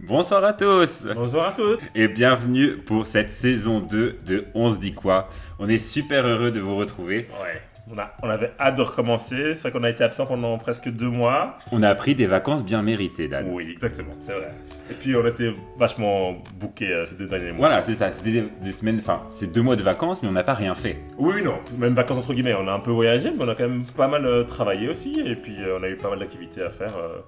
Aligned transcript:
Bonsoir 0.00 0.44
à 0.44 0.52
tous 0.52 1.06
Bonsoir 1.14 1.48
à 1.48 1.52
tous 1.52 1.78
et 1.94 2.08
bienvenue 2.08 2.76
pour 2.76 3.06
cette 3.06 3.30
saison 3.30 3.80
2 3.80 4.18
de 4.26 4.44
On 4.54 4.70
se 4.70 4.78
dit 4.78 4.92
quoi. 4.92 5.28
On 5.58 5.68
est 5.68 5.78
super 5.78 6.26
heureux 6.26 6.50
de 6.50 6.60
vous 6.60 6.76
retrouver. 6.76 7.28
Ouais, 7.42 7.60
on, 7.90 7.98
a, 7.98 8.12
on 8.22 8.28
avait 8.28 8.52
hâte 8.60 8.76
de 8.76 8.82
recommencer. 8.82 9.54
C'est 9.54 9.62
vrai 9.62 9.70
qu'on 9.72 9.84
a 9.84 9.90
été 9.90 10.04
absent 10.04 10.26
pendant 10.26 10.58
presque 10.58 10.88
deux 10.90 11.08
mois. 11.08 11.56
On 11.72 11.82
a 11.82 11.94
pris 11.94 12.14
des 12.14 12.26
vacances 12.26 12.62
bien 12.64 12.82
méritées, 12.82 13.26
Dan. 13.28 13.46
Oui, 13.50 13.68
exactement, 13.72 14.12
c'est 14.18 14.32
vrai. 14.32 14.52
Et 14.90 14.94
puis 14.94 15.16
on 15.16 15.26
était 15.26 15.54
vachement 15.78 16.36
bookés 16.60 16.92
euh, 16.92 17.06
ces 17.06 17.16
deux 17.16 17.26
derniers 17.26 17.52
mois. 17.52 17.68
Voilà, 17.68 17.82
c'est 17.82 17.94
ça. 17.94 18.10
C'était 18.10 18.32
des, 18.32 18.44
des 18.62 18.72
semaines, 18.72 18.98
enfin, 19.00 19.22
c'est 19.30 19.50
deux 19.50 19.62
mois 19.62 19.76
de 19.76 19.82
vacances, 19.82 20.22
mais 20.22 20.28
on 20.28 20.32
n'a 20.32 20.44
pas 20.44 20.54
rien 20.54 20.74
fait. 20.74 20.98
Oui, 21.16 21.36
oui, 21.36 21.42
non, 21.42 21.58
même 21.78 21.94
vacances 21.94 22.18
entre 22.18 22.34
guillemets. 22.34 22.54
On 22.54 22.68
a 22.68 22.72
un 22.72 22.80
peu 22.80 22.90
voyagé, 22.90 23.30
mais 23.36 23.44
on 23.44 23.48
a 23.48 23.54
quand 23.54 23.68
même 23.68 23.84
pas 23.96 24.08
mal 24.08 24.26
euh, 24.26 24.44
travaillé 24.44 24.88
aussi. 24.90 25.20
Et 25.24 25.34
puis 25.36 25.56
euh, 25.62 25.78
on 25.80 25.82
a 25.82 25.88
eu 25.88 25.96
pas 25.96 26.10
mal 26.10 26.18
d'activités 26.18 26.62
à 26.62 26.70
faire 26.70 26.96
euh, 26.98 27.18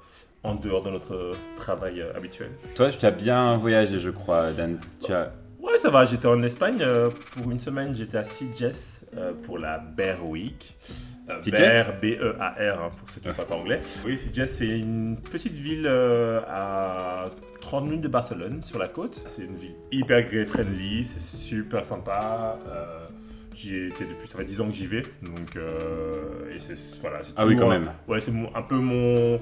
en 0.43 0.55
dehors 0.55 0.83
de 0.83 0.91
notre 0.91 1.15
euh, 1.15 1.33
travail 1.57 2.01
euh, 2.01 2.15
habituel. 2.17 2.51
Toi, 2.77 2.91
tu 2.91 3.05
as 3.05 3.11
bien 3.11 3.57
voyagé, 3.57 3.99
je 4.01 4.11
crois, 4.11 4.51
Dan. 4.53 4.79
Tu 5.05 5.13
as... 5.13 5.33
Ouais, 5.61 5.77
ça 5.79 5.91
va. 5.91 6.05
J'étais 6.05 6.27
en 6.29 6.43
Espagne 6.43 6.79
euh, 6.81 7.11
pour 7.33 7.51
une 7.51 7.61
semaine. 7.61 7.95
J'étais 7.95 8.19
à 8.19 8.25
Sitges 8.25 9.01
pour 9.45 9.59
la 9.59 9.79
Bear 9.79 10.25
Week. 10.27 10.77
Bear, 11.47 11.93
B-E-A-R, 12.01 12.83
hein, 12.83 12.91
pour 12.97 13.11
ceux 13.11 13.21
qui 13.21 13.29
ne 13.29 13.33
parlent 13.35 13.49
pas 13.49 13.55
anglais. 13.57 13.81
Oui, 14.07 14.17
Sitges, 14.17 14.47
c'est 14.47 14.79
une 14.79 15.17
petite 15.19 15.53
ville 15.53 15.87
euh, 15.87 16.41
à 16.49 17.27
30 17.61 17.85
minutes 17.85 18.01
de 18.01 18.09
Barcelone, 18.09 18.63
sur 18.65 18.79
la 18.79 18.89
côte. 18.89 19.23
C'est 19.27 19.43
une 19.45 19.57
ville 19.57 19.75
hyper 19.93 20.23
gay 20.31 20.47
friendly, 20.47 21.05
c'est 21.05 21.21
super 21.21 21.85
sympa. 21.85 22.59
euh, 22.69 23.07
J'y 23.55 23.75
ai 23.75 23.87
été 23.89 24.05
depuis, 24.05 24.27
ça 24.29 24.39
fait 24.39 24.45
10 24.45 24.61
ans 24.63 24.69
que 24.69 24.73
j'y 24.75 24.87
vais, 24.87 25.03
donc 25.21 25.57
euh, 25.57 26.55
et 26.55 26.61
c'est 26.61 26.77
voilà. 27.01 27.19
c'est 27.25 27.33
Ah 27.37 27.45
oui, 27.45 27.57
quand 27.57 27.69
même. 27.69 27.91
Ouais, 28.07 28.21
c'est 28.21 28.33
un 28.55 28.63
peu 28.63 28.77
mon 28.77 29.41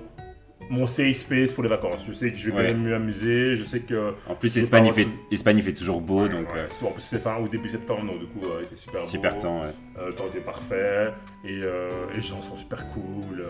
mon 0.70 0.87
safe 0.87 1.16
space 1.16 1.52
pour 1.52 1.62
les 1.62 1.69
vacances. 1.69 2.01
Je 2.06 2.12
sais 2.12 2.30
que 2.30 2.37
je 2.37 2.51
vais 2.51 2.56
Ouais. 2.56 2.62
quand 2.73 2.79
même 2.79 2.88
m'amuser, 2.88 3.56
je 3.56 3.65
sais 3.65 3.80
que 3.80 4.15
En 4.29 4.34
plus, 4.34 4.56
Espagne, 4.56 4.87
il 4.87 4.92
fait, 4.92 5.09
Espagne, 5.30 5.59
il 5.59 5.62
fait 5.62 5.73
toujours 5.73 6.01
beau, 6.01 6.23
Ouais, 6.25 6.29
donc 6.29 6.52
ouais. 6.52 6.61
euh, 6.83 6.87
En 6.87 6.91
plus, 6.91 7.02
c'est 7.02 7.19
fin 7.19 7.39
août, 7.41 7.50
début 7.50 7.69
septembre, 7.69 8.05
donc 8.05 8.20
du 8.20 8.27
coup, 8.27 8.41
euh, 8.47 8.61
il 8.62 8.67
fait 8.67 8.77
super 8.77 9.00
beau. 9.03 9.06
super 9.06 9.39
temps. 9.39 9.62
ouais. 9.62 9.70
Euh, 9.98 10.09
le 10.09 10.14
temps 10.14 10.27
était 10.27 10.41
parfait. 10.41 11.09
Et 11.44 11.61
euh, 11.62 11.89
les 12.14 12.20
gens 12.22 12.41
sont 12.42 12.56
super 12.56 12.87
cool 12.89 13.44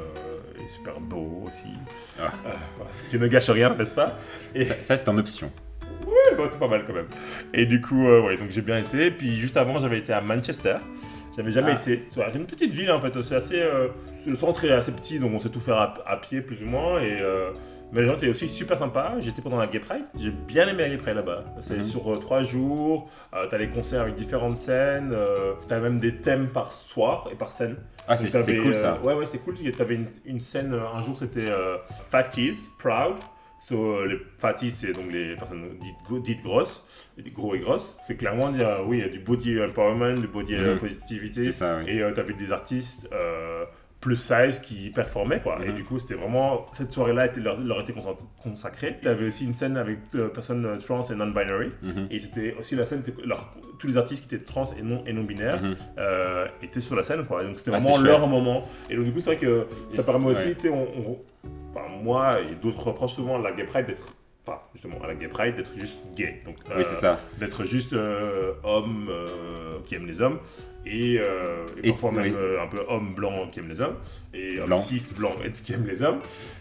et 0.65 0.69
super 0.69 1.01
beaux 1.01 1.45
aussi. 1.47 1.65
Ah. 2.21 2.31
Voilà, 2.77 2.91
ce 2.97 3.09
qui 3.09 3.19
ne 3.19 3.27
gâche 3.27 3.49
rien, 3.51 3.75
n'est-ce 3.75 3.95
pas? 3.95 4.17
Et 4.55 4.65
Ça, 4.65 4.75
ça, 4.83 4.97
c'est 4.97 5.09
en 5.09 5.19
option. 5.19 5.51
ouais, 6.07 6.37
bon, 6.37 6.45
c'est 6.49 6.59
pas 6.59 6.69
mal 6.69 6.85
quand 6.87 6.93
même. 6.95 7.07
Et 7.55 7.67
du 7.67 7.81
coup, 7.81 8.07
ouais, 8.07 8.37
donc 8.37 8.51
j'ai 8.51 8.63
bien 8.63 8.79
été. 8.79 9.11
Puis 9.11 9.39
juste 9.41 9.57
avant, 9.57 9.79
j'avais 9.79 9.99
été 9.99 10.13
à 10.13 10.21
Manchester. 10.21 10.77
J'avais 11.37 11.51
jamais 11.51 11.73
Ah. 11.73 11.77
été. 11.77 12.07
C'est 12.11 12.35
une 12.35 12.47
petite 12.47 12.73
ville 12.73 12.91
en 12.91 13.01
fait. 13.01 13.13
C'est 13.23 13.35
assez. 13.37 13.61
euh, 13.61 13.89
le 14.27 14.37
centre 14.37 14.65
est 14.65 14.73
assez 14.73 14.93
petit, 14.93 15.19
donc 15.19 15.33
on 15.35 15.41
sait 15.41 15.51
tout 15.51 15.61
faire 15.61 15.77
à, 15.77 15.95
à 16.07 16.17
pied 16.17 16.41
plus 16.41 16.63
ou 16.63 16.67
moins. 16.67 16.99
Et 17.01 17.21
euh, 17.21 17.51
mais 17.93 18.01
les 18.01 18.07
gens 18.09 18.17
étaient 18.17 18.29
aussi 18.29 18.49
super 18.49 18.77
sympas. 18.79 19.15
J'étais 19.21 19.43
pendant 19.43 19.59
la 19.59 19.67
Gay 19.69 19.79
Pride. 19.79 20.05
J'ai 20.19 20.31
bien 20.31 20.67
aimé 20.67 20.83
la 20.83 20.89
Gay 20.89 20.97
Pride 20.97 21.15
là-bas. 21.17 21.45
C'est 21.61 21.77
Mhm. 21.77 21.83
sur 21.85 22.13
euh, 22.15 22.19
trois 22.19 22.43
jours. 22.43 23.09
T'as 23.51 23.59
les 23.59 23.69
concerts 23.69 24.01
avec 24.01 24.15
différentes 24.17 24.57
scènes. 24.57 25.15
t'as 25.69 25.79
même 25.79 26.01
des 26.01 26.17
thèmes 26.17 26.49
par 26.49 26.73
soir 26.73 27.29
et 27.33 27.37
par 27.37 27.53
scène. 27.53 27.77
Ah, 28.09 28.17
c'est 28.17 28.57
cool 28.59 28.75
ça. 28.75 28.99
ouais, 29.05 29.15
ouais, 29.15 29.27
c'était 29.27 29.39
cool. 29.39 29.55
T'avais 29.77 29.95
une, 29.97 30.07
une 30.25 30.41
scène, 30.41 30.73
un 30.75 31.03
jour 31.03 31.17
c'était 31.17 31.49
euh, 31.51 31.77
Fatties, 32.11 32.69
Proud. 32.79 33.17
So, 33.59 33.75
euh, 33.97 34.07
les 34.07 34.19
fatties, 34.39 34.71
c'est 34.71 34.93
donc 34.93 35.11
les 35.11 35.35
personnes 35.35 35.65
dites, 35.81 36.23
dites 36.25 36.43
grosses, 36.43 36.85
gros 37.35 37.55
et 37.55 37.59
grosses. 37.59 37.97
C'est 38.07 38.17
clairement 38.17 38.51
dire, 38.51 38.69
euh, 38.69 38.83
oui, 38.87 38.99
il 38.99 39.01
y 39.01 39.05
a 39.05 39.09
du 39.09 39.19
body 39.19 39.61
empowerment, 39.61 40.15
du 40.15 40.29
body 40.29 40.55
euh, 40.55 40.75
Mhm. 40.75 40.79
positivité. 40.81 41.45
C'est 41.45 41.53
ça, 41.53 41.79
oui. 41.79 41.91
Et 41.91 42.05
tu 42.07 42.15
t'avais 42.15 42.35
des 42.35 42.53
artistes 42.53 43.09
euh, 43.13 43.65
plus 44.01 44.17
size 44.17 44.59
qui 44.61 44.91
performaient, 44.91 45.41
quoi. 45.41 45.59
Et 45.65 45.71
Mhm. 45.71 45.75
du 45.75 45.85
coup, 45.85 45.99
c'était 45.99 46.15
vraiment. 46.15 46.67
Cette 46.75 46.93
soirée-là 46.93 47.27
était, 47.27 47.41
leur, 47.41 47.59
leur 47.59 47.81
était 47.81 47.95
consa- 47.95 48.17
consacrée. 48.43 48.99
T'avais 49.03 49.27
aussi 49.27 49.47
une 49.47 49.55
scène 49.55 49.77
avec 49.79 49.99
euh, 50.15 50.29
personnes 50.29 50.65
euh, 50.67 50.77
trans 50.77 51.03
et 51.03 51.15
non-binary. 51.15 51.71
Mhm. 51.83 52.07
Et 52.11 52.19
c'était 52.21 52.55
aussi 52.61 52.77
la 52.77 52.85
scène, 52.87 53.03
leur- 53.25 53.57
tous 53.81 53.87
les 53.89 53.97
artistes 53.97 54.29
qui 54.29 54.35
étaient 54.35 54.45
trans 54.45 54.65
et 54.79 54.83
non, 54.83 55.03
et 55.07 55.13
non 55.15 55.25
binaires 55.25 55.63
euh, 55.99 56.47
étaient 56.63 56.83
sur 56.83 56.95
la 56.95 57.03
scène, 57.03 57.25
quoi. 57.25 57.43
Donc 57.43 57.59
c'était 57.59 57.73
Ah, 57.75 57.79
vraiment 57.79 57.97
leur 57.99 58.29
moment. 58.29 58.65
Et 58.91 58.97
donc, 58.97 59.07
du 59.07 59.13
coup, 59.13 59.21
c'est 59.21 59.35
vrai 59.35 59.39
que 59.39 59.67
ça 59.89 60.03
Et 60.03 60.05
permet 60.05 60.27
aussi, 60.27 60.49
ouais. 60.49 60.55
tu 60.55 60.61
sais, 60.61 60.69
on, 60.69 60.83
on- 60.83 61.19
moi 62.03 62.41
et 62.41 62.55
d'autres 62.55 62.87
reprochent 62.87 63.15
souvent 63.15 63.37
à 63.37 63.39
la 63.39 63.53
Gay 63.53 63.65
Pride 63.65 63.87
d'être. 63.87 64.15
Enfin, 64.47 64.61
justement, 64.75 65.03
à 65.03 65.09
la 65.09 65.15
Gay 65.17 65.27
Pride 65.29 65.57
d'être 65.57 65.77
juste 65.77 65.99
gay. 66.15 66.41
Donc, 66.45 66.57
Oui, 66.77 66.85
c'est 66.85 66.95
ça. 66.95 67.19
D'être 67.39 67.65
juste 67.65 67.95
euh, 67.95 68.53
homme 68.63 69.09
euh, 69.11 69.79
qui 69.85 69.97
aime 69.97 70.07
les 70.07 70.21
hommes. 70.21 70.39
Et, 70.87 71.19
euh, 71.21 71.67
et 71.83 71.89
Et- 71.89 71.91
parfois 71.91 72.13
même 72.13 72.23
oui. 72.27 72.33
euh, 72.39 72.63
un 72.63 72.69
peu 72.69 72.79
homme 72.89 73.15
blanc 73.15 73.49
qui 73.51 73.59
aime 73.59 73.69
les 73.69 73.81
hommes. 73.81 73.97
Et 74.33 74.61
homme 74.61 74.67
Blanc. 74.67 74.79
cis 74.79 75.03
blanc 75.19 75.33
qui 75.65 75.73
aime 75.73 75.87
les 75.87 76.03
hommes. 76.03 76.21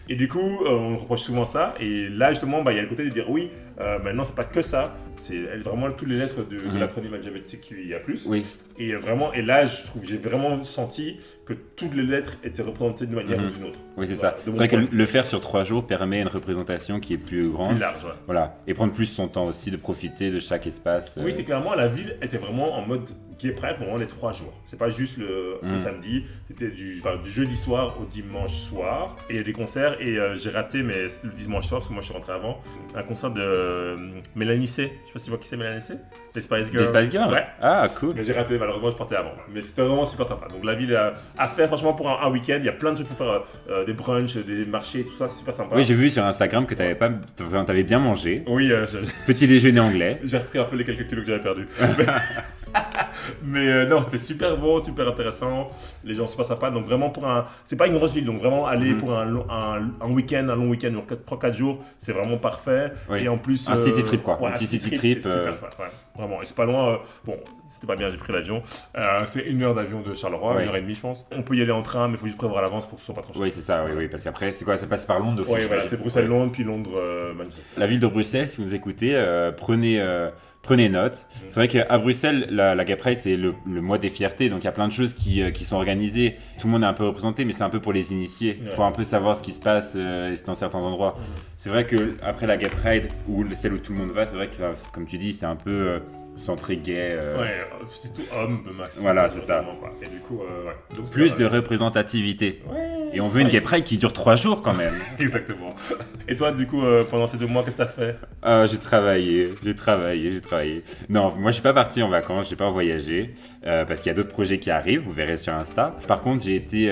Et 0.10 0.16
du 0.16 0.28
coup, 0.28 0.40
euh, 0.66 0.70
on 0.70 0.98
reproche 0.98 1.22
souvent 1.22 1.46
ça. 1.46 1.76
Et 1.80 2.10
là, 2.10 2.32
justement, 2.32 2.64
bah, 2.64 2.74
il 2.74 2.78
y 2.78 2.80
a 2.80 2.82
le 2.84 2.90
côté 2.90 3.04
de 3.04 3.10
dire 3.10 3.30
oui, 3.30 3.50
euh, 3.80 4.00
maintenant, 4.00 4.26
c'est 4.26 4.36
pas 4.36 4.44
que 4.44 4.62
ça. 4.62 4.96
C'est 5.18 5.38
vraiment 5.58 5.92
toutes 5.92 6.10
les 6.10 6.18
lettres 6.18 6.44
de, 6.48 6.58
de 6.58 6.64
Mhm. 6.66 6.80
l'acronyme 6.80 7.16
LGBTQIA. 7.16 8.00
Oui, 8.28 8.46
Et 8.78 8.94
vraiment, 8.96 9.32
et 9.34 9.42
là, 9.42 9.66
je 9.66 9.84
trouve, 9.86 10.04
j'ai 10.06 10.18
vraiment 10.18 10.64
senti 10.64 11.18
que 11.46 11.54
toutes 11.54 11.96
les 11.96 12.04
lettres 12.04 12.38
étaient 12.44 12.62
représentées 12.62 13.06
d'une 13.06 13.16
manière 13.16 13.40
Mhm. 13.40 13.48
ou 13.48 13.52
d'une 13.52 13.64
autre. 13.66 13.80
oui, 13.98 14.08
c'est 14.08 14.14
Voilà, 14.16 14.36
ça. 14.38 14.42
C'est 14.44 14.52
vrai 14.52 14.68
que 14.68 14.76
le 14.76 15.06
faire 15.06 15.26
sur 15.26 15.40
trois 15.40 15.64
jours 15.64 15.86
permet 15.88 16.22
une 16.22 16.28
représentation 16.28 17.00
qui 17.00 17.14
est 17.14 17.18
plus 17.18 17.50
grande. 17.50 17.72
Plus 17.72 17.80
large, 17.80 18.04
ouais. 18.04 18.12
Voilà. 18.26 18.58
Et 18.68 18.74
prendre 18.74 18.92
plus 18.94 19.06
son 19.06 19.28
temps 19.28 19.46
aussi 19.46 19.72
de 19.72 19.78
profiter 19.78 20.30
de 20.32 20.40
chaque 20.40 20.68
espace. 20.68 21.18
Oui, 21.22 21.32
c'est 21.34 21.44
clairement, 21.44 21.74
la 21.76 21.88
ville 21.88 22.18
était 22.22 22.38
vraiment 22.38 22.76
en 22.78 22.86
mode 22.86 23.10
gay 23.40 23.52
pride 23.52 23.76
pendant 23.78 23.96
les 23.98 24.08
trois 24.08 24.32
jours. 24.32 24.54
C'est 24.66 24.78
pas 24.80 24.90
juste 24.90 25.18
le, 25.18 25.58
le 25.62 25.74
Mm. 25.74 25.78
samedi, 25.78 26.24
c'était 26.48 26.70
du, 26.70 27.00
enfin, 27.00 27.18
du 27.22 27.30
jeudi 27.30 27.56
soir 27.56 27.96
au 28.02 28.06
dimanche 28.06 28.54
soir. 28.54 29.16
Et 29.30 29.34
il 29.34 29.38
y 29.38 29.40
a 29.40 29.44
des 29.44 29.54
concerts, 29.54 29.98
et 30.00 30.18
euh, 30.18 30.36
j'ai 30.36 30.50
raté, 30.50 30.84
mais 30.84 31.08
le 31.24 31.30
dimanche 31.32 31.68
soir, 31.68 31.80
parce 31.80 31.88
que 31.90 31.94
moi 31.94 32.02
je 32.02 32.06
suis 32.08 32.14
rentré 32.16 32.34
avant, 32.34 32.60
un 32.96 33.04
concert 33.04 33.32
de 33.32 33.42
euh, 33.42 33.98
Mélanie 34.36 34.68
C. 34.68 34.92
Je 35.04 35.08
sais 35.08 35.14
pas 35.14 35.20
si 35.20 35.26
tu 35.26 35.30
vois 35.32 35.40
qui 35.40 35.48
c'est 35.48 35.58
Mélanie 35.58 35.82
C 35.82 35.96
Les 36.34 36.42
Spice 36.42 36.72
Girls. 36.72 36.78
Des 36.78 36.86
Spice 37.00 37.12
Girls 37.12 37.32
Ouais. 37.32 37.46
Ah, 37.62 37.88
cool. 38.00 38.14
Mais 38.16 38.24
j'ai 38.24 38.34
raté, 38.34 38.58
malheureusement, 38.58 38.92
je 38.92 38.98
partais 38.98 39.16
avant. 39.16 39.32
Mais 39.54 39.62
c'était 39.62 39.82
vraiment 39.82 40.06
super 40.06 40.26
sympa. 40.26 40.48
Donc 40.48 40.64
la 40.64 40.76
ville 40.76 40.96
à, 40.96 41.48
faire, 41.48 41.68
franchement, 41.68 41.94
pour 41.94 42.10
un, 42.10 42.26
un 42.26 42.32
week-end, 42.32 42.58
il 42.60 42.66
y 42.66 42.70
a 42.70 42.74
plein 42.74 42.92
de 42.92 42.96
trucs 42.96 43.08
pour 43.08 43.18
faire 43.18 43.44
euh, 43.70 43.86
des 43.86 43.94
brunchs, 43.94 44.38
des 44.38 44.66
marchés, 44.66 45.04
tout 45.04 45.16
ça, 45.18 45.28
c'est 45.28 45.40
super 45.40 45.54
sympa. 45.54 45.76
Oui, 45.76 45.84
j'ai 45.84 45.96
vu 45.96 46.10
sur 46.10 46.24
Instagram 46.24 46.66
que 46.66 46.76
t'avais 46.76 46.96
pas, 46.96 47.10
t'avais 47.66 47.84
bien 47.84 48.00
mangé. 48.00 48.44
Oui, 48.48 48.72
euh, 48.72 48.86
je- 48.86 48.98
Petit 49.26 49.48
déjeuner 49.48 49.80
anglais. 49.80 50.20
J'ai 50.26 50.38
repris 50.38 50.60
un 50.60 50.64
peu 50.66 50.76
les 50.76 50.84
quelques 50.84 51.08
kilos 51.08 51.24
que 51.26 51.32
j'avais 51.32 51.42
perdus. 51.44 51.68
mais 53.44 53.68
euh, 53.68 53.86
non, 53.88 54.04
c'était 54.04 54.18
super 54.18 54.58
beau, 54.58 54.82
super 54.82 55.08
intéressant. 55.08 55.70
Les 56.04 56.16
gens 56.16 56.26
sont 56.28 56.32
super 56.34 56.46
sympas. 56.46 56.72
Donc 56.72 56.86
vraiment 56.86 57.10
pour 57.10 57.28
un, 57.28 57.46
c'est 57.66 57.76
pas 57.76 57.88
une 57.88 57.94
grosse 57.98 58.14
ville, 58.14 58.26
donc 58.26 58.40
vraiment 58.40 58.66
aller 58.68 58.92
Mhm. 58.92 58.98
pour 58.98 59.14
un, 59.18 59.26
long- 59.26 59.46
un, 59.50 59.90
un 60.02 60.10
week-end, 60.12 60.48
un 60.50 60.56
long 60.56 60.68
week-end, 60.70 60.92
donc 60.92 61.12
3-4 61.12 61.54
jours, 61.54 61.84
c'est 61.98 62.12
vraiment 62.14 62.38
parfait. 62.38 62.92
Oui. 63.10 63.24
Et 63.24 63.30
en 63.30 63.38
plus, 63.38 63.68
Un 63.70 63.76
city 63.78 64.04
trip, 64.04 64.22
quoi. 64.24 64.40
ouais, 64.42 64.50
Un 64.50 64.52
petit 64.52 64.68
city 64.68 64.90
c'est 64.92 64.98
trip, 64.98 65.18
super 65.20 65.32
euh. 65.36 65.54
fun, 65.54 65.68
ouais. 65.80 65.90
Vraiment, 66.18 66.42
et 66.42 66.46
c'est 66.46 66.56
pas 66.56 66.66
loin. 66.66 66.94
euh, 66.94 66.98
bon, 67.26 67.36
c'était 67.70 67.88
pas 67.88 67.96
bien, 67.96 68.10
j'ai 68.10 68.18
pris 68.18 68.32
l'avion. 68.32 68.62
Euh, 68.98 69.22
c'est 69.26 69.42
une 69.42 69.64
heure 69.64 69.74
d'avion 69.76 70.02
de 70.02 70.16
Charleroi, 70.16 70.56
Ouais. 70.56 70.64
une 70.64 70.70
heure 70.70 70.76
et 70.78 70.82
demie, 70.82 70.96
je 70.96 71.02
pense. 71.02 71.28
On 71.32 71.42
peut 71.42 71.56
y 71.56 71.62
aller 71.62 71.72
en 71.72 71.82
train, 71.82 72.08
mais 72.08 72.14
il 72.14 72.20
faut 72.20 72.26
juste 72.28 72.38
prévoir 72.38 72.60
à 72.60 72.62
l'avance 72.62 72.86
pour 72.86 72.96
que 72.96 73.00
ce 73.02 73.06
soit 73.08 73.16
pas 73.16 73.22
trop 73.22 73.34
cher. 73.34 73.42
Oui, 73.42 73.52
c'est 73.52 73.62
ça, 73.62 73.84
oui, 73.86 73.92
oui. 73.98 74.08
Parce 74.08 74.24
qu'après, 74.24 74.52
c'est 74.54 74.64
quoi 74.66 74.78
Ça 74.78 74.88
passe 74.88 75.06
par 75.06 75.20
Londres 75.20 75.44
Ouais, 75.50 75.66
voilà, 75.68 75.86
c'est 75.86 75.98
Bruxelles, 75.98 76.24
Ouais. 76.24 76.30
Londres, 76.30 76.52
puis 76.54 76.64
Londres, 76.64 76.92
euh, 76.96 77.34
Manchester. 77.34 77.62
La 77.78 77.88
ville 77.88 78.00
de 78.00 78.08
Bruxelles, 78.08 78.48
si 78.50 78.62
vous 78.64 78.74
écoutez, 78.76 79.12
euh, 79.16 79.52
prenez, 79.52 80.00
euh, 80.00 80.30
prenez 80.66 80.90
note. 80.90 81.26
C'est 81.48 81.60
vrai 81.60 81.68
qu'à 81.68 81.98
Bruxelles, 81.98 82.48
la, 82.50 82.76
la 82.76 82.84
Gay 82.84 82.96
Pride, 82.96 83.18
c'est 83.20 83.38
le, 83.38 83.54
le 83.66 83.82
mois 83.82 83.98
des 83.98 84.10
fiertés. 84.10 84.50
Donc 84.50 84.62
il 84.62 84.66
y 84.66 84.68
a 84.68 84.72
plein 84.74 84.88
de 84.88 84.94
choses 84.94 85.14
qui, 85.14 85.42
euh, 85.42 85.52
qui 85.52 85.64
sont 85.64 85.76
organisées. 85.78 86.36
Tout 86.60 86.68
le 86.68 86.74
monde 86.74 86.84
est 86.84 86.88
un 86.88 86.94
peu 86.94 87.06
représenté, 87.06 87.46
mais 87.46 87.54
c'est 87.54 87.64
un 87.64 87.70
peu 87.70 87.80
pour 87.80 87.94
les 87.94 88.12
initiés. 88.12 88.60
Il 88.64 88.70
faut 88.72 88.84
un 88.84 88.92
peu 88.92 89.04
savoir 89.04 89.38
ce 89.38 89.42
qui 89.44 89.52
se 89.54 89.60
passe 89.60 89.94
euh, 89.96 90.36
dans 90.46 90.56
certains 90.56 90.80
endroits. 90.80 91.18
C'est 91.58 91.70
vrai 91.70 91.86
que 91.86 92.16
après 92.22 92.48
la 92.48 92.58
Gay 92.58 92.68
Pride, 92.68 93.08
ou 93.30 93.44
le- 93.44 93.54
celle 93.56 93.74
où 93.74 93.78
tout 93.78 93.94
le 93.94 94.00
monde 94.00 94.12
va, 94.12 94.28
c'est 94.28 94.36
vrai 94.36 94.50
que, 94.50 94.56
comme 94.92 95.06
tu 95.06 95.18
dis, 95.18 95.34
c'est 95.34 95.46
un 95.46 95.56
peu 95.56 95.72
euh, 95.72 96.00
centré 96.36 96.78
gay. 96.78 97.12
euh, 97.14 97.38
Ouais, 97.42 97.48
euh, 97.60 97.86
c'est 98.02 98.14
tout 98.14 98.22
homme, 98.36 98.62
maximum. 98.78 99.04
Voilà, 99.04 99.30
c'est 99.30 99.42
ça. 99.42 99.66
quoi. 99.80 99.92
Et 100.02 100.08
du 100.10 100.20
coup, 100.20 100.42
euh, 100.42 100.68
ouais. 100.68 100.76
Donc, 100.98 101.10
Plus 101.12 101.36
de 101.36 101.46
représentativité. 101.46 102.62
Ouais. 102.70 103.10
Et 103.14 103.22
on 103.22 103.28
veut 103.28 103.42
une 103.42 103.48
Gay 103.50 103.62
Pride 103.62 103.84
qui 103.86 103.98
dure 103.98 104.12
trois 104.12 104.36
jours 104.36 104.62
quand 104.62 104.74
même. 104.74 104.96
Exactement. 105.20 105.74
Et 106.28 106.36
toi, 106.36 106.52
du 106.52 106.68
coup, 106.68 106.84
euh, 106.84 107.04
pendant 107.10 107.28
ces 107.28 107.38
deux 107.38 107.48
mois, 107.48 107.64
qu'est-ce 107.64 107.76
que 107.78 107.84
t'as 107.84 107.88
fait? 107.88 108.18
Ah, 108.42 108.66
j'ai 108.70 108.78
travaillé, 108.78 109.50
j'ai 109.64 109.76
travaillé, 109.76 110.34
j'ai 110.34 110.42
travaillé. 110.42 110.84
Non, 111.08 111.34
moi 111.38 111.52
je 111.52 111.56
suis 111.56 111.64
pas 111.64 111.74
parti 111.74 112.04
en 112.04 112.10
vacances, 112.10 112.50
j'ai 112.50 112.56
pas 112.56 112.70
voyagé 112.70 113.34
parce 113.64 114.02
qu'il 114.02 114.10
y 114.10 114.14
a 114.14 114.16
d'autres 114.16 114.30
projets 114.34 114.60
qui 114.60 114.70
arrivent, 114.72 115.02
vous 115.02 115.14
verrez 115.14 115.38
sur 115.38 115.54
Insta. 115.54 115.96
Par 116.08 116.22
contre, 116.22 116.44
j'ai 116.44 116.56
été 116.56 116.92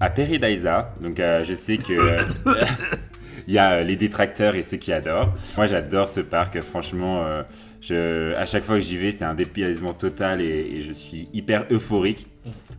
à 0.00 0.10
Peridaisa, 0.10 0.94
donc 1.00 1.16
je 1.18 1.52
sais 1.54 1.76
que 1.76 1.92
il 3.48 3.54
y 3.54 3.58
a 3.58 3.82
les 3.82 3.96
détracteurs 3.96 4.54
et 4.56 4.62
ceux 4.62 4.76
qui 4.76 4.92
adorent. 4.92 5.34
Moi, 5.56 5.66
j'adore 5.66 6.08
ce 6.10 6.20
parc, 6.20 6.60
franchement. 6.60 7.26
euh, 7.26 7.42
je, 7.86 8.34
à 8.34 8.46
chaque 8.46 8.64
fois 8.64 8.76
que 8.76 8.80
j'y 8.82 8.96
vais, 8.96 9.12
c'est 9.12 9.24
un 9.24 9.34
dépaysement 9.34 9.92
total 9.94 10.40
et, 10.40 10.44
et 10.76 10.80
je 10.80 10.92
suis 10.92 11.28
hyper 11.32 11.66
euphorique. 11.70 12.26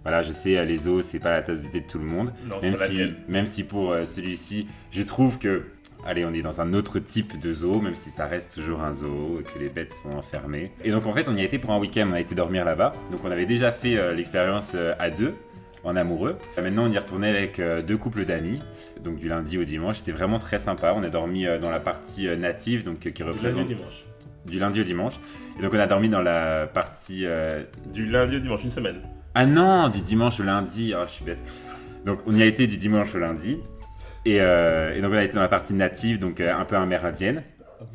Voilà, 0.04 0.22
je 0.22 0.32
sais, 0.32 0.58
euh, 0.58 0.64
les 0.66 0.88
eaux, 0.88 1.02
c'est 1.02 1.20
pas 1.20 1.32
la 1.32 1.42
tasse 1.42 1.62
de 1.62 1.68
thé 1.68 1.82
de 1.82 1.88
tout 1.88 2.00
le 2.00 2.06
monde. 2.06 2.32
Non, 2.50 2.62
Même 2.62 2.76
si, 2.76 3.14
même 3.28 3.48
si 3.48 3.64
pour 3.64 3.92
euh, 3.92 4.06
celui-ci, 4.06 4.68
je 4.92 5.04
trouve 5.04 5.38
que, 5.38 5.64
allez, 6.06 6.24
on 6.24 6.34
est 6.34 6.42
dans 6.42 6.62
un 6.62 6.74
autre 6.74 7.00
type 7.00 7.40
de 7.40 7.52
zoo, 7.52 7.82
même 7.82 7.96
si 7.96 8.10
ça 8.10 8.26
reste 8.26 8.54
toujours 8.54 8.82
un 8.82 8.94
zoo, 8.94 9.40
et 9.42 9.44
que 9.44 9.60
les 9.60 9.68
bêtes 9.70 9.94
sont 9.94 10.12
enfermées. 10.12 10.72
Et 10.86 10.92
donc 10.92 11.06
en 11.06 11.12
fait, 11.12 11.28
on 11.28 11.36
y 11.36 11.42
a 11.42 11.44
été 11.44 11.60
pour 11.60 11.72
un 11.72 11.80
week-end, 11.80 12.08
on 12.10 12.14
a 12.14 12.22
été 12.22 12.36
dormir 12.36 12.64
là-bas. 12.64 12.94
Donc 13.12 13.22
on 13.26 13.32
avait 13.32 13.46
déjà 13.46 13.72
fait 13.74 13.98
euh, 13.98 14.14
l'expérience 14.14 14.74
euh, 14.76 14.94
à 14.98 15.10
deux, 15.10 15.34
en 15.84 15.96
amoureux. 15.98 16.38
Maintenant, 16.58 16.86
on 16.88 16.92
y 16.92 16.98
retournait 16.98 17.30
avec 17.30 17.60
euh, 17.60 17.82
deux 17.82 17.98
couples 17.98 18.24
d'amis, 18.24 18.62
donc 19.04 19.18
du 19.18 19.28
lundi 19.28 19.58
au 19.58 19.66
dimanche. 19.66 19.98
C'était 19.98 20.14
vraiment 20.14 20.40
très 20.40 20.60
sympa. 20.60 20.94
On 20.96 21.04
a 21.04 21.10
dormi 21.10 21.46
dans 21.62 21.70
la 21.70 21.80
partie 21.82 22.28
native, 22.38 22.86
donc 22.86 23.00
qui 23.00 23.12
Du 23.12 23.24
lundi 23.24 23.30
au 23.30 23.34
représente 23.34 23.68
dimanche. 23.68 24.06
Du 24.50 24.60
lundi 24.60 24.82
au 24.82 24.84
dimanche. 24.84 25.14
Et 25.60 25.62
donc, 25.62 25.74
on 25.74 25.80
a 25.80 25.88
dormi 25.88 26.10
dans 26.10 26.22
la 26.22 26.68
partie. 26.68 27.22
euh, 27.26 27.64
Du 27.94 28.06
lundi 28.06 28.38
au 28.38 28.40
dimanche, 28.40 28.64
une 28.64 28.72
semaine. 28.72 29.02
Ah 29.36 29.46
non, 29.46 29.90
du 29.90 30.02
dimanche 30.02 30.40
au 30.40 30.44
lundi. 30.44 30.94
Oh, 30.98 31.04
je 31.08 31.12
suis 31.12 31.26
bête. 31.26 31.40
Donc, 32.06 32.20
on 32.26 32.36
y 32.36 32.42
a 32.42 32.46
été 32.46 32.68
du 32.68 32.78
dimanche 32.78 33.14
au 33.16 33.20
lundi. 33.20 33.58
Et, 34.26 34.42
euh, 34.42 34.96
et 34.96 35.02
donc, 35.02 35.12
on 35.14 35.18
a 35.18 35.24
été 35.24 35.36
dans 35.36 35.42
la 35.42 35.48
partie 35.50 35.74
native, 35.74 36.20
donc 36.20 36.40
euh, 36.42 36.54
un 36.54 36.66
peu 36.66 36.76
amérindienne. 36.76 37.44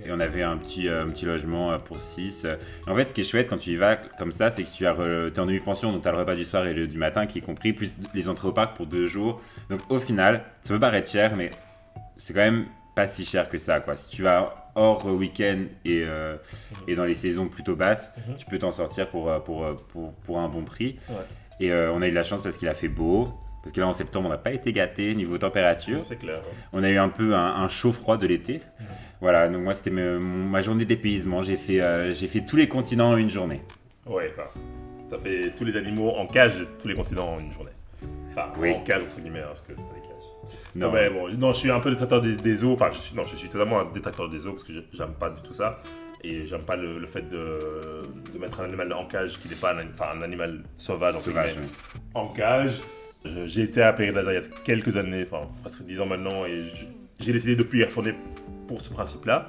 Et 0.05 0.13
on 0.13 0.21
avait 0.21 0.45
un 0.45 0.57
petit, 0.59 0.89
euh, 0.89 1.03
un 1.03 1.09
petit 1.09 1.25
logement 1.27 1.73
euh, 1.73 1.79
pour 1.79 2.01
6. 2.01 2.47
En 2.87 2.95
fait, 2.95 3.09
ce 3.09 3.15
qui 3.15 3.23
est 3.23 3.25
chouette 3.25 3.49
quand 3.51 3.57
tu 3.57 3.71
y 3.71 3.77
vas 3.77 3.97
comme 3.97 4.31
ça, 4.31 4.49
c'est 4.49 4.63
que 4.63 4.71
tu 4.71 4.87
as 4.87 4.95
re- 4.95 5.33
t'es 5.33 5.41
en 5.41 5.47
demi-pension, 5.47 5.91
donc 5.93 6.03
tu 6.03 6.09
as 6.09 6.13
le 6.13 6.19
repas 6.19 6.37
du 6.37 6.45
soir 6.45 6.65
et 6.67 6.73
le 6.73 6.87
du 6.87 6.99
matin 6.99 7.27
qui 7.27 7.39
est 7.39 7.43
compris, 7.43 7.73
plus 7.73 7.97
les 8.15 8.29
entrées 8.29 8.47
au 8.47 8.53
parc 8.53 8.77
pour 8.77 8.87
deux 8.87 9.07
jours. 9.07 9.41
Donc 9.71 9.81
au 9.89 9.99
final, 9.99 10.45
ça 10.63 10.73
peut 10.75 10.79
paraître 10.81 11.11
cher, 11.11 11.35
mais 11.37 11.51
c'est 12.17 12.33
quand 12.33 12.41
même 12.41 12.67
pas 12.95 13.07
si 13.07 13.25
cher 13.25 13.49
que 13.49 13.59
ça. 13.59 13.81
Quoi. 13.81 13.97
Si 13.97 14.09
tu 14.09 14.23
vas 14.23 14.55
hors 14.75 15.07
euh, 15.07 15.13
week-end 15.13 15.65
et, 15.85 16.03
euh, 16.05 16.37
et 16.89 16.95
dans 16.95 17.05
les 17.05 17.15
saisons 17.15 17.49
plutôt 17.49 17.77
basses, 17.77 18.13
Mhm. 18.29 18.35
tu 18.37 18.47
peux 18.47 18.59
t'en 18.59 18.73
sortir 18.73 19.09
pour, 19.09 19.31
euh, 19.31 19.39
pour, 19.41 19.65
pour, 19.93 20.13
pour 20.13 20.39
un 20.41 20.49
bon 20.49 20.63
prix. 20.65 20.97
Ouais. 21.09 21.17
Et 21.61 21.71
euh, 21.73 21.93
on 21.93 22.03
a 22.03 22.07
eu 22.07 22.11
de 22.11 22.15
la 22.15 22.23
chance 22.23 22.43
parce 22.43 22.57
qu'il 22.57 22.69
a 22.69 22.75
fait 22.75 22.89
beau. 22.89 23.25
Parce 23.63 23.73
que 23.73 23.81
là, 23.81 23.87
en 23.87 23.93
septembre, 23.93 24.27
on 24.27 24.31
n'a 24.31 24.39
pas 24.39 24.51
été 24.51 24.73
gâté 24.73 25.15
niveau 25.15 25.39
température. 25.39 26.03
C'est 26.03 26.17
clair. 26.17 26.41
On 26.73 26.83
a 26.83 26.91
eu 26.91 26.97
un 26.99 27.09
peu 27.09 27.35
un, 27.37 27.55
un 27.63 27.69
chaud-froid 27.69 28.17
de 28.17 28.27
l'été. 28.27 28.61
Voilà, 29.21 29.47
donc 29.49 29.63
moi, 29.63 29.73
c'était 29.73 29.91
ma 29.93 30.61
journée 30.63 30.85
d'épaysement. 30.85 31.43
J'ai 31.43 31.57
fait, 31.57 31.81
euh, 31.81 32.13
j'ai 32.13 32.27
fait 32.27 32.41
tous 32.41 32.57
les 32.57 32.67
continents 32.67 33.11
en 33.11 33.17
une 33.17 33.31
journée. 33.31 33.63
Ouais, 34.05 34.33
enfin, 34.37 34.49
ça 35.09 35.17
fait 35.19 35.53
tous 35.57 35.65
les 35.65 35.77
animaux 35.77 36.11
en 36.11 36.27
cage 36.27 36.55
tous 36.81 36.89
les 36.89 36.95
continents 36.97 37.35
en 37.35 37.39
une 37.39 37.53
journée. 37.53 37.71
Enfin, 38.33 38.53
Oui. 38.59 38.73
en 38.73 38.81
cage 38.81 39.03
entre 39.05 39.21
guillemets, 39.21 39.39
hein, 39.39 39.47
parce 39.49 39.61
que. 39.63 39.75
Non, 40.75 40.91
mais 40.91 41.11
bon, 41.11 41.29
non, 41.37 41.53
je 41.53 41.59
suis 41.59 41.71
un 41.71 41.81
peu 41.81 41.91
détracteur 41.91 42.23
des, 42.23 42.37
des 42.37 42.55
zoos. 42.57 42.73
Enfin, 42.73 42.91
je 42.93 42.99
suis, 42.99 43.15
non, 43.15 43.27
je 43.27 43.37
suis 43.37 43.49
totalement 43.49 43.81
un 43.81 43.91
détracteur 43.93 44.29
des 44.29 44.39
zoos 44.41 44.53
parce 44.53 44.65
que 44.65 44.73
j'aime 44.93 45.15
pas 45.19 45.31
du 45.31 45.43
tout 45.43 45.53
ça. 45.53 45.81
Et 46.25 46.47
j'aime 46.47 46.63
pas 46.63 46.77
le, 46.77 46.99
le 47.01 47.07
fait 47.07 47.29
de, 47.29 47.59
de 48.33 48.39
mettre 48.39 48.61
un 48.61 48.65
animal 48.65 48.93
en 48.93 49.07
cage 49.07 49.39
qui 49.41 49.49
n'est 49.49 49.57
pas 49.57 49.75
un, 49.75 49.85
enfin, 49.93 50.17
un 50.17 50.23
animal 50.23 50.63
sauvage, 50.77 51.19
sauvage. 51.19 51.57
en 52.15 52.29
cage. 52.29 52.81
J'ai 53.47 53.63
été 53.63 53.83
à 53.83 53.93
Péry-Lazare 53.93 54.33
il 54.33 54.37
y 54.37 54.45
a 54.45 54.49
quelques 54.65 54.97
années, 54.97 55.25
enfin 55.31 55.49
presque 55.63 55.83
10 55.83 56.01
ans 56.01 56.07
maintenant, 56.07 56.45
et 56.45 56.65
j'ai 57.21 57.33
décidé 57.33 57.55
depuis 57.57 57.81
y 57.81 57.85
retourner 57.85 58.15
pour 58.67 58.81
ce 58.81 58.91
principe-là. 58.91 59.49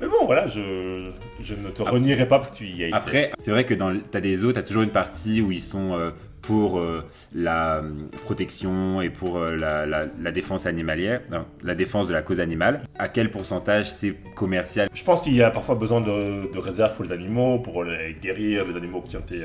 Mais 0.00 0.08
bon, 0.08 0.26
voilà, 0.26 0.46
je, 0.46 1.10
je 1.42 1.54
ne 1.54 1.68
te 1.70 1.82
renierai 1.82 2.26
pas 2.26 2.38
parce 2.38 2.50
que 2.50 2.56
tu 2.56 2.66
y 2.66 2.82
as 2.84 2.88
été. 2.88 2.96
Après, 2.96 3.32
c'est 3.38 3.50
vrai 3.50 3.64
que 3.64 3.74
dans, 3.74 3.94
tu 3.94 4.16
as 4.16 4.20
des 4.20 4.34
zoos, 4.36 4.52
tu 4.52 4.58
as 4.58 4.62
toujours 4.62 4.82
une 4.82 4.90
partie 4.90 5.40
où 5.40 5.52
ils 5.52 5.60
sont 5.62 5.92
euh, 5.98 6.10
pour 6.42 6.78
euh, 6.78 7.04
la 7.34 7.76
euh, 7.76 7.90
protection 8.24 9.00
et 9.00 9.10
pour 9.10 9.38
euh, 9.38 9.56
la, 9.56 9.86
la- 9.86 10.06
la 10.20 10.32
défense 10.32 10.66
animalière, 10.66 11.20
non, 11.30 11.44
la 11.62 11.74
défense 11.74 12.08
de 12.08 12.12
la 12.12 12.22
cause 12.22 12.40
animale. 12.40 12.82
À 12.98 13.08
quel 13.08 13.30
pourcentage 13.30 13.90
c'est 13.90 14.14
commercial? 14.34 14.88
Je 14.92 15.04
pense 15.04 15.22
qu'il 15.22 15.34
y 15.34 15.42
a 15.42 15.50
parfois 15.50 15.76
besoin 15.76 16.00
de, 16.00 16.52
de 16.52 16.58
réserves 16.58 16.94
pour 16.96 17.04
les 17.04 17.12
animaux, 17.12 17.58
pour 17.60 17.84
les 17.84 18.14
guérir, 18.20 18.64
les 18.66 18.76
animaux 18.76 19.00
qui 19.00 19.16
ont 19.16 19.20
été 19.20 19.44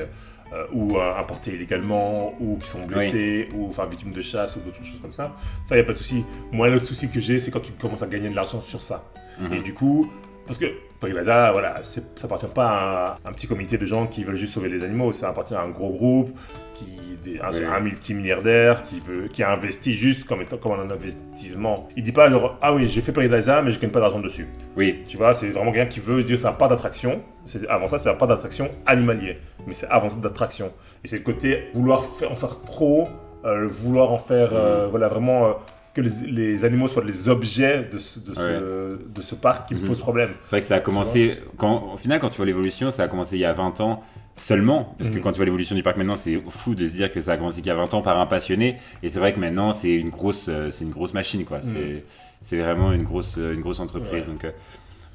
euh, 0.53 0.65
ou 0.71 0.97
importés 0.97 1.53
illégalement, 1.53 2.33
ou 2.39 2.57
qui 2.57 2.67
sont 2.67 2.85
blessés, 2.85 3.49
ou 3.53 3.67
enfin 3.67 3.85
victimes 3.85 4.13
de 4.13 4.21
chasse, 4.21 4.55
ou 4.55 4.61
d'autres 4.61 4.83
choses 4.83 4.99
comme 5.01 5.13
ça. 5.13 5.35
Ça, 5.65 5.75
il 5.75 5.79
n'y 5.79 5.81
a 5.81 5.85
pas 5.85 5.93
de 5.93 5.97
souci. 5.97 6.23
Moi, 6.51 6.69
l'autre 6.69 6.85
souci 6.85 7.09
que 7.09 7.19
j'ai, 7.19 7.37
c'est 7.39 7.51
quand 7.51 7.59
tu 7.59 7.73
commences 7.73 8.01
à 8.01 8.07
gagner 8.07 8.29
de 8.29 8.35
l'argent 8.35 8.61
sur 8.61 8.81
ça. 8.81 9.03
Mhm. 9.39 9.53
Et 9.53 9.61
du 9.61 9.73
coup, 9.73 10.09
parce 10.47 10.57
que 10.57 10.65
Paglaza, 10.99 11.51
voilà, 11.51 11.83
ça 11.83 12.01
appartient 12.23 12.45
pas 12.47 12.67
à 12.67 13.11
un, 13.25 13.29
un 13.29 13.33
petit 13.33 13.47
comité 13.47 13.77
de 13.77 13.85
gens 13.85 14.07
qui 14.07 14.23
veulent 14.23 14.35
juste 14.35 14.53
sauver 14.55 14.69
les 14.69 14.83
animaux, 14.83 15.13
ça 15.13 15.29
appartient 15.29 15.53
à 15.53 15.61
un 15.61 15.69
gros 15.69 15.91
groupe, 15.91 16.35
qui, 16.73 16.85
des- 17.23 17.39
un, 17.39 17.51
Oui. 17.51 17.63
un 17.65 17.79
multimilliardaire 17.79 18.83
qui, 18.83 18.99
veut, 18.99 19.27
qui 19.27 19.43
a 19.43 19.51
investi 19.51 19.93
juste 19.93 20.25
comme, 20.27 20.41
étant, 20.41 20.57
comme 20.57 20.71
un 20.73 20.89
investissement. 20.89 21.87
Il 21.95 22.03
dit 22.03 22.11
pas 22.11 22.29
genre, 22.29 22.57
ah 22.61 22.73
oui, 22.73 22.87
j'ai 22.87 23.01
fait 23.01 23.11
Paglaza, 23.11 23.61
mais 23.61 23.71
je 23.71 23.79
gagne 23.79 23.89
pas 23.91 23.99
d'argent 23.99 24.19
dessus. 24.19 24.47
Oui, 24.75 25.03
Tu 25.07 25.17
vois, 25.17 25.33
c'est 25.33 25.49
vraiment 25.49 25.71
quelqu'un 25.71 25.89
qui 25.89 25.99
veut 25.99 26.23
dire 26.23 26.39
c'est 26.39 26.47
un 26.47 26.53
parc 26.53 26.71
d'attraction. 26.71 27.21
Avant 27.69 27.87
ça, 27.87 27.99
c'est 27.99 28.09
un 28.09 28.13
parc 28.15 28.29
d'attraction 28.31 28.69
animalier. 28.85 29.37
Mais 29.67 29.73
c'est 29.73 29.87
avant 29.87 30.09
tout 30.09 30.19
d'attraction. 30.19 30.71
Et 31.03 31.07
c'est 31.07 31.17
le 31.17 31.23
côté 31.23 31.65
vouloir 31.73 32.05
faire, 32.05 32.31
en 32.31 32.35
faire 32.35 32.61
trop, 32.61 33.07
euh, 33.45 33.67
vouloir 33.67 34.11
en 34.11 34.17
faire, 34.17 34.49
euh, 34.53 34.87
voilà, 34.89 35.07
vraiment 35.07 35.45
euh, 35.47 35.53
que 35.97 36.01
les, 36.01 36.31
les 36.31 36.65
animaux 36.65 36.87
soient 36.87 37.03
les 37.03 37.27
objets 37.29 37.83
de 37.91 37.97
ce, 37.97 38.19
de 38.19 38.33
ce, 38.33 38.97
de 39.15 39.21
ce 39.21 39.35
parc 39.35 39.67
qui 39.67 39.75
me 39.75 39.81
Mhm. 39.81 39.87
pose 39.87 39.99
problème. 39.99 40.29
c'est 40.45 40.51
vrai 40.51 40.59
que 40.61 40.65
ça 40.67 40.75
a 40.75 40.79
commencé, 40.79 41.37
quand, 41.57 41.93
au 41.93 41.97
final, 41.97 42.19
quand 42.19 42.29
tu 42.29 42.37
vois 42.37 42.45
l'évolution, 42.45 42.89
ça 42.91 43.03
a 43.03 43.07
commencé 43.07 43.35
il 43.35 43.39
y 43.39 43.45
a 43.45 43.53
20 43.53 43.81
ans 43.81 44.03
seulement. 44.35 44.93
Parce 44.99 45.09
que 45.09 45.15
Mhm. 45.17 45.21
quand 45.23 45.31
tu 45.31 45.37
vois 45.37 45.45
l'évolution 45.45 45.75
du 45.75 45.81
parc 45.83 45.97
maintenant, 45.97 46.15
c'est 46.15 46.39
fou 46.49 46.75
de 46.75 46.85
se 46.85 46.93
dire 46.93 47.11
que 47.11 47.19
ça 47.21 47.31
a 47.33 47.37
commencé 47.37 47.61
qu'il 47.61 47.67
y 47.69 47.71
a 47.71 47.75
20 47.75 47.93
ans 47.95 48.01
par 48.03 48.19
un 48.19 48.27
passionné. 48.27 48.77
Et 49.01 49.09
c'est 49.09 49.19
vrai 49.19 49.33
que 49.33 49.39
maintenant, 49.39 49.73
c'est 49.73 49.95
une 49.95 50.09
grosse, 50.09 50.45
euh, 50.49 50.69
c'est 50.69 50.85
une 50.85 50.91
grosse 50.91 51.13
machine, 51.15 51.43
quoi. 51.43 51.59
C'est, 51.61 52.03
c'est 52.43 52.59
vraiment 52.59 52.91
une 52.93 53.03
grosse, 53.03 53.35
euh, 53.39 53.53
une 53.55 53.61
grosse 53.61 53.79
entreprise. 53.79 54.27
Ouais. 54.27 54.33
Donc, 54.33 54.45
euh, 54.45 54.51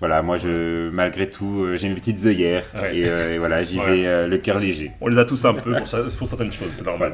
voilà, 0.02 0.20
moi, 0.20 0.36
je, 0.36 0.90
malgré 0.90 1.30
tout, 1.30 1.62
euh, 1.62 1.76
j'ai 1.76 1.88
mes 1.88 1.94
petites 1.94 2.26
œillères. 2.26 2.64
Ouais. 2.74 2.96
Et, 2.98 3.08
euh, 3.08 3.34
et 3.34 3.38
voilà, 3.38 3.62
j'y 3.62 3.78
Ouais. 3.78 3.86
vais 3.86 4.06
euh, 4.06 4.26
le 4.26 4.36
cœur 4.38 4.58
léger. 4.58 4.90
On 5.00 5.06
les 5.06 5.16
a 5.16 5.24
tous 5.24 5.44
un 5.44 5.54
peu 5.54 5.70
pour, 5.72 5.82
pour 6.18 6.28
certaines 6.28 6.50
choses, 6.50 6.70
c'est 6.72 6.84
normal. 6.84 7.12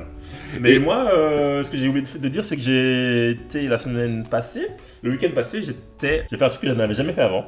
Mais 0.58 0.72
Et- 0.76 0.78
moi, 0.78 1.10
euh, 1.12 1.62
ce 1.62 1.70
que 1.70 1.76
j'ai 1.76 1.86
oublié 1.88 2.06
de, 2.18 2.28
dire, 2.28 2.46
c'est 2.46 2.56
que 2.56 2.62
j'ai 2.62 3.32
été 3.32 3.68
la 3.68 3.76
semaine 3.76 4.24
passée, 4.30 4.68
le 5.02 5.10
week-end 5.10 5.28
passé, 5.34 5.60
j'étais, 5.60 6.24
j'ai 6.30 6.38
fait 6.38 6.44
un 6.44 6.48
truc 6.48 6.62
que 6.62 6.66
je 6.68 6.72
n'avais 6.72 6.94
jamais 6.94 7.12
fait 7.12 7.20
avant. 7.20 7.44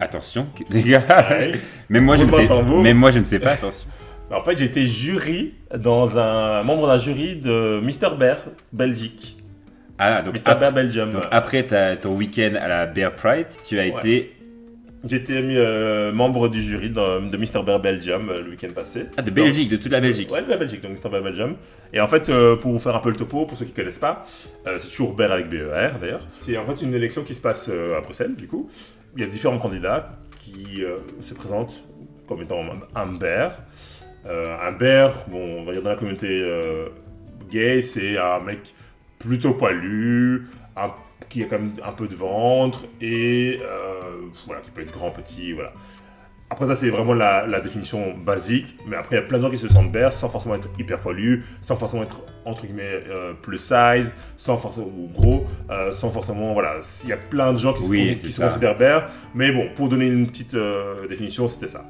Attention, 0.00 0.48
les 0.70 0.82
gars. 0.82 1.02
Ouais. 1.30 1.52
même, 1.88 2.04
moi, 2.04 2.16
je 2.16 2.24
ne 2.24 2.30
sais, 2.32 2.48
même 2.82 2.96
moi, 2.96 3.12
je 3.12 3.20
ne 3.20 3.24
sais 3.24 3.38
pas, 3.38 3.52
attention. 3.52 3.86
En 4.32 4.42
fait, 4.42 4.58
été 4.62 4.86
jury 4.86 5.52
dans 5.76 6.18
un 6.18 6.62
membre 6.62 6.86
d'un 6.88 6.96
jury 6.98 7.36
de 7.36 7.80
Mr 7.82 8.16
Bear 8.18 8.38
Belgique. 8.72 9.36
Ah, 9.98 10.22
donc, 10.22 10.34
Mr 10.34 10.50
ap- 10.52 10.58
Bear 10.60 10.72
Belgium. 10.72 11.10
donc 11.10 11.24
après 11.30 11.64
ta- 11.64 11.96
ton 11.96 12.14
week-end 12.16 12.52
à 12.58 12.66
la 12.66 12.86
Bear 12.86 13.12
Pride, 13.14 13.46
tu 13.68 13.78
as 13.78 13.82
Ouais. 13.82 13.88
été 13.90 14.32
J'ai 15.04 15.16
été 15.16 15.42
mis 15.42 15.56
euh, 15.56 16.12
membre 16.12 16.48
du 16.48 16.62
jury 16.62 16.88
de, 16.90 17.28
de 17.28 17.36
Mr 17.36 17.64
Bear 17.64 17.80
Belgium 17.80 18.28
euh, 18.30 18.40
le 18.42 18.50
week-end 18.50 18.68
passé. 18.72 19.06
ah, 19.16 19.22
de 19.22 19.30
Belgique, 19.32 19.68
de 19.68 19.76
toute 19.76 19.90
la 19.90 20.00
Belgique. 20.00 20.30
Ouais, 20.30 20.42
de 20.42 20.48
la 20.50 20.56
Belgique, 20.56 20.80
donc 20.80 20.92
Mr 20.92 21.10
Bear 21.10 21.22
Belgium. 21.22 21.56
Et 21.92 22.00
en 22.00 22.06
fait, 22.06 22.28
euh, 22.28 22.54
pour 22.56 22.70
vous 22.70 22.78
faire 22.78 22.94
un 22.94 23.00
peu 23.00 23.10
le 23.10 23.16
topo, 23.16 23.44
pour 23.46 23.58
ceux 23.58 23.64
qui 23.64 23.72
connaissent 23.72 23.98
pas, 23.98 24.22
euh, 24.68 24.78
c'est 24.78 24.88
toujours 24.88 25.14
Bear 25.14 25.32
avec 25.32 25.48
BER 25.48 25.98
d'ailleurs. 26.00 26.26
C'est 26.38 26.56
en 26.56 26.64
fait 26.66 26.82
une 26.84 26.94
élection 26.94 27.22
qui 27.24 27.34
se 27.34 27.40
passe 27.40 27.68
à 27.68 28.00
Bruxelles, 28.00 28.34
du 28.36 28.46
coup. 28.46 28.70
Il 29.16 29.22
y 29.22 29.26
a 29.26 29.28
différents 29.28 29.58
candidats 29.58 30.18
qui 30.44 30.82
se 31.20 31.34
présentent 31.34 31.82
comme 32.28 32.40
étant 32.42 32.62
un- 32.94 33.06
bear. 33.06 33.58
Un 34.24 34.72
bear, 34.72 35.24
bon, 35.28 35.60
on 35.60 35.64
va 35.64 35.72
dire 35.72 35.82
dans 35.82 35.90
la 35.90 35.96
communauté 35.96 36.42
gay, 37.50 37.82
c'est 37.82 38.16
un 38.18 38.40
mec 38.40 38.74
plutôt 39.18 39.54
poilu, 39.54 40.46
un- 40.76 40.92
qui 41.32 41.42
a 41.42 41.46
quand 41.46 41.58
même 41.58 41.72
un 41.82 41.92
peu 41.92 42.06
de 42.08 42.14
ventre 42.14 42.84
et 43.00 43.58
euh, 43.62 44.00
voilà, 44.46 44.60
qui 44.60 44.70
peut 44.70 44.82
être 44.82 44.92
grand, 44.92 45.10
petit, 45.10 45.52
voilà. 45.52 45.72
Après 46.50 46.66
ça, 46.66 46.74
c'est 46.74 46.90
vraiment 46.90 47.14
la, 47.14 47.46
la 47.46 47.60
définition 47.60 48.12
basique, 48.14 48.76
mais 48.86 48.96
après, 48.96 49.16
il 49.16 49.20
y 49.20 49.22
a 49.22 49.26
plein 49.26 49.38
de 49.38 49.42
gens 49.42 49.50
qui 49.50 49.56
se 49.56 49.68
sentent 49.68 49.90
bears 49.90 50.12
sans 50.12 50.28
forcément 50.28 50.54
être 50.54 50.68
hyper 50.78 51.00
poilus, 51.00 51.44
sans 51.62 51.76
forcément 51.76 52.02
être, 52.02 52.20
entre 52.44 52.66
guillemets, 52.66 53.02
euh, 53.08 53.32
plus 53.32 53.56
size, 53.56 54.14
sans 54.36 54.58
forcément, 54.58 54.88
ou 54.88 55.08
gros, 55.08 55.46
euh, 55.70 55.90
sans 55.92 56.10
forcément, 56.10 56.52
voilà, 56.52 56.74
il 57.04 57.08
y 57.08 57.12
a 57.14 57.16
plein 57.16 57.54
de 57.54 57.58
gens 57.58 57.72
qui, 57.72 57.84
Oui, 57.88 58.16
se, 58.18 58.26
qui 58.26 58.32
se 58.32 58.42
considèrent 58.42 58.76
bears, 58.76 59.08
mais 59.34 59.50
bon, 59.52 59.70
pour 59.74 59.88
donner 59.88 60.08
une 60.08 60.26
petite 60.26 60.54
définition, 61.08 61.48
c'était 61.48 61.68
ça. 61.68 61.86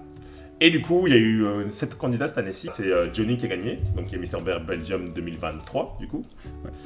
Et 0.64 0.70
du 0.70 0.80
coup, 0.80 1.08
il 1.08 1.12
y 1.12 1.16
a 1.16 1.18
eu 1.18 1.44
euh, 1.44 1.72
sept 1.72 1.98
candidats 1.98 2.28
cette 2.28 2.38
année-ci. 2.38 2.68
C'est 2.72 2.86
euh, 2.86 3.12
Johnny 3.12 3.36
qui 3.36 3.46
a 3.46 3.48
gagné, 3.48 3.80
donc 3.96 4.06
qui 4.06 4.14
est 4.14 4.18
Mr. 4.18 4.40
Bear 4.44 4.60
Belgium 4.60 5.08
2023, 5.12 5.96
du 5.98 6.06
coup. 6.06 6.24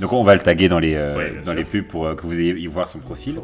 Donc 0.01 0.15
on 0.15 0.23
va 0.23 0.33
le 0.35 0.41
taguer 0.41 0.71
dans 0.71 0.79
les, 0.79 0.95
euh, 0.95 1.15
Ouais, 1.15 1.33
dans 1.37 1.43
sûr. 1.45 1.55
les 1.55 1.65
pubs 1.65 1.87
pour 1.87 2.17
que 2.17 2.23
vous 2.27 2.41
ayez 2.41 2.55
y 2.59 2.67
voir 2.69 2.89
son 2.89 3.01
profil. 3.01 3.39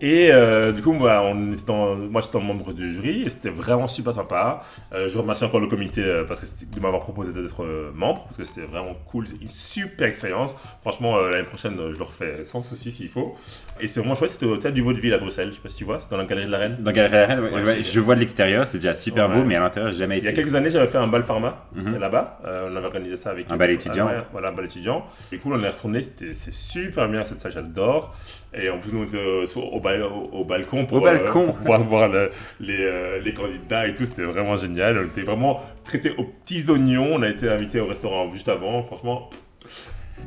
Et 0.00 0.30
euh, 0.30 0.70
du 0.72 0.80
coup, 0.82 0.92
moi, 0.92 1.20
on 1.24 1.50
était 1.52 1.64
dans- 1.66 1.96
moi 1.96 2.20
j'étais 2.20 2.38
membre 2.38 2.72
du 2.72 2.92
jury 2.92 3.22
et 3.22 3.30
c'était 3.30 3.48
vraiment 3.50 3.86
super 3.88 4.14
sympa. 4.14 4.62
Euh, 4.92 5.08
je 5.08 5.18
remercie 5.18 5.44
encore 5.44 5.58
le 5.60 5.66
comité 5.66 6.02
euh, 6.04 6.24
parce 6.24 6.40
que 6.40 6.46
de 6.64 6.80
m'avoir 6.80 7.02
proposé 7.02 7.32
d'être 7.32 7.64
membre 7.94 8.22
parce 8.24 8.36
que 8.36 8.44
c'était 8.44 8.66
vraiment 8.66 8.94
cool, 9.06 9.26
c'est 9.26 9.40
une 9.42 9.50
super 9.50 10.06
expérience. 10.06 10.54
Franchement, 10.82 11.18
l'année 11.20 11.44
prochaine, 11.46 11.74
je 11.92 11.98
le 11.98 12.04
refais 12.04 12.44
sans 12.44 12.62
souci 12.62 12.92
s'il 12.92 13.08
faut. 13.08 13.36
Et 13.80 13.88
c'est 13.88 13.98
vraiment 14.00 14.14
chouette, 14.14 14.30
c'était 14.30 14.46
au 14.46 14.56
théâtre 14.56 14.74
du 14.76 14.82
Vaudeville 14.82 15.14
à 15.14 15.18
Bruxelles, 15.18 15.48
je 15.50 15.54
sais 15.54 15.60
pas 15.60 15.68
si 15.68 15.76
tu 15.78 15.84
vois, 15.84 15.98
c'est 15.98 16.10
dans 16.10 16.16
la 16.16 16.24
galerie 16.26 16.46
de 16.46 16.52
la 16.52 16.58
Reine. 16.58 16.76
Dans 16.78 16.92
Galerie 16.92 17.24
Reine, 17.26 17.40
ouais, 17.40 17.50
Ouais, 17.50 17.62
ouais, 17.64 17.82
je 17.82 18.00
vois 18.00 18.14
de 18.14 18.20
l'extérieur, 18.20 18.66
c'est 18.68 18.78
déjà 18.78 18.94
super 18.94 19.28
beau, 19.28 19.42
mais 19.42 19.56
à 19.56 19.60
l'intérieur, 19.60 19.90
j'ai 19.90 19.98
jamais 19.98 20.18
Il 20.18 20.24
y 20.24 20.26
a 20.28 20.30
été. 20.30 20.40
quelques 20.42 20.54
années, 20.54 20.70
j'avais 20.70 20.86
fait 20.86 20.98
un 20.98 21.08
bal 21.08 21.24
pharma 21.24 21.66
Mhm. 21.74 21.98
là-bas. 21.98 22.38
On 22.44 22.76
avait 22.76 22.86
organisé 22.86 23.16
ça 23.16 23.30
avec 23.30 23.50
Un 23.50 23.56
bal 23.56 23.70
étudiant. 23.72 24.08
Voilà, 24.32 24.48
un 24.48 24.52
bal 24.52 24.66
étudiant. 24.66 25.04
Du 25.32 25.38
coup, 25.40 25.50
on 25.52 25.60
est 25.62 25.68
retourné. 25.68 26.02
C'était 26.02 26.34
c'est 26.34 26.52
super 26.54 27.08
bien 27.08 27.24
cette 27.24 27.40
salle, 27.40 27.52
j'adore. 27.52 28.14
Et 28.54 28.70
en 28.70 28.78
plus, 28.78 28.92
nous 28.92 29.00
on 29.02 29.04
était 29.04 29.46
sur- 29.46 29.72
au, 29.72 29.78
bal- 29.80 29.87
au- 29.96 30.38
au 30.40 30.44
balcon 30.44 30.86
pour, 30.86 30.98
Au 30.98 31.00
balcon. 31.00 31.46
pour 31.46 31.54
pouvoir 31.56 31.82
voir 31.84 32.08
le- 32.08 32.30
les, 32.60 32.76
euh, 32.80 33.20
les 33.20 33.32
candidats 33.34 33.86
et 33.86 33.94
tout. 33.94 34.06
C'était 34.06 34.22
vraiment 34.24 34.56
génial. 34.56 34.98
On 34.98 35.04
était 35.06 35.22
vraiment 35.22 35.60
traités 35.84 36.12
aux 36.16 36.24
petits 36.24 36.68
oignons. 36.70 37.08
On 37.14 37.22
a 37.22 37.28
été 37.28 37.48
invités 37.48 37.80
au 37.80 37.86
restaurant 37.86 38.30
juste 38.32 38.48
avant. 38.48 38.82
Franchement, 38.82 39.28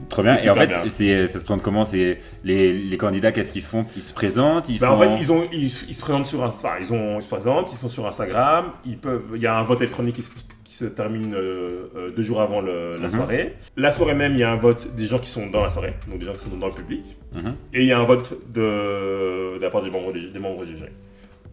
Trop 0.09 0.23
bien. 0.23 0.37
Et 0.37 0.49
en 0.49 0.55
fait, 0.55 0.69
c'est, 0.89 1.27
ça 1.27 1.39
se 1.39 1.43
présente 1.43 1.61
comment? 1.61 1.83
C'est 1.83 2.17
les, 2.45 2.71
les 2.73 2.97
candidats, 2.97 3.31
qu'est-ce 3.33 3.51
qu'ils 3.51 3.61
font? 3.61 3.85
Ils 3.97 4.01
se 4.01 4.13
présentent 4.13 4.69
ils 4.69 4.79
font... 4.79 4.87
en 4.87 4.97
fait, 4.97 5.09
ils, 5.19 5.31
ont, 5.31 5.43
ils, 5.51 5.63
ils 5.65 5.69
se 5.93 6.01
présentent 6.01 6.25
sur 6.25 6.43
Insta, 6.43 6.75
ils, 6.79 6.93
ont, 6.93 7.17
ils 7.19 7.21
se 7.21 7.27
présentent, 7.27 7.71
ils 7.73 7.77
sont 7.77 7.89
sur 7.89 8.07
Instagram, 8.07 8.71
ils 8.85 8.97
peuvent, 8.97 9.23
il 9.35 9.41
y 9.41 9.47
a 9.47 9.57
un 9.57 9.63
vote 9.63 9.81
électronique 9.81 10.15
qui 10.15 10.23
se, 10.23 10.33
qui 10.71 10.77
se 10.77 10.85
termine 10.85 11.33
euh, 11.35 11.87
euh, 11.97 12.11
deux 12.11 12.23
jours 12.23 12.39
avant 12.41 12.61
le- 12.61 12.95
la 12.95 13.01
Mhm. 13.01 13.09
soirée. 13.09 13.55
La 13.75 13.91
soirée 13.91 14.13
même, 14.15 14.31
il 14.35 14.39
y 14.39 14.43
a 14.43 14.51
un 14.53 14.55
vote 14.55 14.95
des 14.95 15.05
gens 15.05 15.19
qui 15.19 15.29
sont 15.29 15.47
dans 15.47 15.61
la 15.61 15.67
soirée, 15.67 15.95
donc 16.07 16.19
des 16.19 16.25
gens 16.25 16.31
qui 16.31 16.45
sont 16.49 16.55
dans 16.55 16.67
le 16.69 16.73
public. 16.73 17.03
Mhm. 17.33 17.55
Et 17.73 17.81
il 17.81 17.87
y 17.87 17.91
a 17.91 17.99
un 17.99 18.05
vote 18.05 18.37
de, 18.53 19.57
de 19.57 19.61
la 19.61 19.69
part 19.69 19.83
des 19.83 19.89
membres, 19.89 20.13
des, 20.13 20.29
des 20.29 20.39
membres 20.39 20.63
du 20.63 20.77
jury. 20.77 20.89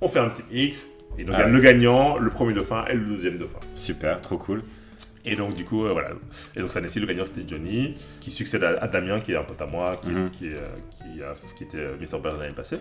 On 0.00 0.06
fait 0.06 0.20
un 0.20 0.28
petit 0.28 0.44
X, 0.52 0.86
et 1.18 1.24
donc 1.24 1.34
il 1.34 1.40
y 1.40 1.42
a 1.42 1.46
Ah. 1.46 1.48
le 1.48 1.58
gagnant, 1.58 2.16
le 2.16 2.30
premier 2.30 2.54
dauphin 2.54 2.84
et 2.88 2.94
le 2.94 3.06
deuxième 3.06 3.38
dauphin. 3.38 3.58
Super, 3.74 4.20
trop 4.20 4.38
cool. 4.38 4.62
Et 5.24 5.34
donc 5.34 5.56
du 5.56 5.64
coup, 5.64 5.84
euh, 5.84 5.90
voilà. 5.92 6.10
Et 6.54 6.60
donc 6.60 6.70
ça 6.70 6.80
le 6.80 7.06
gagnant 7.06 7.24
c'était 7.24 7.42
Johnny, 7.48 7.96
qui 8.20 8.30
succède 8.30 8.62
à, 8.62 8.78
à 8.80 8.86
Damien, 8.86 9.18
qui 9.18 9.32
est 9.32 9.36
un 9.36 9.42
pote 9.42 9.60
à 9.60 9.66
moi, 9.66 9.98
qui, 10.00 10.10
Mhm. 10.10 10.30
qui, 10.30 10.46
est, 10.46 10.54
euh, 10.54 10.68
qui, 10.92 11.22
a- 11.24 11.34
qui 11.56 11.64
était 11.64 11.88
Mister 12.00 12.18
Bear 12.22 12.36
l'année 12.38 12.54
passée. 12.54 12.78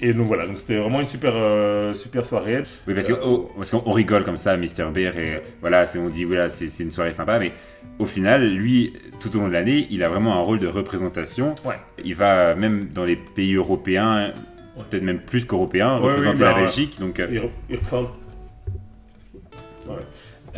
Et 0.00 0.12
donc 0.12 0.28
voilà, 0.28 0.46
donc 0.46 0.60
c'était 0.60 0.76
vraiment 0.76 1.00
une 1.00 1.08
super, 1.08 1.32
euh, 1.34 1.92
super 1.94 2.24
soirée. 2.24 2.62
Oui, 2.86 2.94
parce 2.94 3.10
Euh, 3.10 3.16
oh, 3.24 3.48
parce 3.56 3.70
qu'on 3.72 3.82
on 3.84 3.90
rigole 3.92 4.24
comme 4.24 4.36
ça, 4.36 4.56
Mr. 4.56 4.90
Bear, 4.94 5.16
et 5.16 5.42
voilà, 5.60 5.84
on 5.98 6.08
dit, 6.08 6.22
voilà, 6.24 6.48
c'est 6.48 6.84
une 6.84 6.92
soirée 6.92 7.10
sympa, 7.10 7.38
mais 7.40 7.52
au 7.98 8.06
final, 8.06 8.48
lui, 8.48 8.92
tout 9.18 9.34
au 9.36 9.40
long 9.40 9.48
de 9.48 9.52
l'année, 9.52 9.88
il 9.90 10.04
a 10.04 10.08
vraiment 10.08 10.36
un 10.36 10.40
rôle 10.40 10.60
de 10.60 10.68
représentation. 10.68 11.56
Ouais. 11.64 11.74
Il 12.04 12.14
va 12.14 12.54
même 12.54 12.88
dans 12.94 13.04
les 13.04 13.16
pays 13.16 13.54
européens, 13.54 14.32
Ouais. 14.76 14.84
peut-être 14.88 15.02
même 15.02 15.18
plus 15.18 15.44
qu'européens, 15.44 15.98
Ouais, 15.98 16.10
représenter 16.12 16.36
oui, 16.36 16.40
bah, 16.44 16.52
la 16.52 16.62
Belgique. 16.62 17.00
Donc, 17.00 17.18
euh, 17.18 17.26
Il, 17.28 17.42
il 17.68 17.76
représente... 17.76 18.10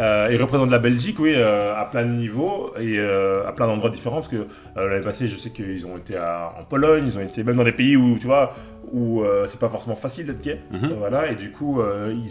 Euh, 0.01 0.29
il 0.33 0.41
représente 0.41 0.71
la 0.71 0.79
Belgique, 0.79 1.19
oui, 1.19 1.35
euh, 1.37 1.75
à 1.77 1.85
plein 1.85 2.05
de 2.07 2.13
niveaux 2.13 2.73
et 2.81 2.99
euh, 2.99 3.47
à 3.47 3.53
plein 3.53 3.67
d'endroits 3.67 3.91
différents. 3.91 4.17
Parce 4.17 4.29
que 4.29 4.37
euh, 4.77 4.89
l'année 4.89 5.05
passée, 5.05 5.27
je 5.27 5.37
sais 5.37 5.51
qu'ils 5.51 5.87
ont 5.87 5.97
été 5.97 6.17
à- 6.17 6.53
en 6.59 6.65
Pologne, 6.65 7.05
ils 7.07 7.19
ont 7.19 7.21
été 7.21 7.45
même 7.45 7.57
dans 7.57 7.65
des 7.65 7.73
pays 7.73 7.97
où, 7.97 8.17
tu 8.19 8.27
vois, 8.27 8.55
où 8.93 9.23
c'est 9.47 9.61
pas 9.61 9.69
forcément 9.69 9.95
facile 9.97 10.27
d'être 10.27 10.41
gay. 10.41 10.59
Mhm. 10.73 10.95
Voilà, 10.99 11.31
et 11.31 11.37
du 11.37 11.53
coup, 11.53 11.81
ils, 12.11 12.29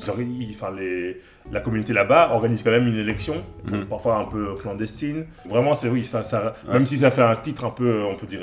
enfin, 0.53 0.73
les, 0.77 1.21
la 1.51 1.61
communauté 1.61 1.93
là-bas 1.93 2.31
organise 2.33 2.63
quand 2.63 2.71
même 2.71 2.87
une 2.87 2.97
élection, 2.97 3.35
Mhm. 3.65 3.85
parfois 3.85 4.17
un 4.17 4.25
peu 4.25 4.55
clandestine. 4.55 5.25
Vraiment, 5.47 5.75
c'est 5.75 5.87
oui, 5.89 6.03
ça, 6.03 6.23
ça, 6.23 6.53
Ouais. 6.67 6.73
même 6.73 6.85
si 6.85 6.97
ça 6.97 7.11
fait 7.11 7.21
un 7.21 7.35
titre 7.35 7.63
un 7.65 7.69
peu, 7.69 8.01
on 8.03 8.15
peut 8.15 8.27
dire. 8.27 8.41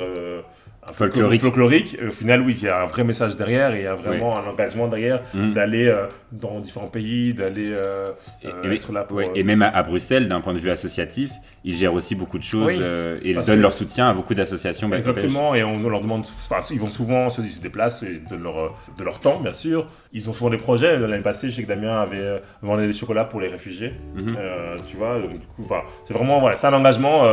Folklorique. 0.93 1.41
folklorique, 1.41 1.97
au 2.07 2.11
final, 2.11 2.41
oui, 2.41 2.55
il 2.57 2.63
y 2.65 2.67
a 2.69 2.81
un 2.81 2.85
vrai 2.85 3.03
message 3.03 3.35
derrière 3.35 3.73
et 3.75 3.79
il 3.79 3.83
y 3.83 3.87
a 3.87 3.95
vraiment 3.95 4.37
un 4.37 4.47
engagement 4.47 4.87
derrière 4.87 5.21
Mhm. 5.33 5.53
d'aller 5.53 5.87
euh, 5.87 6.05
dans 6.31 6.59
différents 6.59 6.87
pays, 6.87 7.33
d'aller 7.33 7.71
euh, 7.73 8.11
Et, 8.43 8.47
euh, 8.47 8.71
et- 8.71 8.75
être 8.75 8.91
là 8.93 9.03
pour. 9.03 9.19
euh, 9.19 9.25
et 9.35 9.43
même 9.43 9.61
à, 9.61 9.67
à 9.67 9.83
Bruxelles, 9.83 10.27
d'un 10.27 10.41
point 10.41 10.53
de 10.53 10.59
vue 10.59 10.69
associatif, 10.69 11.31
ils 11.63 11.75
gèrent 11.75 11.93
aussi 11.93 12.15
beaucoup 12.15 12.37
de 12.39 12.43
choses 12.43 12.65
Oui, 12.67 12.77
euh, 12.79 13.19
et 13.21 13.31
ils 13.31 13.41
donnent 13.41 13.61
leur 13.61 13.73
soutien 13.73 14.09
à 14.09 14.13
beaucoup 14.13 14.33
d'associations. 14.33 14.87
bah, 14.87 14.97
Exactement, 14.97 15.53
et 15.55 15.63
on 15.63 15.87
leur 15.89 16.01
demande, 16.01 16.23
enfin, 16.49 16.65
ils 16.71 16.79
vont 16.79 16.87
souvent 16.87 17.29
se, 17.29 17.45
se 17.47 17.61
déplacent 17.61 18.03
et 18.03 18.21
de 18.29 18.35
leur, 18.35 18.75
de 18.97 19.03
leur 19.03 19.19
temps, 19.19 19.39
bien 19.39 19.53
sûr. 19.53 19.87
Ils 20.13 20.29
ont 20.29 20.33
souvent 20.33 20.49
des 20.49 20.57
projets. 20.57 20.97
L'année 20.97 21.21
passée, 21.21 21.49
je 21.49 21.55
sais 21.57 21.63
que 21.63 21.67
Damien 21.67 22.01
avait 22.01 22.41
vendu 22.61 22.87
des 22.87 22.93
chocolats 22.93 23.25
pour 23.25 23.41
les 23.41 23.49
réfugiés, 23.49 23.91
Mhm. 24.15 24.35
euh, 24.39 24.77
tu 24.87 24.95
vois. 24.97 25.19
Donc, 25.19 25.33
du 25.33 25.45
coup, 25.47 25.67
c'est 26.05 26.13
vraiment, 26.13 26.39
voilà, 26.39 26.55
c'est 26.55 26.67
un 26.67 26.73
engagement, 26.73 27.23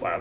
voilà, 0.00 0.18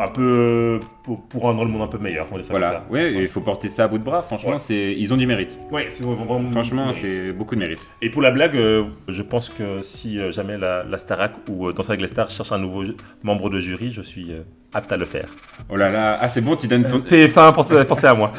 un 0.00 0.08
peu 0.08 0.80
pour, 1.02 1.22
pour 1.28 1.42
rendre 1.42 1.64
le 1.64 1.70
monde 1.70 1.82
un 1.82 1.86
peu 1.88 1.98
meilleur. 1.98 2.26
On 2.32 2.36
ça 2.42 2.48
Voilà, 2.50 2.68
comme 2.70 2.76
ça. 2.86 2.92
ouais, 2.92 3.14
il 3.22 3.28
faut 3.28 3.40
porter 3.40 3.68
ça 3.68 3.84
à 3.84 3.88
bout 3.88 3.98
de 3.98 4.04
bras. 4.04 4.22
Franchement, 4.22 4.52
Ouais. 4.52 4.58
c'est, 4.58 4.94
ils 4.96 5.12
ont 5.12 5.16
du 5.16 5.26
mérite. 5.26 5.58
Ouais, 5.70 5.86
c'est 5.90 6.02
vraiment. 6.04 6.46
Franchement, 6.48 6.92
c'est 6.92 7.32
beaucoup 7.32 7.54
de 7.54 7.60
mérite. 7.60 7.86
Et 8.02 8.10
pour 8.10 8.22
la 8.22 8.30
blague, 8.30 8.56
euh, 8.56 8.84
je 9.08 9.22
pense 9.22 9.48
que 9.48 9.82
si 9.82 10.18
euh, 10.18 10.30
jamais 10.30 10.56
la, 10.58 10.84
la 10.84 10.98
Starac 10.98 11.32
ou 11.48 11.68
euh, 11.68 11.72
Danse 11.72 11.88
avec 11.88 12.00
les 12.00 12.08
stars 12.08 12.30
cherche 12.30 12.52
un 12.52 12.58
nouveau 12.58 12.84
membre 13.22 13.50
de 13.50 13.58
jury, 13.60 13.90
je 13.92 14.02
suis 14.02 14.32
euh, 14.32 14.42
apte 14.74 14.92
à 14.92 14.96
le 14.96 15.04
faire. 15.04 15.28
Oh 15.70 15.76
là 15.76 15.90
là, 15.90 16.18
ah 16.20 16.28
c'est 16.28 16.40
bon, 16.40 16.56
tu 16.56 16.66
donnes 16.68 16.86
ton, 16.86 16.98
TF1, 16.98 17.52
pensez, 17.54 17.84
pensez 17.88 18.06
à 18.06 18.14
moi. 18.14 18.32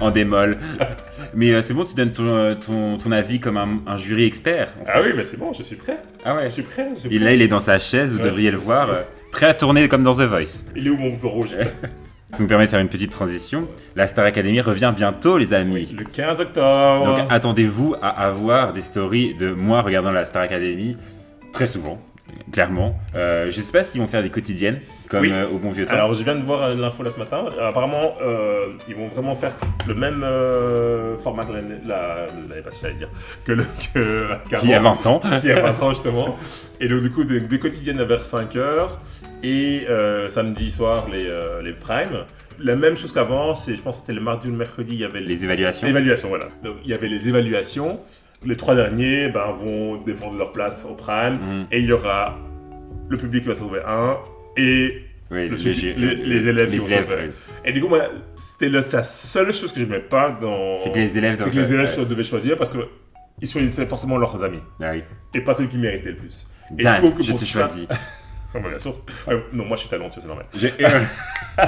en 0.00 0.10
démol. 0.10 0.58
Mais 1.34 1.52
euh, 1.52 1.62
c'est 1.62 1.74
bon, 1.74 1.84
tu 1.84 1.94
donnes 1.94 2.12
ton, 2.12 2.26
euh, 2.28 2.54
ton, 2.54 2.98
ton 2.98 3.12
avis 3.12 3.40
comme 3.40 3.56
un, 3.56 3.80
un 3.86 3.96
jury 3.96 4.24
expert. 4.24 4.72
Ah 4.86 5.00
oui, 5.02 5.08
mais 5.16 5.24
c'est 5.24 5.38
bon, 5.38 5.52
je 5.52 5.62
suis 5.62 5.76
prêt. 5.76 5.98
Ah 6.24 6.34
ouais. 6.34 6.44
Je 6.44 6.54
suis 6.54 6.62
prêt. 6.62 6.88
je 6.94 7.00
suis 7.00 7.14
Et 7.16 7.18
là, 7.18 7.32
il 7.32 7.40
est 7.42 7.48
dans 7.48 7.60
sa 7.60 7.78
chaise, 7.78 8.12
vous 8.12 8.18
Ouais. 8.18 8.24
devriez 8.24 8.50
le 8.50 8.58
voir, 8.58 8.90
euh, 8.90 9.02
prêt 9.32 9.46
à 9.46 9.54
tourner 9.54 9.88
comme 9.88 10.04
dans 10.04 10.14
The 10.14 10.20
Voice. 10.20 10.64
Il 10.76 10.86
est 10.86 10.90
où 10.90 10.96
mon 10.96 11.10
bouton 11.10 11.30
rouge 11.30 11.48
Ça 12.30 12.38
nous 12.40 12.46
permet 12.46 12.64
de 12.64 12.70
faire 12.70 12.80
une 12.80 12.88
petite 12.88 13.10
transition. 13.10 13.68
La 13.94 14.06
Star 14.06 14.24
Academy 14.24 14.62
revient 14.62 14.92
bientôt, 14.96 15.36
les 15.36 15.52
amis. 15.52 15.94
Le 15.98 16.04
15 16.04 16.40
octobre. 16.40 17.04
Donc 17.04 17.26
attendez-vous 17.28 17.94
à 18.00 18.08
avoir 18.08 18.72
des 18.72 18.80
stories 18.80 19.34
de 19.34 19.50
moi 19.50 19.82
regardant 19.82 20.10
la 20.10 20.24
Star 20.24 20.42
Academy 20.42 20.96
très 21.52 21.66
souvent, 21.66 22.00
clairement. 22.52 22.98
Euh, 23.14 23.46
je 23.50 23.60
sais 23.60 23.72
pas 23.72 23.84
s'ils 23.84 24.00
vont 24.00 24.06
faire 24.06 24.22
des 24.22 24.30
quotidiennes 24.30 24.80
comme 25.08 25.20
Oui. 25.22 25.30
euh, 25.32 25.46
au 25.48 25.58
bon 25.58 25.70
vieux 25.70 25.86
temps. 25.86 25.94
Alors, 25.94 26.14
je 26.14 26.22
viens 26.22 26.34
de 26.34 26.42
voir 26.42 26.62
euh, 26.62 26.74
l'info 26.74 27.02
là 27.02 27.10
ce 27.10 27.18
matin. 27.18 27.44
Euh, 27.58 27.68
apparemment, 27.68 28.14
euh, 28.22 28.68
ils 28.88 28.94
vont 28.94 29.08
vraiment 29.08 29.34
faire 29.34 29.52
le 29.86 29.94
même 29.94 30.24
format 31.20 31.44
que 31.44 31.52
l'année 31.52 31.76
la- 31.86 32.26
passée, 32.62 32.78
j'allais 32.82 32.94
dire. 32.94 33.08
Que 33.44 33.52
le. 33.52 33.64
Que, 33.94 34.28
Qui 34.48 34.54
a 34.54 34.58
qu'avant. 34.78 34.94
20 34.94 35.06
ans. 35.06 35.20
y 35.44 35.50
a 35.50 35.60
20 35.60 35.82
ans 35.82 35.90
justement. 35.90 36.36
Et 36.80 36.88
donc, 36.88 37.02
du 37.02 37.10
coup, 37.10 37.24
des, 37.24 37.40
des 37.40 37.58
quotidiennes 37.58 38.02
vers 38.02 38.22
5h 38.22 38.88
et 39.42 39.86
samedi 40.28 40.70
soir 40.70 41.06
les, 41.10 41.28
les 41.62 41.72
primes. 41.72 42.24
La 42.58 42.76
même 42.76 42.96
chose 42.96 43.12
qu'avant, 43.12 43.54
c'est, 43.56 43.74
je 43.74 43.82
pense 43.82 43.96
que 43.96 44.00
c'était 44.02 44.12
le 44.12 44.20
mardi 44.20 44.46
ou 44.46 44.52
le 44.52 44.56
mercredi, 44.58 44.92
il 44.94 45.00
y 45.00 45.04
avait 45.04 45.20
les 45.20 45.26
Les 45.26 45.44
évaluations. 45.44 45.88
évaluations. 45.88 46.28
Voilà. 46.28 46.44
Donc, 46.62 46.74
il 46.84 46.90
y 46.90 46.94
avait 46.94 47.08
les 47.08 47.26
évaluations. 47.28 47.94
Les 48.44 48.56
trois 48.56 48.74
derniers 48.74 49.28
ben, 49.28 49.52
vont 49.52 49.96
défendre 49.98 50.36
leur 50.38 50.52
place 50.52 50.84
au 50.84 50.94
prime 50.94 51.34
Mhm. 51.40 51.66
et 51.70 51.78
il 51.78 51.86
y 51.86 51.92
aura 51.92 52.38
le 53.08 53.16
public 53.16 53.42
qui 53.42 53.48
va 53.48 53.54
se 53.54 53.60
trouver 53.60 53.80
un 53.86 54.16
et 54.56 55.04
Oui, 55.30 55.48
Le 55.48 55.56
les, 55.56 56.48
élèves 56.48 56.70
qui 56.70 56.76
vont 56.78 56.86
élèves, 56.88 57.08
se 57.08 57.14
oui. 57.26 57.30
et 57.64 57.72
du 57.72 57.80
coup 57.80 57.88
moi 57.88 58.00
c'était 58.36 58.68
la 58.68 58.82
seule 58.82 59.50
chose 59.52 59.72
que 59.72 59.80
j'aimais 59.80 60.00
pas 60.00 60.30
dans 60.30 60.76
C'est 60.84 60.90
que 60.92 60.98
les 60.98 61.16
élèves 61.16 61.36
que 61.42 61.48
les 61.56 61.72
élèves 61.72 61.98
ouais. 61.98 62.04
devaient 62.04 62.22
choisir 62.24 62.56
parce 62.58 62.68
que 62.68 62.78
ils 63.40 63.48
choisissaient 63.48 63.86
forcément 63.86 64.18
leurs 64.18 64.44
amis 64.44 64.60
Ah 64.82 64.90
oui. 64.92 65.02
et 65.34 65.40
pas 65.40 65.54
celui 65.54 65.68
qui 65.70 65.78
méritait 65.78 66.10
le 66.10 66.16
plus. 66.16 66.46
Et 66.78 66.82
Dan, 66.82 66.94
je 66.94 66.98
trouve 67.00 67.14
que 67.16 67.22
je 67.22 67.30
pour 67.30 67.40
te 67.40 67.44
ça- 67.46 67.60
choisis. 67.60 67.86
Ah, 68.54 68.58
bah, 68.58 68.68
bien 68.68 68.78
sûr. 68.78 68.94
Ouais, 69.26 69.42
non, 69.52 69.64
moi 69.64 69.76
je 69.76 69.80
suis 69.82 69.88
talentueux, 69.88 70.20
c'est 70.20 70.26
normal. 70.28 70.46
J'ai- 70.54 70.74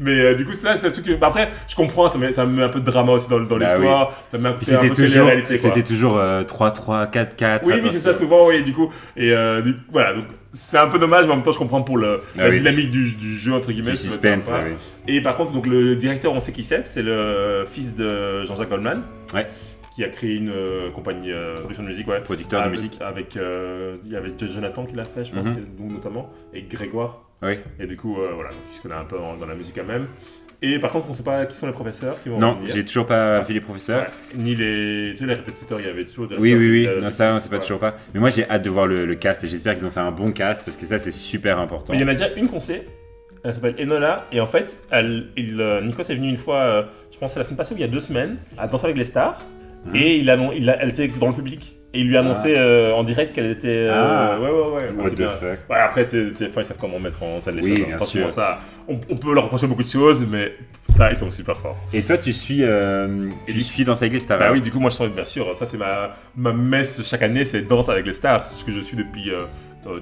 Mais 0.00 0.20
euh, 0.20 0.34
du 0.34 0.44
coup, 0.44 0.52
c'est 0.52 0.66
là, 0.66 0.76
c'est 0.76 0.86
un 0.88 0.90
truc 0.90 1.04
que. 1.06 1.12
bah, 1.14 1.28
après, 1.28 1.48
je 1.68 1.76
comprends, 1.76 2.08
ça 2.10 2.18
met, 2.18 2.32
ça 2.32 2.44
met 2.44 2.62
un 2.62 2.68
peu 2.68 2.80
de 2.80 2.84
drama 2.84 3.12
aussi 3.12 3.30
dans, 3.30 3.38
dans 3.40 3.56
Bah 3.56 3.64
l'histoire. 3.76 4.12
Ça 4.28 4.36
met 4.38 4.48
un, 4.48 4.52
Puis 4.54 4.66
c'est 4.66 4.74
un 4.74 4.80
C'était 4.80 4.94
peu 4.94 5.06
toujours, 5.06 5.30
quoi. 5.30 5.56
c'était 5.56 5.82
toujours 5.82 6.18
euh, 6.18 6.42
3-3, 6.42 7.10
4-4. 7.10 7.60
Oui, 7.64 7.74
oui, 7.82 7.88
c'est 7.90 7.98
ça 8.00 8.12
souvent, 8.12 8.48
oui, 8.48 8.62
du 8.64 8.72
coup. 8.72 8.92
Et 9.16 9.32
euh, 9.32 9.62
du- 9.62 9.76
voilà, 9.92 10.14
donc 10.14 10.24
c'est 10.52 10.78
un 10.78 10.88
peu 10.88 10.98
dommage, 10.98 11.26
mais 11.26 11.32
en 11.32 11.36
même 11.36 11.44
temps, 11.44 11.52
je 11.52 11.58
comprends 11.58 11.82
pour 11.82 11.98
le, 11.98 12.20
Ah 12.38 12.42
la 12.44 12.50
oui. 12.50 12.56
dynamique 12.58 12.90
du, 12.90 13.12
du 13.12 13.38
jeu, 13.38 13.52
entre 13.52 13.70
guillemets. 13.70 13.92
Du 13.92 13.96
suspense, 13.96 14.48
ouais, 14.48 14.54
oui. 14.64 15.14
Et 15.14 15.20
par 15.22 15.36
contre, 15.36 15.52
donc 15.52 15.66
le 15.66 15.94
directeur, 15.96 16.32
on 16.32 16.40
sait 16.40 16.52
qui 16.52 16.64
c'est, 16.64 16.84
c'est 16.86 17.02
le 17.02 17.64
fils 17.70 17.94
de 17.94 18.44
Jean-Jacques 18.46 18.70
Goldman. 18.70 19.02
Ouais. 19.34 19.46
Qui 19.94 20.02
a 20.04 20.08
créé 20.08 20.36
une 20.36 20.50
euh, 20.50 20.90
compagnie 20.90 21.30
euh, 21.30 21.54
production 21.56 21.84
de 21.84 21.88
musique, 21.88 22.08
ouais. 22.08 22.20
Producteur 22.20 22.60
de 22.62 22.66
avec, 22.66 22.78
musique. 22.80 22.98
Avec, 23.00 23.36
euh, 23.36 23.96
il 24.04 24.10
y 24.12 24.16
avait 24.16 24.32
Jonathan 24.38 24.84
qui 24.86 24.96
l'a 24.96 25.04
fait, 25.04 25.24
je 25.24 25.32
pense, 25.32 25.46
Mhm. 25.46 25.66
donc, 25.78 25.92
notamment, 25.92 26.30
et 26.52 26.62
Grégoire. 26.62 27.22
Oui. 27.42 27.58
Et 27.78 27.86
du 27.86 27.96
coup, 27.96 28.18
euh, 28.20 28.30
voilà, 28.34 28.50
donc, 28.50 28.58
il 28.72 28.76
se 28.76 28.82
connaît 28.82 28.94
un 28.96 29.04
peu 29.04 29.16
dans, 29.18 29.36
dans 29.36 29.46
la 29.46 29.54
musique 29.54 29.74
quand 29.76 29.84
même. 29.86 30.06
Et 30.62 30.78
par 30.78 30.90
contre, 30.90 31.06
on 31.08 31.10
ne 31.12 31.16
sait 31.16 31.22
pas 31.22 31.44
qui 31.46 31.54
sont 31.56 31.66
les 31.66 31.72
professeurs 31.72 32.20
qui 32.22 32.28
vont 32.30 32.38
Non, 32.38 32.54
venir. 32.54 32.74
j'ai 32.74 32.84
toujours 32.84 33.06
pas 33.06 33.40
vu 33.42 33.52
les 33.54 33.60
professeurs. 33.60 34.00
Ouais. 34.00 34.06
Ni 34.36 34.54
les, 34.54 35.10
tu 35.12 35.18
sais, 35.18 35.26
les 35.26 35.34
répétiteurs, 35.34 35.78
il 35.78 35.86
y 35.86 35.90
avait 35.90 36.04
toujours 36.06 36.26
des 36.26 36.36
Oui, 36.36 36.54
oui, 36.54 36.70
oui, 36.86 36.88
non, 37.02 37.10
ça, 37.10 37.30
on 37.32 37.34
c'est- 37.34 37.42
sait 37.42 37.48
pas 37.50 37.58
toujours 37.58 37.78
pas. 37.80 37.94
Mais 38.14 38.20
moi, 38.20 38.30
j'ai 38.30 38.48
hâte 38.48 38.62
de 38.64 38.70
voir 38.70 38.86
le, 38.86 39.04
le 39.06 39.14
cast 39.14 39.44
et 39.44 39.48
j'espère 39.48 39.74
qu'ils 39.74 39.84
ont 39.86 39.90
fait 39.90 40.00
un 40.00 40.10
bon 40.12 40.32
cast 40.32 40.64
parce 40.64 40.76
que 40.76 40.86
ça, 40.86 40.98
c'est 40.98 41.10
super 41.10 41.58
important. 41.58 41.92
Mais 41.92 41.98
il 41.98 42.02
y 42.02 42.04
en 42.04 42.08
a 42.08 42.12
déjà 42.14 42.32
une 42.36 42.48
qu'on 42.48 42.60
sait. 42.60 42.84
Elle 43.44 43.52
s'appelle 43.54 43.74
Enola. 43.78 44.24
Et 44.32 44.40
en 44.40 44.46
fait, 44.46 44.78
elle, 44.90 45.26
il, 45.36 45.60
euh, 45.60 45.82
Nikos 45.82 46.04
est 46.04 46.14
venu 46.14 46.30
une 46.30 46.38
fois, 46.38 46.60
euh, 46.62 46.82
je 47.12 47.18
pense, 47.18 47.36
la 47.36 47.44
semaine 47.44 47.58
passée 47.58 47.74
ou 47.74 47.76
il 47.76 47.82
y 47.82 47.84
a 47.84 47.88
deux 47.88 48.00
semaines, 48.00 48.38
à 48.56 48.66
Danser 48.66 48.86
avec 48.86 48.96
les 48.96 49.04
stars. 49.04 49.38
Mhm. 49.86 49.96
Et 49.96 50.16
il 50.16 50.30
annon- 50.30 50.52
il 50.56 50.68
a- 50.70 50.82
elle 50.82 50.90
était 50.90 51.08
dans 51.08 51.28
le 51.28 51.34
public. 51.34 51.76
Et 51.96 52.00
il 52.00 52.08
lui 52.08 52.16
a 52.16 52.20
annoncé 52.20 52.54
euh, 52.56 52.92
en 52.92 53.04
direct 53.04 53.32
qu'elle 53.32 53.46
était. 53.52 53.68
euh, 53.68 53.92
Ah. 53.94 54.40
ouais, 54.40 54.48
ouais, 54.48 54.52
ouais. 54.52 54.90
What 54.98 55.04
c'est 55.10 55.14
the 55.14 55.18
bien. 55.18 55.28
fuck. 55.28 55.58
Ouais, 55.70 55.76
après, 55.78 56.04
sais, 56.08 56.32
TF1, 56.32 56.60
ils 56.62 56.64
savent 56.64 56.76
comment 56.80 56.98
mettre 56.98 57.22
en 57.22 57.40
scène 57.40 57.54
les 57.54 57.62
Oui, 57.62 57.68
choses. 57.76 57.78
hein. 57.84 57.86
bien 57.86 57.96
Franchement, 57.98 58.22
sûr. 58.22 58.30
ça, 58.32 58.60
on, 58.88 58.98
on 59.10 59.16
peut 59.16 59.32
leur 59.32 59.44
reprocher 59.44 59.68
beaucoup 59.68 59.84
de 59.84 59.88
choses, 59.88 60.26
mais 60.28 60.54
ça, 60.88 61.10
ils 61.12 61.16
sont 61.16 61.30
super 61.30 61.56
forts. 61.56 61.76
Et 61.92 62.02
toi, 62.02 62.18
tu 62.18 62.32
suis, 62.32 62.64
euh, 62.64 63.28
Et 63.46 63.52
tu 63.52 63.62
suis 63.62 63.84
dans 63.84 63.94
sa 63.94 64.06
église, 64.06 64.22
Star 64.22 64.40
Bah 64.40 64.50
oui, 64.50 64.60
du 64.60 64.72
coup, 64.72 64.80
moi, 64.80 64.90
je 64.90 64.96
sens, 64.96 65.08
bien 65.08 65.24
sûr, 65.24 65.54
ça, 65.54 65.66
c'est 65.66 65.76
ma, 65.78 66.16
ma 66.36 66.52
messe 66.52 67.00
chaque 67.08 67.22
année, 67.22 67.44
c'est 67.44 67.62
Danse 67.62 67.88
avec 67.88 68.04
les 68.06 68.12
stars. 68.12 68.44
C'est 68.44 68.56
ce 68.56 68.64
que 68.64 68.72
je 68.72 68.80
suis 68.80 68.96
depuis 68.96 69.30
euh, 69.30 69.44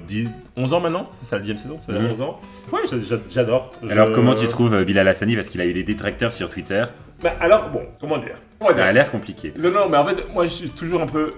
10, 0.05 0.29
11 0.57 0.73
ans 0.73 0.79
maintenant. 0.79 1.09
C'est 1.19 1.25
ça, 1.25 1.37
la 1.37 1.41
10 1.43 1.57
saison, 1.57 1.79
c'est 1.85 1.91
Mhm. 1.93 2.11
11 2.11 2.21
ans. 2.21 2.39
Ouais, 2.71 2.81
j'a- 2.89 2.99
j'a- 2.99 3.21
j'adore. 3.29 3.71
Alors, 3.89 4.11
comment 4.11 4.33
tu 4.35 4.47
trouves 4.47 4.73
euh, 4.73 4.83
Bilal 4.83 5.07
Hassani? 5.07 5.35
Parce 5.35 5.49
qu'il 5.49 5.61
a 5.61 5.65
eu 5.65 5.73
des 5.73 5.83
détracteurs 5.83 6.31
sur 6.31 6.49
Twitter. 6.49 6.83
Bah, 7.21 7.33
alors, 7.39 7.69
bon, 7.69 7.81
comment 7.99 8.17
dire? 8.17 8.35
Ça 8.61 8.73
dire 8.73 8.83
a 8.83 8.91
l'air 8.93 9.11
compliqué. 9.11 9.53
Non, 9.57 9.71
non, 9.71 9.89
mais 9.89 9.97
en 9.97 10.05
fait, 10.05 10.33
moi, 10.33 10.43
je 10.45 10.49
suis 10.53 10.69
toujours 10.69 11.01
un 11.01 11.07
peu 11.07 11.33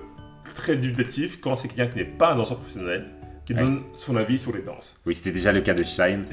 très 0.54 0.78
dubitatif 0.78 1.40
quand 1.42 1.56
c'est 1.56 1.68
quelqu'un 1.68 1.88
qui 1.88 1.98
n'est 1.98 2.06
pas 2.06 2.32
un 2.32 2.36
danseur 2.36 2.58
professionnel 2.58 3.06
qui 3.46 3.54
Ouais. 3.54 3.60
donne 3.62 3.82
son 3.94 4.16
avis 4.16 4.38
sur 4.38 4.54
les 4.54 4.62
danses. 4.62 5.00
Oui, 5.06 5.14
c'était 5.14 5.32
déjà 5.32 5.52
le 5.52 5.62
cas 5.62 5.74
de 5.74 5.84
Shime. 5.84 6.26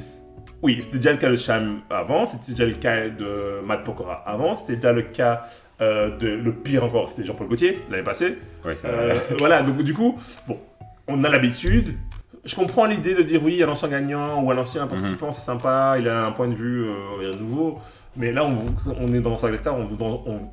Oui, 0.63 0.79
c'était 0.81 0.99
déjà 0.99 1.11
le 1.13 1.19
cas 1.19 1.29
de 1.29 1.35
Sham 1.37 1.81
avant, 1.91 2.25
c'était 2.25 2.53
déjà 2.53 2.65
le 2.67 2.75
cas 2.75 3.09
de 3.09 3.61
Matt 3.67 3.83
Pokora 3.85 4.23
avant, 4.25 4.55
c'était 4.55 4.77
déjà 4.77 4.93
le 4.93 5.03
cas 5.03 5.43
euh, 5.81 6.17
de 6.17 6.29
le 6.29 6.53
pire 6.53 6.85
encore, 6.85 7.09
c'était 7.09 7.25
Jean-Paul 7.25 7.49
Gaultier 7.49 7.83
l'année 7.91 8.05
passée. 8.05 8.39
Ouais, 8.65 8.77
ça 8.77 8.87
Euh, 8.87 9.19
voilà, 9.39 9.63
donc 9.63 9.83
du 9.83 9.93
coup, 9.93 10.17
bon, 10.47 10.57
on 11.09 11.25
a 11.25 11.29
l'habitude. 11.29 11.95
Je 12.45 12.55
comprends 12.57 12.87
l'idée 12.87 13.15
de 13.15 13.23
dire 13.23 13.43
oui, 13.43 13.63
un 13.63 13.69
ancien 13.69 13.89
gagnant 13.89 14.43
ou 14.43 14.51
un 14.51 14.59
ancien 14.59 14.87
participant, 14.89 15.27
Mhm. 15.27 15.33
c'est 15.33 15.43
sympa, 15.43 15.97
il 15.99 16.09
a 16.09 16.25
un 16.27 16.33
point 16.33 16.49
de 16.49 16.55
vue 16.55 16.85
euh, 16.85 17.33
nouveau. 17.39 17.79
Mais 18.15 18.31
là, 18.31 18.45
on, 18.45 18.75
on 19.01 19.15
est 19.15 19.21
dans 19.21 19.37
Star 19.39 19.57
Star, 19.57 19.75
on, 19.75 19.89
on, 19.99 20.51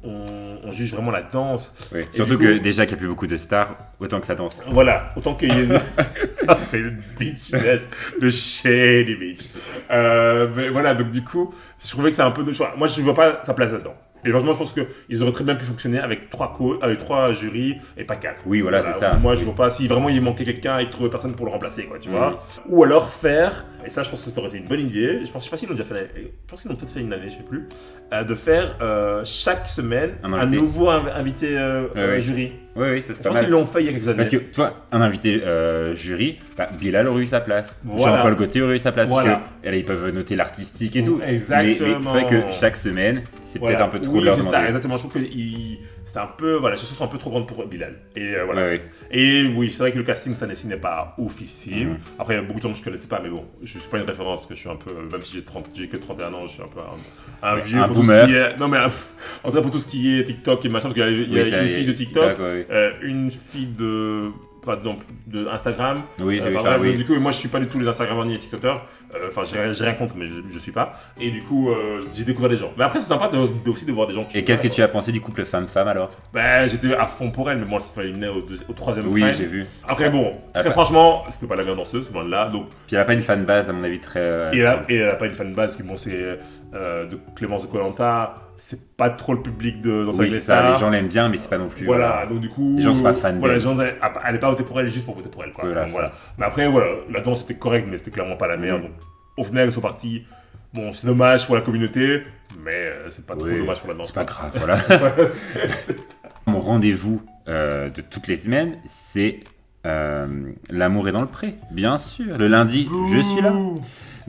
on, 0.64 0.72
juge 0.72 0.94
vraiment 0.94 1.12
la 1.12 1.24
danse. 1.24 1.74
Oui. 1.94 2.02
Surtout 2.14 2.38
que 2.38 2.58
déjà 2.58 2.86
qu'il 2.86 2.94
n'y 2.94 3.00
a 3.00 3.02
plus 3.02 3.08
beaucoup 3.10 3.28
de 3.28 3.36
stars, 3.36 3.76
autant 4.00 4.20
que 4.22 4.26
ça 4.26 4.36
danse. 4.36 4.64
Voilà, 4.68 5.10
autant 5.18 5.34
qu'il 5.36 5.52
y 5.52 5.58
ait 5.60 5.64
une... 5.66 5.78
c'est 6.70 6.78
le 6.78 6.92
beach, 7.18 7.50
yes, 7.50 7.90
le 8.22 8.30
shady 8.32 9.16
beach. 9.16 9.50
Euh, 9.92 10.48
mais 10.56 10.70
voilà, 10.70 10.94
donc 10.96 11.12
du 11.12 11.22
coup, 11.24 11.54
je 11.84 11.90
trouvais 11.90 12.12
que 12.12 12.16
c'est 12.16 12.22
un 12.22 12.32
peu 12.32 12.44
de 12.46 12.54
choix. 12.54 12.76
Moi, 12.78 12.88
je 12.88 13.00
ne 13.00 13.04
vois 13.06 13.16
pas 13.16 13.40
sa 13.44 13.54
place 13.54 13.72
là-dedans. 13.74 13.96
Et 14.26 14.30
franchement, 14.32 14.54
je 14.54 14.58
pense 14.58 14.74
qu'ils 14.74 15.24
auraient 15.24 15.32
très 15.32 15.44
bien 15.44 15.56
pu 15.56 15.66
fonctionner 15.66 16.00
avec 16.00 16.30
trois, 16.30 16.58
avec 16.82 17.00
trois 17.00 17.32
jurys 17.34 17.78
et 17.98 18.04
pas 18.04 18.16
quatre. 18.18 18.44
Oui, 18.46 18.62
voilà, 18.62 18.82
c'est 18.82 18.94
ça. 19.00 19.16
Moi, 19.18 19.36
je 19.36 19.44
vois 19.46 19.56
pas 19.56 19.70
si 19.70 19.88
vraiment 19.88 20.10
il 20.10 20.22
manquait 20.22 20.44
quelqu'un 20.44 20.78
et 20.80 20.84
qu'il 20.84 20.92
trouvait 20.92 21.10
personne 21.10 21.34
pour 21.36 21.46
le 21.46 21.52
remplacer, 21.52 21.86
quoi, 21.86 22.00
tu 22.00 22.10
Mhm. 22.10 22.16
vois. 22.16 22.44
Ou 22.68 22.84
alors 22.84 23.10
faire, 23.10 23.66
et 23.86 23.90
ça, 23.90 24.04
je 24.04 24.10
pense 24.10 24.26
que 24.26 24.30
ça 24.32 24.40
aurait 24.40 24.50
été 24.50 24.58
une 24.58 24.68
bonne 24.68 24.82
idée. 24.82 25.22
Je 25.26 25.32
pense, 25.32 25.44
je 25.44 25.46
sais 25.46 25.52
pas 25.52 25.58
s'ils 25.58 25.70
l'ont 25.70 25.76
déjà 25.76 25.86
fait. 25.88 26.12
Je 26.16 26.22
pense 26.48 26.62
qu'ils 26.62 26.70
l'ont 26.70 26.76
peut-être 26.76 26.92
fait 26.92 27.00
une 27.00 27.14
année, 27.14 27.30
je 27.30 27.36
sais 27.38 27.44
plus. 27.48 27.68
euh, 28.12 28.24
de 28.24 28.36
faire 28.36 28.76
euh, 28.82 29.22
chaque 29.24 29.70
semaine 29.70 30.12
Un 30.24 30.46
nouveau 30.48 30.90
inv- 30.90 31.12
invité 31.16 31.58
euh, 31.58 32.20
jury. 32.20 32.54
Oui, 32.76 32.88
oui, 32.92 33.02
ça 33.02 33.14
c'est 33.14 33.24
pas 33.24 33.30
pense 33.30 33.40
qu'ils 33.40 33.50
mal. 33.50 33.52
l'ont 33.52 33.66
fait 33.66 33.82
il 33.82 33.86
y 33.88 33.90
a 33.90 33.92
quelques 33.94 34.08
années. 34.08 34.18
Parce 34.18 34.30
que, 34.30 34.38
toi, 34.38 34.86
un 34.92 35.02
invité 35.02 35.42
euh, 35.44 35.96
jury, 35.96 36.38
bah, 36.58 36.70
Bilal 36.80 37.08
aurait 37.08 37.24
eu 37.24 37.28
sa 37.28 37.42
place. 37.42 37.78
Voilà. 37.84 38.18
Jean-Paul 38.18 38.36
Gaultier 38.36 38.62
aurait 38.62 38.76
eu 38.76 38.80
sa 38.80 38.92
place. 38.92 39.10
Voilà. 39.10 39.32
Parce 39.38 39.48
que, 39.64 39.70
là, 39.70 39.76
ils 39.76 39.84
peuvent 39.86 40.10
noter 40.12 40.36
l'artistique 40.36 40.96
et 40.96 41.04
tout. 41.04 41.20
Exactement. 41.26 41.88
Mais, 41.90 42.00
mais 42.00 42.06
c'est 42.06 42.12
vrai 42.12 42.26
que 42.26 42.52
chaque 42.52 42.76
semaine, 42.76 43.24
c'est 43.44 43.60
Voilà. 43.60 43.76
peut-être 43.78 43.88
un 43.88 43.92
peu 43.92 44.00
trop 44.00 44.14
oui, 44.14 44.20
de 44.22 44.26
leur 44.26 44.42
ça, 44.44 44.50
demander. 44.52 44.68
exactement. 44.68 44.98
Je 44.98 45.08
trouve 45.08 45.14
que 45.22 45.28
il- 45.28 45.80
c'est 46.12 46.20
un 46.20 46.26
peu, 46.26 46.56
voilà, 46.56 46.76
les 46.76 46.82
chansons 46.82 46.96
sont 46.96 47.04
un 47.04 47.08
peu 47.08 47.20
trop 47.20 47.30
grandes 47.30 47.48
pour 47.48 47.64
Bilal. 47.68 48.00
Et 48.16 48.36
euh, 48.36 48.44
voilà. 48.46 48.74
Et 49.12 49.46
oui, 49.56 49.70
c'est 49.70 49.80
vrai 49.84 49.92
que 49.92 49.98
le 50.00 50.04
casting 50.04 50.34
année-ci 50.42 50.66
n'est 50.66 50.76
pas 50.78 51.14
oufissime. 51.20 51.90
Mhm. 51.90 51.98
Après, 52.18 52.34
il 52.34 52.38
y 52.38 52.40
a 52.40 52.44
beaucoup 52.44 52.58
de 52.60 52.64
gens 52.64 52.72
que 52.72 52.80
je 52.80 52.84
connaissais 52.84 53.08
pas, 53.08 53.20
mais 53.22 53.30
bon, 53.30 53.46
je 53.62 53.78
suis 53.78 53.90
pas 53.90 54.00
une 54.00 54.06
référence 54.06 54.40
parce 54.40 54.48
que 54.48 54.56
je 54.56 54.60
suis 54.60 54.70
un 54.70 54.76
peu, 54.76 54.92
même 55.12 55.22
si 55.22 55.34
j'ai 55.34 55.44
30, 55.44 55.68
j'ai 55.76 55.88
que 55.88 55.98
31 55.98 56.34
ans, 56.34 56.48
je 56.48 56.54
suis 56.54 56.64
un 56.64 56.68
peu 56.68 56.80
un, 56.80 57.48
un 57.48 57.56
vieux 57.58 57.80
Un 57.80 57.88
pour 57.88 57.98
boomer. 57.98 58.22
tout 58.26 58.28
ce 58.28 58.34
qui 58.34 58.38
est. 58.40 58.58
Non 58.58 58.68
mais 58.68 58.80
en 58.80 59.50
tout 59.52 59.56
cas 59.56 59.62
pour 59.62 59.72
tout 59.72 59.80
ce 59.80 59.88
qui 59.88 60.20
est 60.20 60.24
TikTok 60.24 60.66
et 60.66 60.70
machin, 60.70 60.90
parce 60.90 60.96
qu'il 60.96 61.04
y 61.04 61.06
a, 61.06 61.10
y 61.12 61.40
a 61.40 61.44
Oui, 61.44 61.50
ça, 61.50 61.62
une 61.62 61.68
est, 61.68 61.70
fille 61.70 61.86
de 61.86 61.94
TikTok, 61.94 62.28
TikTok, 62.30 62.40
ouais, 62.40 62.68
euh, 62.72 62.92
une 63.04 63.30
fille 63.30 63.68
de, 63.68 64.32
pas 64.70 64.76
de, 64.76 64.90
de 65.28 65.48
Instagram. 65.48 65.98
Oui, 66.20 66.40
Euh, 66.44 66.54
enfin, 66.58 66.78
oui. 66.80 66.96
Du 66.96 67.06
coup, 67.06 67.16
moi 67.20 67.32
je 67.32 67.38
suis 67.38 67.50
pas 67.50 67.60
du 67.60 67.68
tout 67.68 67.80
les 67.80 67.88
Instagrammeurs 67.88 68.26
ni 68.26 68.34
les 68.34 68.40
TikTokers. 68.40 68.82
Euh, 69.16 69.28
Enfin, 69.28 69.42
j'ai 69.44 69.74
j'ai 69.74 69.84
rien 69.84 69.94
contre, 69.94 70.16
mais 70.16 70.28
je, 70.28 70.36
je 70.54 70.60
suis 70.60 70.72
pas. 70.72 70.94
Et 71.20 71.32
du 71.32 71.42
coup, 71.44 71.70
euh, 71.72 72.02
j'ai 72.16 72.24
découvert 72.26 72.50
des 72.50 72.58
gens. 72.58 72.72
Mais 72.78 72.84
après, 72.84 73.00
c'est 73.00 73.08
sympa 73.08 73.28
de, 73.28 73.38
de- 73.66 73.70
aussi 73.72 73.86
de 73.86 73.92
voir 73.92 74.08
des 74.08 74.14
gens 74.14 74.24
qui. 74.26 74.38
Et 74.38 74.44
qu'est-ce 74.44 74.62
que 74.62 74.68
tu 74.68 74.82
as 74.84 74.88
pensé 74.88 75.12
du 75.12 75.20
couple 75.22 75.44
femme-femme 75.46 75.88
alors? 75.88 76.12
Bah, 76.34 76.68
j'étais 76.68 76.94
à 76.94 77.06
fond 77.08 77.32
pour 77.32 77.50
elle, 77.50 77.58
mais 77.58 77.66
moi, 77.66 77.80
ça 77.80 77.88
fallait 77.96 78.10
une 78.12 78.26
au, 78.28 78.74
troisième 78.74 79.08
Oui, 79.08 79.24
j'ai 79.34 79.46
vu. 79.46 79.66
Après, 79.88 80.10
bon, 80.12 80.34
Ah, 80.54 80.60
très 80.60 80.70
bah. 80.70 80.72
franchement, 80.74 81.24
c'était 81.30 81.48
pas 81.48 81.56
la 81.56 81.64
meilleure 81.64 81.78
danseuse, 81.78 82.12
loin 82.14 82.24
de 82.24 82.30
là. 82.30 82.50
Donc, 82.50 82.68
Puis 82.88 82.96
elle 82.96 83.02
a 83.02 83.06
pas 83.06 83.14
une 83.16 83.22
fanbase, 83.22 83.70
à 83.70 83.74
mon 83.74 83.84
avis, 83.84 84.00
très. 84.00 84.20
euh, 84.22 84.52
et, 84.54 84.60
elle 84.60 84.66
a, 84.68 84.84
et 84.90 84.96
elle 84.98 85.10
a 85.10 85.16
pas 85.16 85.26
une 85.26 85.36
fanbase 85.36 85.76
qui, 85.76 85.84
bon, 85.84 85.98
c'est 85.98 86.40
euh, 86.76 87.06
de 87.08 87.18
Clémence 87.36 87.64
de 87.64 87.68
Colanta. 87.68 88.36
C'est 88.62 88.98
pas 88.98 89.10
trop 89.10 89.34
le 89.34 89.42
public 89.42 89.82
de 89.82 90.04
Danse 90.04 90.18
Oui, 90.18 90.30
ça, 90.42 90.72
les 90.74 90.78
gens 90.78 90.90
l'aiment 90.90 91.08
bien, 91.08 91.30
mais 91.30 91.38
c'est 91.38 91.50
pas 91.50 91.58
non 91.58 91.70
plus. 91.70 91.86
Voilà, 91.86 92.26
donc 92.26 92.42
du 92.42 92.50
coup. 92.50 92.76
Les 92.76 92.82
gens 92.82 92.94
sont 92.94 93.04
pas 93.04 93.14
fans 93.14 93.34
Voilà, 93.40 93.54
les 93.54 93.60
gens, 93.62 93.80
elle, 93.80 93.96
elle 94.28 94.36
est 94.36 94.40
pas 94.40 94.50
votée 94.50 94.64
pour 94.64 94.80
elle 94.82 94.88
juste 94.88 95.06
pour 95.06 95.16
voter 95.16 95.30
pour 95.30 95.46
elle. 95.46 95.54
Quoi. 95.54 95.64
Voilà, 95.64 95.82
Donc, 95.82 95.90
ça. 95.90 95.94
voilà. 95.94 96.12
Mais 96.38 96.46
après, 96.46 96.68
voilà, 96.68 96.88
la 97.10 97.22
danse 97.22 97.44
était 97.44 97.56
correcte, 97.56 97.88
mais 97.90 97.98
c'était 97.98 98.12
clairement 98.12 98.36
pas 98.36 98.50
la 98.50 98.58
meilleure. 98.58 98.80
Mm. 98.80 98.84
Donc, 98.84 98.92
au 99.38 99.44
final, 99.46 99.70
ils 99.70 99.72
sont 99.72 99.80
partis. 99.80 100.26
Bon, 100.74 100.92
c'est 100.92 101.08
dommage 101.08 101.46
pour 101.46 101.56
la 101.56 101.62
communauté, 101.62 102.24
mais 102.62 102.72
euh, 102.74 103.10
c'est 103.10 103.26
pas 103.26 103.36
trop 103.36 103.48
dommage 103.48 103.80
pour 103.80 103.90
la 103.90 103.96
danse. 103.96 104.08
C'est 104.08 104.14
pas 104.14 104.26
grave, 104.26 104.52
voilà. 104.56 104.78
Mon 106.46 106.60
rendez-vous 106.60 107.22
euh, 107.48 107.90
de 107.90 108.02
toutes 108.02 108.28
les 108.28 108.36
semaines, 108.36 108.78
c'est 108.84 109.40
euh, 109.86 110.52
L'amour 110.70 111.08
est 111.08 111.14
dans 111.14 111.22
le 111.22 111.28
pré, 111.28 111.56
bien 111.72 111.98
sûr. 111.98 112.38
Le 112.38 112.48
lundi, 112.48 112.90
je 113.14 113.22
suis 113.22 113.42
là. 113.42 113.54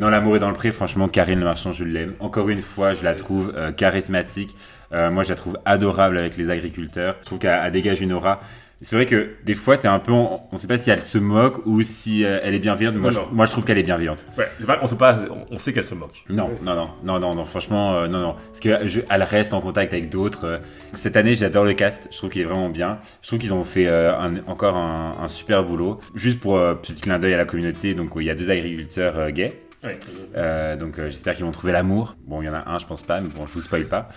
Non, 0.00 0.08
L'amour 0.08 0.36
est 0.36 0.38
dans 0.38 0.48
le 0.48 0.54
pré, 0.54 0.72
franchement, 0.72 1.08
Karine 1.08 1.38
Le 1.40 1.44
Marchand, 1.44 1.72
je 1.74 1.84
l'aime. 1.84 2.14
Encore 2.20 2.48
une 2.48 2.62
fois, 2.62 2.94
je 2.94 3.04
la 3.04 3.14
trouve 3.14 3.52
euh, 3.56 3.70
charismatique. 3.70 4.56
Euh, 4.92 5.10
moi, 5.10 5.24
je 5.24 5.28
la 5.28 5.34
trouve 5.36 5.58
adorable 5.66 6.16
avec 6.16 6.38
les 6.38 6.48
agriculteurs. 6.48 7.16
Je 7.20 7.26
trouve 7.26 7.38
qu'elle 7.38 7.60
elle 7.62 7.70
dégage 7.70 8.00
une 8.00 8.12
aura. 8.14 8.40
C'est 8.80 8.96
vrai 8.96 9.04
que 9.04 9.32
des 9.44 9.54
fois, 9.54 9.76
t'es 9.76 9.88
un 9.88 9.98
peu. 9.98 10.10
en- 10.12 10.36
On 10.52 10.56
sait 10.56 10.66
pas 10.66 10.78
si 10.78 10.90
elle 10.90 11.02
se 11.02 11.18
moque 11.18 11.66
ou 11.66 11.82
si 11.82 12.24
euh, 12.24 12.40
elle 12.42 12.54
est 12.54 12.58
bienveillante. 12.60 12.94
Moi, 12.94 13.10
Non, 13.10 13.26
je, 13.30 13.34
moi, 13.34 13.44
je 13.44 13.50
trouve 13.50 13.66
qu'elle 13.66 13.76
est 13.76 13.82
bienveillante. 13.82 14.24
Ouais, 14.38 14.46
c'est 14.58 14.64
pas, 14.66 14.78
on 14.80 14.86
sait 14.86 14.96
pas, 14.96 15.18
on, 15.30 15.54
on 15.54 15.58
sait 15.58 15.74
qu'elle 15.74 15.84
se 15.84 15.94
moque. 15.94 16.24
Non, 16.30 16.48
non, 16.62 16.74
non, 16.74 16.88
non, 17.04 17.20
non, 17.20 17.34
non, 17.34 17.44
franchement, 17.44 17.92
euh, 17.96 18.08
non, 18.08 18.20
non. 18.20 18.36
Parce 18.48 18.60
qu'elle 18.60 19.22
reste 19.22 19.52
en 19.52 19.60
contact 19.60 19.92
avec 19.92 20.08
d'autres. 20.08 20.46
euh. 20.46 20.58
Cette 20.94 21.18
année, 21.18 21.34
j'adore 21.34 21.66
le 21.66 21.74
cast. 21.74 22.08
Je 22.10 22.16
trouve 22.16 22.30
qu'il 22.30 22.40
est 22.40 22.46
vraiment 22.46 22.70
bien. 22.70 23.00
Je 23.20 23.26
trouve 23.28 23.38
qu'ils 23.38 23.52
ont 23.52 23.64
fait 23.64 23.86
un- 23.86 24.38
encore 24.46 24.76
un, 24.76 25.16
un 25.22 25.28
super 25.28 25.62
boulot. 25.62 26.00
Juste 26.14 26.40
pour 26.40 26.58
petit 26.80 26.94
clin 27.02 27.18
d'œil 27.18 27.34
à 27.34 27.36
la 27.36 27.44
communauté, 27.44 27.92
donc 27.92 28.12
il 28.16 28.22
y 28.22 28.30
a 28.30 28.34
deux 28.34 28.48
agriculteurs 28.50 29.30
gays. 29.30 29.52
Ouais. 29.82 29.98
Euh, 30.36 30.76
donc 30.76 30.98
euh, 30.98 31.06
j'espère 31.06 31.34
qu'ils 31.34 31.44
vont 31.46 31.52
trouver 31.52 31.72
l'amour. 31.72 32.16
Bon, 32.26 32.42
il 32.42 32.44
y 32.44 32.48
en 32.48 32.54
a 32.54 32.68
un, 32.70 32.78
je 32.78 32.84
pense 32.86 33.02
pas, 33.02 33.18
mais 33.20 33.28
bon, 33.28 33.46
je 33.46 33.52
vous 33.52 33.62
spoil 33.62 33.84
pas. 33.86 34.08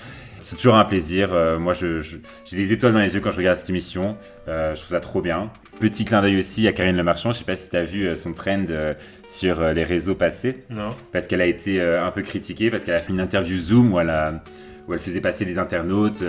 C'est 0.41 0.57
toujours 0.57 0.75
un 0.75 0.83
plaisir. 0.83 1.33
Euh, 1.33 1.57
moi, 1.57 1.71
je- 1.71 1.99
je- 1.99 2.17
j'ai 2.43 2.57
des 2.57 2.73
étoiles 2.73 2.91
dans 2.91 2.99
les 2.99 3.13
yeux 3.13 3.21
quand 3.21 3.31
je 3.31 3.37
regarde 3.37 3.55
cette 3.57 3.69
émission. 3.69 4.17
Je 4.47 4.73
trouve 4.75 4.89
ça 4.89 4.99
trop 4.99 5.21
bien. 5.21 5.49
Petit 5.79 6.03
clin 6.03 6.21
d'œil 6.21 6.37
aussi 6.37 6.67
à 6.67 6.73
Karine 6.73 6.97
Le 6.97 7.03
Marchand. 7.03 7.31
Je 7.31 7.37
sais 7.37 7.43
pas 7.45 7.55
si 7.55 7.69
tu 7.69 7.77
as 7.77 7.83
vu 7.83 8.13
son 8.17 8.33
trend 8.33 8.65
sur 9.29 9.63
les 9.73 9.83
réseaux 9.85 10.15
passés 10.15 10.65
Non. 10.69 10.89
parce 11.13 11.27
qu'elle 11.27 11.41
a 11.41 11.45
été 11.45 11.81
un 11.81 12.11
peu 12.11 12.21
critiquée, 12.23 12.69
parce 12.69 12.83
qu'elle 12.83 12.95
a 12.95 13.01
fait 13.01 13.13
une 13.13 13.21
interview 13.21 13.57
Zoom 13.57 13.93
où 13.93 13.99
elle, 14.01 14.09
a- 14.09 14.43
où 14.89 14.93
elle 14.93 14.99
faisait 14.99 15.21
passer 15.21 15.45
des 15.45 15.57
internautes, 15.59 16.21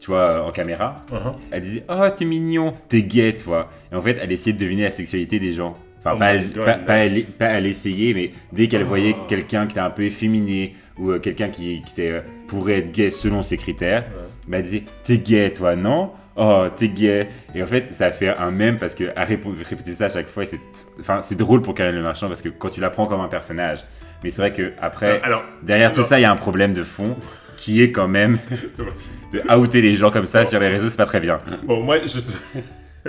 tu 0.00 0.06
vois, 0.08 0.44
en 0.44 0.50
caméra. 0.50 0.96
Uh-huh. 1.12 1.34
Elle 1.52 1.62
disait 1.62 1.84
Oh, 1.88 2.04
t'es 2.14 2.24
mignon, 2.24 2.74
t'es 2.88 3.02
gay, 3.04 3.36
toi. 3.36 3.70
Et 3.92 3.94
en 3.94 4.02
fait, 4.02 4.18
elle 4.20 4.32
essayait 4.32 4.54
de 4.54 4.58
deviner 4.60 4.82
la 4.82 4.90
sexualité 4.90 5.38
des 5.38 5.52
gens. 5.52 5.78
Enfin, 6.14 6.14
Oh 6.14 6.18
pas, 6.18 7.04
God, 7.06 7.38
pas, 7.38 7.60
essayait, 7.60 8.14
mais 8.14 8.30
dès 8.52 8.66
qu'elle 8.68 8.84
voyait 8.84 9.14
Oh. 9.18 9.24
quelqu'un 9.28 9.66
qui 9.66 9.72
était 9.72 9.80
un 9.80 9.90
peu 9.90 10.02
efféminé 10.02 10.74
ou 10.98 11.10
euh, 11.10 11.18
quelqu'un 11.18 11.48
qui, 11.48 11.82
qui 11.82 11.92
était, 11.92 12.10
euh, 12.10 12.20
pourrait 12.48 12.78
être 12.78 12.92
gay 12.92 13.10
selon 13.10 13.42
ses 13.42 13.56
critères, 13.56 14.04
bah, 14.48 14.58
elle 14.58 14.62
disait 14.64 14.82
T'es 15.04 15.18
gay, 15.18 15.52
toi, 15.52 15.76
non? 15.76 16.10
Oh, 16.38 16.66
t'es 16.76 16.88
gay. 16.88 17.28
Et 17.54 17.62
en 17.62 17.66
fait, 17.66 17.94
ça 17.94 18.06
a 18.06 18.10
fait 18.10 18.36
un 18.36 18.50
mème 18.50 18.76
parce 18.78 18.94
qu'elle 18.94 19.14
répétait 19.16 19.92
ça 19.92 20.04
à 20.04 20.08
chaque 20.10 20.28
fois. 20.28 20.44
c'est- 20.44 20.60
Enfin, 21.00 21.20
c'est 21.22 21.34
drôle 21.36 21.62
pour 21.62 21.72
Karine 21.74 21.94
Le 21.96 22.02
Marchand 22.02 22.28
parce 22.28 22.42
que 22.42 22.50
quand 22.50 22.68
tu 22.68 22.80
la 22.82 22.90
prends 22.90 23.06
comme 23.06 23.20
un 23.22 23.28
personnage. 23.28 23.84
Mais 24.22 24.28
c'est 24.30 24.42
vrai 24.42 24.52
que 24.52 24.72
après, 24.80 25.20
Alors, 25.22 25.44
derrière 25.62 25.92
tout 25.92 26.02
ça, 26.02 26.18
il 26.18 26.22
y 26.22 26.24
a 26.26 26.30
un 26.32 26.36
problème 26.36 26.72
de 26.74 26.82
fond 26.84 27.16
qui 27.56 27.80
est 27.82 27.90
quand 27.90 28.08
même 28.08 28.38
de 29.32 29.56
outer 29.56 29.80
les 29.80 29.94
gens 29.94 30.10
comme 30.10 30.26
ça 30.26 30.44
sur 30.44 30.60
les 30.60 30.68
réseaux, 30.68 30.88
c'est 30.90 30.96
pas 30.98 31.06
très 31.06 31.20
bien. 31.20 31.38
bon, 31.64 31.82
moi, 31.82 31.98
je. 32.04 32.18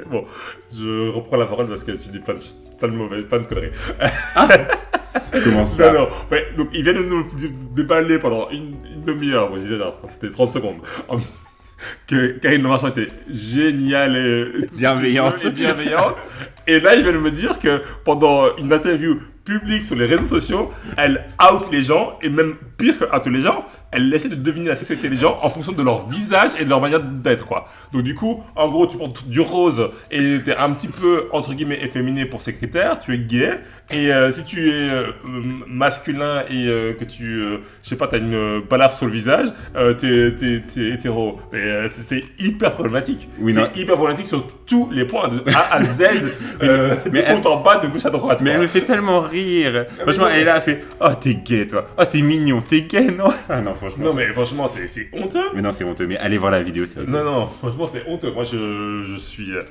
Bon, 0.11 0.25
je 0.73 1.09
reprends 1.09 1.37
la 1.37 1.45
parole 1.45 1.67
parce 1.67 1.83
que 1.83 1.91
tu 1.91 2.09
dis 2.09 2.19
plein 2.19 2.35
de, 2.35 2.39
plein 2.79 2.87
de 2.89 2.93
mauvaises, 2.95 3.23
plein 3.25 3.39
de 3.39 3.45
conneries. 3.47 3.71
Comment 5.43 5.65
ça 5.65 5.91
Non, 5.91 6.01
non, 6.01 6.07
ouais, 6.31 6.47
donc 6.57 6.69
ils 6.73 6.83
viennent 6.83 7.01
nous 7.07 7.25
déballer 7.75 8.19
pendant 8.19 8.49
une, 8.49 8.75
une 8.93 9.01
demi-heure, 9.05 9.51
c'était 10.09 10.29
30 10.29 10.51
secondes, 10.53 10.77
en- 11.07 11.19
que 12.07 12.39
Karine 12.39 12.63
Le 12.63 12.69
Marchand 12.69 12.87
était 12.87 13.07
géniale 13.29 14.15
et, 14.17 14.65
Bienveillante. 14.75 15.45
et 15.45 15.51
bienveillante. 15.51 16.15
Et 16.65 16.79
là, 16.79 16.95
ils 16.95 17.03
viennent 17.03 17.19
me 17.19 17.29
dire 17.29 17.59
que 17.59 17.83
pendant 18.03 18.55
une 18.57 18.73
interview 18.73 19.19
publique 19.45 19.83
sur 19.83 19.95
les 19.95 20.05
réseaux 20.05 20.25
sociaux, 20.25 20.71
elle 20.97 21.25
out 21.39 21.65
les 21.71 21.83
gens, 21.83 22.17
et 22.23 22.29
même 22.29 22.55
pire 22.77 22.97
que 22.97 23.05
out 23.15 23.25
les 23.27 23.41
gens, 23.41 23.63
elle 23.91 24.13
essaie 24.13 24.29
de 24.29 24.35
deviner 24.35 24.69
la 24.69 24.75
sexualité 24.75 25.09
des 25.09 25.17
gens 25.17 25.39
en 25.41 25.49
fonction 25.49 25.71
de 25.71 25.81
leur 25.81 26.07
visage 26.09 26.51
et 26.59 26.65
de 26.65 26.69
leur 26.69 26.81
manière 26.81 27.01
d'être, 27.01 27.47
quoi. 27.47 27.67
Donc 27.93 28.03
du 28.03 28.15
coup, 28.15 28.43
en 28.55 28.69
gros, 28.69 28.87
tu 28.87 28.97
prends 28.97 29.11
du 29.25 29.39
rose 29.39 29.91
et 30.11 30.41
t'es 30.43 30.55
un 30.55 30.71
petit 30.71 30.89
peu, 30.89 31.27
entre 31.31 31.53
guillemets, 31.53 31.79
efféminé 31.81 32.25
pour 32.25 32.41
ces 32.41 32.53
critères, 32.55 32.99
tu 32.99 33.13
es 33.13 33.17
gay, 33.17 33.59
et 33.89 34.11
euh, 34.11 34.33
si 34.33 34.43
tu 34.43 34.69
es 34.69 34.89
euh, 34.89 35.13
masculin 35.65 36.43
et 36.49 36.67
euh, 36.67 36.93
que 36.93 37.05
tu, 37.05 37.41
je 37.83 37.89
sais 37.89 37.95
pas, 37.95 38.07
t'as 38.07 38.17
une 38.17 38.61
balafre 38.69 38.97
sur 38.97 39.05
le 39.05 39.13
visage, 39.13 39.47
t'es, 39.73 40.35
t'es, 40.37 40.61
t'es 40.73 40.89
hétéro. 40.89 41.39
Mais 41.53 41.87
c'est, 41.87 42.23
hyper 42.37 42.73
problématique. 42.73 43.29
Oui, 43.39 43.53
c'est 43.53 43.61
non. 43.61 43.69
hyper 43.75 43.95
problématique 43.95 44.27
sur 44.27 44.45
tous 44.65 44.89
les 44.91 45.05
points, 45.05 45.29
de 45.29 45.41
A 45.53 45.75
à 45.75 45.83
Z, 45.83 46.01
mais 47.11 47.23
de 47.23 47.33
haut 47.33 47.47
en 47.47 47.61
bas, 47.61 47.77
de 47.77 47.87
gauche 47.87 48.05
à 48.05 48.09
droite. 48.09 48.41
Mais 48.41 48.49
quoi. 48.49 48.55
elle 48.55 48.61
me 48.61 48.67
fait 48.67 48.81
tellement 48.81 49.21
rire. 49.21 49.85
Franchement, 49.99 50.27
elle 50.27 50.47
elle 50.47 50.61
fait 50.61 50.83
Oh, 50.99 51.09
t'es 51.19 51.35
gay, 51.35 51.65
toi. 51.67 51.87
Oh, 51.97 52.03
t'es 52.03 52.21
mignon, 52.21 52.59
t'es 52.61 52.81
gay, 52.81 53.11
non 53.11 53.33
Ah 53.47 53.61
non, 53.61 53.73
franchement. 53.77 54.03
Non 54.05 54.13
mais 54.13 54.27
franchement, 54.27 54.67
c'est, 54.67 54.87
c'est 54.87 55.09
honteux. 55.13 55.39
Mais 55.55 55.61
non, 55.61 55.71
c'est 55.71 55.83
honteux. 55.85 56.05
Mais 56.07 56.17
allez 56.17 56.37
voir 56.37 56.51
la 56.51 56.61
vidéo, 56.61 56.85
c'est 56.85 57.07
Non, 57.07 57.23
non, 57.23 57.47
franchement, 57.47 57.87
c'est 57.87 58.03
honteux. 58.07 58.31
Moi, 58.31 58.43
je, 58.43 59.05
je 59.09 59.15
suis. 59.17 59.51
euh, 59.53 59.61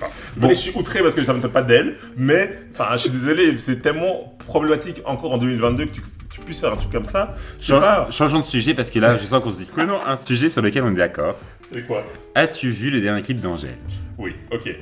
Enfin, 0.00 0.12
Bon. 0.36 0.48
je 0.48 0.54
suis 0.54 0.72
outré 0.76 1.00
parce 1.00 1.14
que 1.14 1.22
ça 1.24 1.32
ne 1.32 1.38
me 1.38 1.42
donne 1.42 1.52
pas 1.52 1.62
d'elle, 1.62 1.96
mais 2.16 2.58
enfin, 2.72 2.88
je 2.94 2.98
suis 2.98 3.10
désolé, 3.10 3.56
c'est 3.58 3.80
tellement 3.82 4.36
problématique 4.46 5.00
encore 5.04 5.32
en 5.34 5.38
2022 5.38 5.84
que 5.86 5.90
tu, 5.92 6.00
tu 6.32 6.40
puisses 6.40 6.60
faire 6.60 6.72
un 6.72 6.76
truc 6.76 6.90
comme 6.90 7.04
ça. 7.04 7.34
Pas. 7.68 8.08
Changeons 8.10 8.40
de 8.40 8.44
sujet 8.44 8.74
parce 8.74 8.90
que 8.90 8.98
là, 8.98 9.16
je 9.18 9.24
sens 9.24 9.42
qu'on 9.42 9.50
se 9.50 9.58
dit 9.58 9.68
Prenons 9.72 9.98
un 10.04 10.16
sujet 10.16 10.48
sur 10.48 10.62
lequel 10.62 10.82
on 10.84 10.90
est 10.92 10.96
d'accord. 10.96 11.36
C'est 11.72 11.86
quoi? 11.86 12.02
As-tu 12.34 12.70
vu 12.70 12.90
le 12.90 13.00
dernier 13.00 13.22
clip 13.22 13.40
d'Angèle? 13.40 13.76
Oui, 14.18 14.34
ok. 14.50 14.74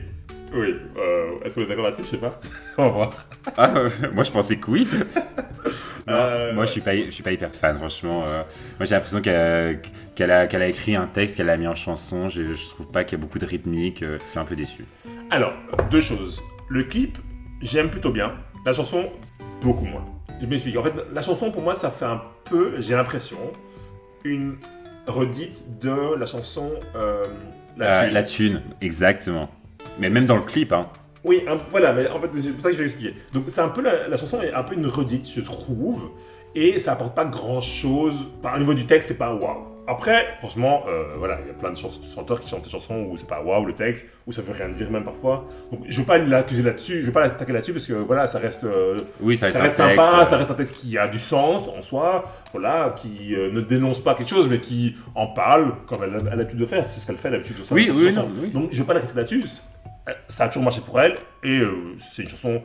Oui, 0.53 0.75
euh, 0.97 1.39
est-ce 1.45 1.55
qu'on 1.55 1.61
est 1.63 1.67
d'accord 1.67 1.85
là-dessus? 1.85 2.03
Je 2.05 2.09
sais 2.09 2.17
pas. 2.17 2.41
On 2.77 2.85
va 2.87 2.89
voir. 2.91 3.27
Ah, 3.57 3.71
euh, 3.77 3.89
moi 4.13 4.25
je 4.25 4.31
pensais 4.33 4.57
que 4.57 4.71
oui. 4.71 4.89
Non, 6.07 6.15
Euh, 6.17 6.55
moi 6.55 6.65
je 6.65 6.73
suis 6.73 6.81
pas, 6.81 6.97
je 6.97 7.11
suis 7.11 7.23
pas 7.23 7.31
hyper 7.31 7.55
fan, 7.55 7.77
franchement. 7.77 8.21
moi 8.21 8.87
j'ai 8.87 8.95
l'impression 8.95 9.21
qu'elle 9.21 10.31
a, 10.31 10.69
écrit 10.69 10.97
un 10.97 11.07
texte, 11.07 11.37
qu'elle 11.37 11.51
a 11.51 11.57
mis 11.57 11.67
en 11.69 11.75
chanson. 11.75 12.29
Je, 12.29 12.53
je 12.55 12.69
trouve 12.71 12.89
pas 12.89 13.05
qu'il 13.05 13.19
y 13.19 13.21
a 13.21 13.23
beaucoup 13.23 13.39
de 13.39 13.47
rythmique. 13.47 14.01
je 14.01 14.19
suis 14.29 14.39
un 14.39 14.45
peu 14.45 14.57
déçu. 14.57 14.85
Alors, 15.31 15.53
deux 15.91 16.01
choses. 16.01 16.43
Le 16.69 16.83
clip, 16.85 17.19
j'aime 17.61 17.91
plutôt 17.91 18.11
bien. 18.11 18.33
La 18.67 18.73
chanson, 18.73 19.05
beaucoup 19.61 19.85
moins. 19.85 20.05
Je 20.41 20.47
m'explique. 20.47 20.77
En 20.77 20.83
fait, 20.83 20.95
la 21.15 21.23
chanson, 21.23 21.53
pour 21.53 21.63
moi, 21.63 21.75
ça 21.75 21.91
fait 21.91 22.07
un 22.07 22.23
peu, 22.45 22.81
j'ai 22.81 22.95
l'impression, 22.97 23.39
une 24.25 24.57
redite 25.07 25.79
de 25.81 26.17
la 26.17 26.27
chanson 26.27 26.73
La 27.77 28.05
Thune. 28.05 28.15
la 28.15 28.23
thune, 28.25 28.63
exactement. 28.81 29.51
Mais 29.99 30.11
même 30.11 30.27
dans 30.27 30.37
le 30.37 30.43
clip, 30.43 30.73
hein. 30.73 30.89
Oui, 31.25 31.43
un- 31.47 31.59
voilà, 31.71 31.93
mais 31.93 32.09
en 32.09 32.19
fait, 32.21 32.31
c'est 32.41 32.51
pour 32.51 32.63
ça 32.63 32.71
que 32.71 32.75
je 32.77 32.81
vais 32.81 32.87
expliquer. 32.87 33.15
Donc, 33.35 33.45
c'est 33.49 33.61
un 33.61 33.69
peu 33.69 33.83
la, 33.83 34.09
la 34.09 34.17
chanson 34.17 34.41
est 34.41 34.53
un 34.53 34.63
peu 34.63 34.75
une 34.75 34.87
redite, 34.87 35.29
je 35.31 35.43
trouve, 35.43 36.09
et 36.55 36.81
ça 36.81 36.93
apporte 36.93 37.15
pas 37.15 37.27
grand 37.27 37.61
chose. 37.61 38.15
Enfin, 38.43 38.57
au 38.57 38.59
niveau 38.61 38.73
du 38.75 38.87
texte, 38.87 39.09
c'est 39.09 39.19
pas 39.19 39.35
waouh. 39.35 39.67
Après, 39.87 40.29
franchement, 40.39 40.85
euh, 40.89 41.17
voilà, 41.19 41.39
il 41.45 41.49
y 41.49 41.51
a 41.51 41.55
plein 41.55 41.73
de 41.73 41.77
chanteurs 41.77 42.41
qui 42.41 42.49
chantent 42.49 42.63
des 42.63 42.71
chansons 42.71 43.07
où 43.11 43.17
c'est 43.17 43.27
pas 43.27 43.43
waouh 43.43 43.67
le 43.67 43.75
texte, 43.75 44.07
où 44.27 44.33
ça 44.33 44.41
veut 44.41 44.53
rien 44.53 44.69
dire 44.69 44.89
même 44.91 45.03
parfois. 45.05 45.47
Donc, 45.73 45.81
je 45.89 45.99
veux 46.01 46.07
pas 46.07 46.17
l'accuser 46.17 46.63
là-dessus, 46.63 47.01
je 47.01 47.07
veux 47.07 47.13
pas 47.13 47.23
l'attaquer 47.23 47.53
là-dessus 47.53 47.73
parce 47.73 47.87
que 47.87 47.95
voilà, 47.95 48.27
ça 48.29 48.39
reste. 48.39 48.63
euh, 48.65 48.99
Oui, 49.21 49.37
ça 49.37 49.47
reste, 49.47 49.57
ça 49.59 49.63
reste 49.65 49.77
texte, 49.79 49.97
sympa, 50.01 50.21
euh, 50.21 50.25
ça 50.25 50.37
reste 50.37 50.51
un 50.53 50.55
texte 50.55 50.77
qui 50.77 50.97
a 50.97 51.09
du 51.09 51.19
sens 51.19 51.69
en 51.69 51.83
soi, 51.83 52.25
voilà, 52.53 52.95
qui 52.97 53.35
ne 53.37 53.61
dénonce 53.61 53.99
pas 53.99 54.15
quelque 54.15 54.29
chose, 54.31 54.47
mais 54.49 54.61
qui 54.61 54.95
en 55.17 55.27
parle 55.27 55.73
comme 55.89 55.99
elle 56.05 56.29
a 56.29 56.37
l'habitude 56.37 56.61
de 56.61 56.67
faire. 56.67 56.87
C'est 56.89 57.01
ce 57.01 57.07
qu'elle 57.07 57.19
fait 57.19 57.31
d'habitude. 57.31 57.59
dans 57.59 57.65
sa- 57.65 57.75
Oui, 57.75 57.91
oui, 57.93 58.15
non, 58.15 58.29
oui. 58.41 58.51
Donc 58.51 58.69
je 58.71 58.81
vais 58.81 58.87
pas 58.87 58.95
la 58.95 59.01
là-dessus. 59.01 59.43
Euh, 60.09 60.13
Ça 60.29 60.45
a 60.45 60.49
toujours 60.49 60.63
marché 60.65 60.81
pour 60.81 61.01
elle 61.01 61.15
et 61.43 61.59
euh, 61.61 61.97
c'est 61.99 62.23
une 62.23 62.29
chanson 62.29 62.63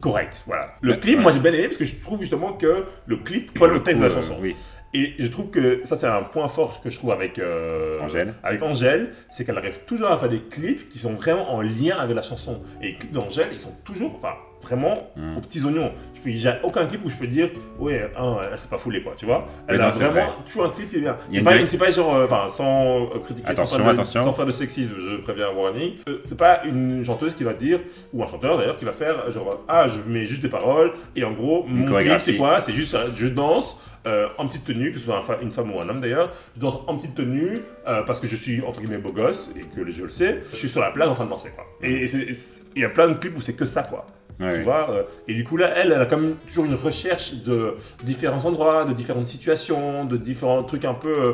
correcte. 0.00 0.42
Voilà. 0.46 0.74
Le 0.82 0.92
Ouais, 0.92 0.98
clip, 1.00 1.16
ouais. 1.16 1.22
moi 1.22 1.32
j'ai 1.32 1.38
bien 1.40 1.52
aimé 1.52 1.64
parce 1.64 1.78
que 1.78 1.84
je 1.84 1.96
trouve 2.00 2.20
justement 2.20 2.52
que 2.52 2.84
le 3.06 3.16
clip 3.18 3.58
colle 3.58 3.74
au 3.74 3.78
texte 3.78 4.00
de 4.02 4.06
la 4.06 4.12
euh, 4.12 4.14
chanson. 4.14 4.36
Oui. 4.40 4.54
Et 4.96 5.14
je 5.18 5.26
trouve 5.26 5.50
que 5.50 5.80
ça, 5.84 5.96
c'est 5.96 6.06
un 6.06 6.22
point 6.22 6.46
fort 6.46 6.80
que 6.80 6.88
je 6.88 6.96
trouve 6.98 7.10
avec 7.10 7.40
euh, 7.40 7.98
Angèle. 8.00 8.34
Avec 8.44 8.62
Angèle, 8.62 9.12
c'est 9.28 9.44
qu'elle 9.44 9.58
arrive 9.58 9.80
toujours 9.86 10.08
à 10.12 10.16
faire 10.18 10.28
des 10.28 10.42
clips 10.42 10.88
qui 10.88 11.00
sont 11.00 11.14
vraiment 11.14 11.52
en 11.52 11.62
lien 11.62 11.96
avec 11.98 12.14
la 12.14 12.22
chanson. 12.22 12.62
Et 12.80 12.88
les 12.88 12.94
clips 12.94 13.10
d'Angèle, 13.10 13.48
ils 13.50 13.58
sont 13.58 13.74
toujours, 13.84 14.14
enfin, 14.14 14.34
vraiment 14.64 14.94
Mm. 15.16 15.36
aux 15.36 15.40
petits 15.40 15.64
oignons. 15.64 15.92
Je 16.14 16.20
peux, 16.20 16.30
j'ai 16.36 16.52
aucun 16.62 16.86
clip 16.86 17.00
où 17.04 17.10
je 17.10 17.16
peux 17.16 17.26
dire, 17.26 17.50
ouais, 17.78 18.10
hein, 18.16 18.36
elle 18.52 18.58
s'est 18.58 18.68
pas 18.68 18.78
foulée, 18.78 19.02
quoi, 19.02 19.12
tu 19.16 19.26
vois. 19.26 19.46
Elle 19.68 19.80
a 19.80 19.90
c'est 19.92 20.04
vraiment 20.04 20.26
vrai. 20.26 20.34
toujours 20.46 20.64
un 20.64 20.70
clip 20.70 20.90
qui 20.90 20.96
est 20.96 21.00
bien. 21.00 21.12
A 21.12 21.16
C'est 21.30 21.42
pas, 21.42 21.50
direct- 21.52 21.68
c'est 21.70 21.78
pas 21.78 21.90
genre, 21.90 22.14
euh, 22.14 22.24
enfin, 22.24 22.48
sans 22.50 23.02
euh, 23.04 23.18
critiquer, 23.24 23.46
sans 23.48 23.52
Attention, 23.52 23.76
faire, 23.78 23.86
de, 23.86 23.90
attention. 23.92 24.22
sans 24.22 24.32
faire 24.32 24.46
de 24.46 24.52
sexisme, 24.52 24.94
je 24.98 25.16
préviens 25.22 25.50
warning. 25.50 25.94
Euh, 26.08 26.18
c'est 26.24 26.38
pas 26.38 26.62
une 26.64 27.04
chanteuse 27.04 27.34
qui 27.34 27.44
va 27.44 27.52
dire, 27.54 27.80
ou 28.12 28.22
un 28.22 28.26
chanteur 28.26 28.56
d'ailleurs, 28.58 28.76
qui 28.76 28.84
va 28.84 28.92
faire 28.92 29.30
genre, 29.30 29.64
ah, 29.68 29.86
je 29.88 29.98
mets 30.10 30.26
juste 30.26 30.42
des 30.42 30.48
paroles, 30.48 30.92
et 31.14 31.24
en 31.24 31.32
gros, 31.32 31.64
mon 31.68 31.84
clip, 31.84 32.20
c'est 32.20 32.36
quoi? 32.36 32.60
C'est 32.60 32.72
juste, 32.72 32.94
euh, 32.94 33.08
je 33.14 33.26
danse. 33.26 33.78
euh, 34.06 34.28
en 34.36 34.46
petite 34.46 34.66
tenue, 34.66 34.92
que 34.92 34.98
ce 34.98 35.06
soit 35.06 35.22
une 35.40 35.50
femme 35.50 35.74
ou 35.74 35.80
un 35.80 35.88
homme 35.88 35.98
d'ailleurs, 36.02 36.30
je 36.54 36.60
danse 36.60 36.76
en 36.88 36.94
petite 36.94 37.14
tenue 37.14 37.56
euh, 37.88 38.02
parce 38.02 38.20
que 38.20 38.26
je 38.28 38.36
suis 38.36 38.60
entre 38.60 38.80
guillemets 38.82 38.98
beau 38.98 39.12
gosse 39.12 39.50
et 39.56 39.60
que 39.60 39.90
je 39.90 40.02
le 40.02 40.10
sais, 40.10 40.42
je 40.50 40.56
suis 40.56 40.68
sur 40.68 40.82
la 40.82 40.90
plage 40.90 41.08
en 41.08 41.14
train 41.14 41.24
de 41.24 41.30
danser 41.30 41.52
quoi. 41.56 41.64
Et 41.82 42.06
c'est- 42.06 42.30
c'est- 42.34 42.64
il 42.76 42.82
y 42.82 42.84
a 42.84 42.90
plein 42.90 43.08
de 43.08 43.14
clips 43.14 43.34
où 43.34 43.40
c'est 43.40 43.54
que 43.56 43.64
ça 43.64 43.82
quoi. 43.82 44.04
Ouais, 44.40 44.50
Tu 44.50 44.56
ouais. 44.56 44.62
vois, 44.62 44.90
euh, 44.90 45.02
et 45.28 45.34
du 45.34 45.44
coup 45.44 45.56
là, 45.56 45.70
elle, 45.76 45.92
elle 45.92 46.00
a 46.02 46.06
quand 46.06 46.16
même 46.18 46.34
toujours 46.46 46.64
une 46.64 46.74
recherche 46.74 47.34
de 47.34 47.76
différents 48.02 48.44
endroits, 48.44 48.84
de 48.84 48.92
différentes 48.92 49.26
situations, 49.26 50.04
de 50.04 50.16
différents 50.16 50.64
trucs 50.64 50.84
un 50.84 50.94
peu 50.94 51.08
euh, 51.16 51.32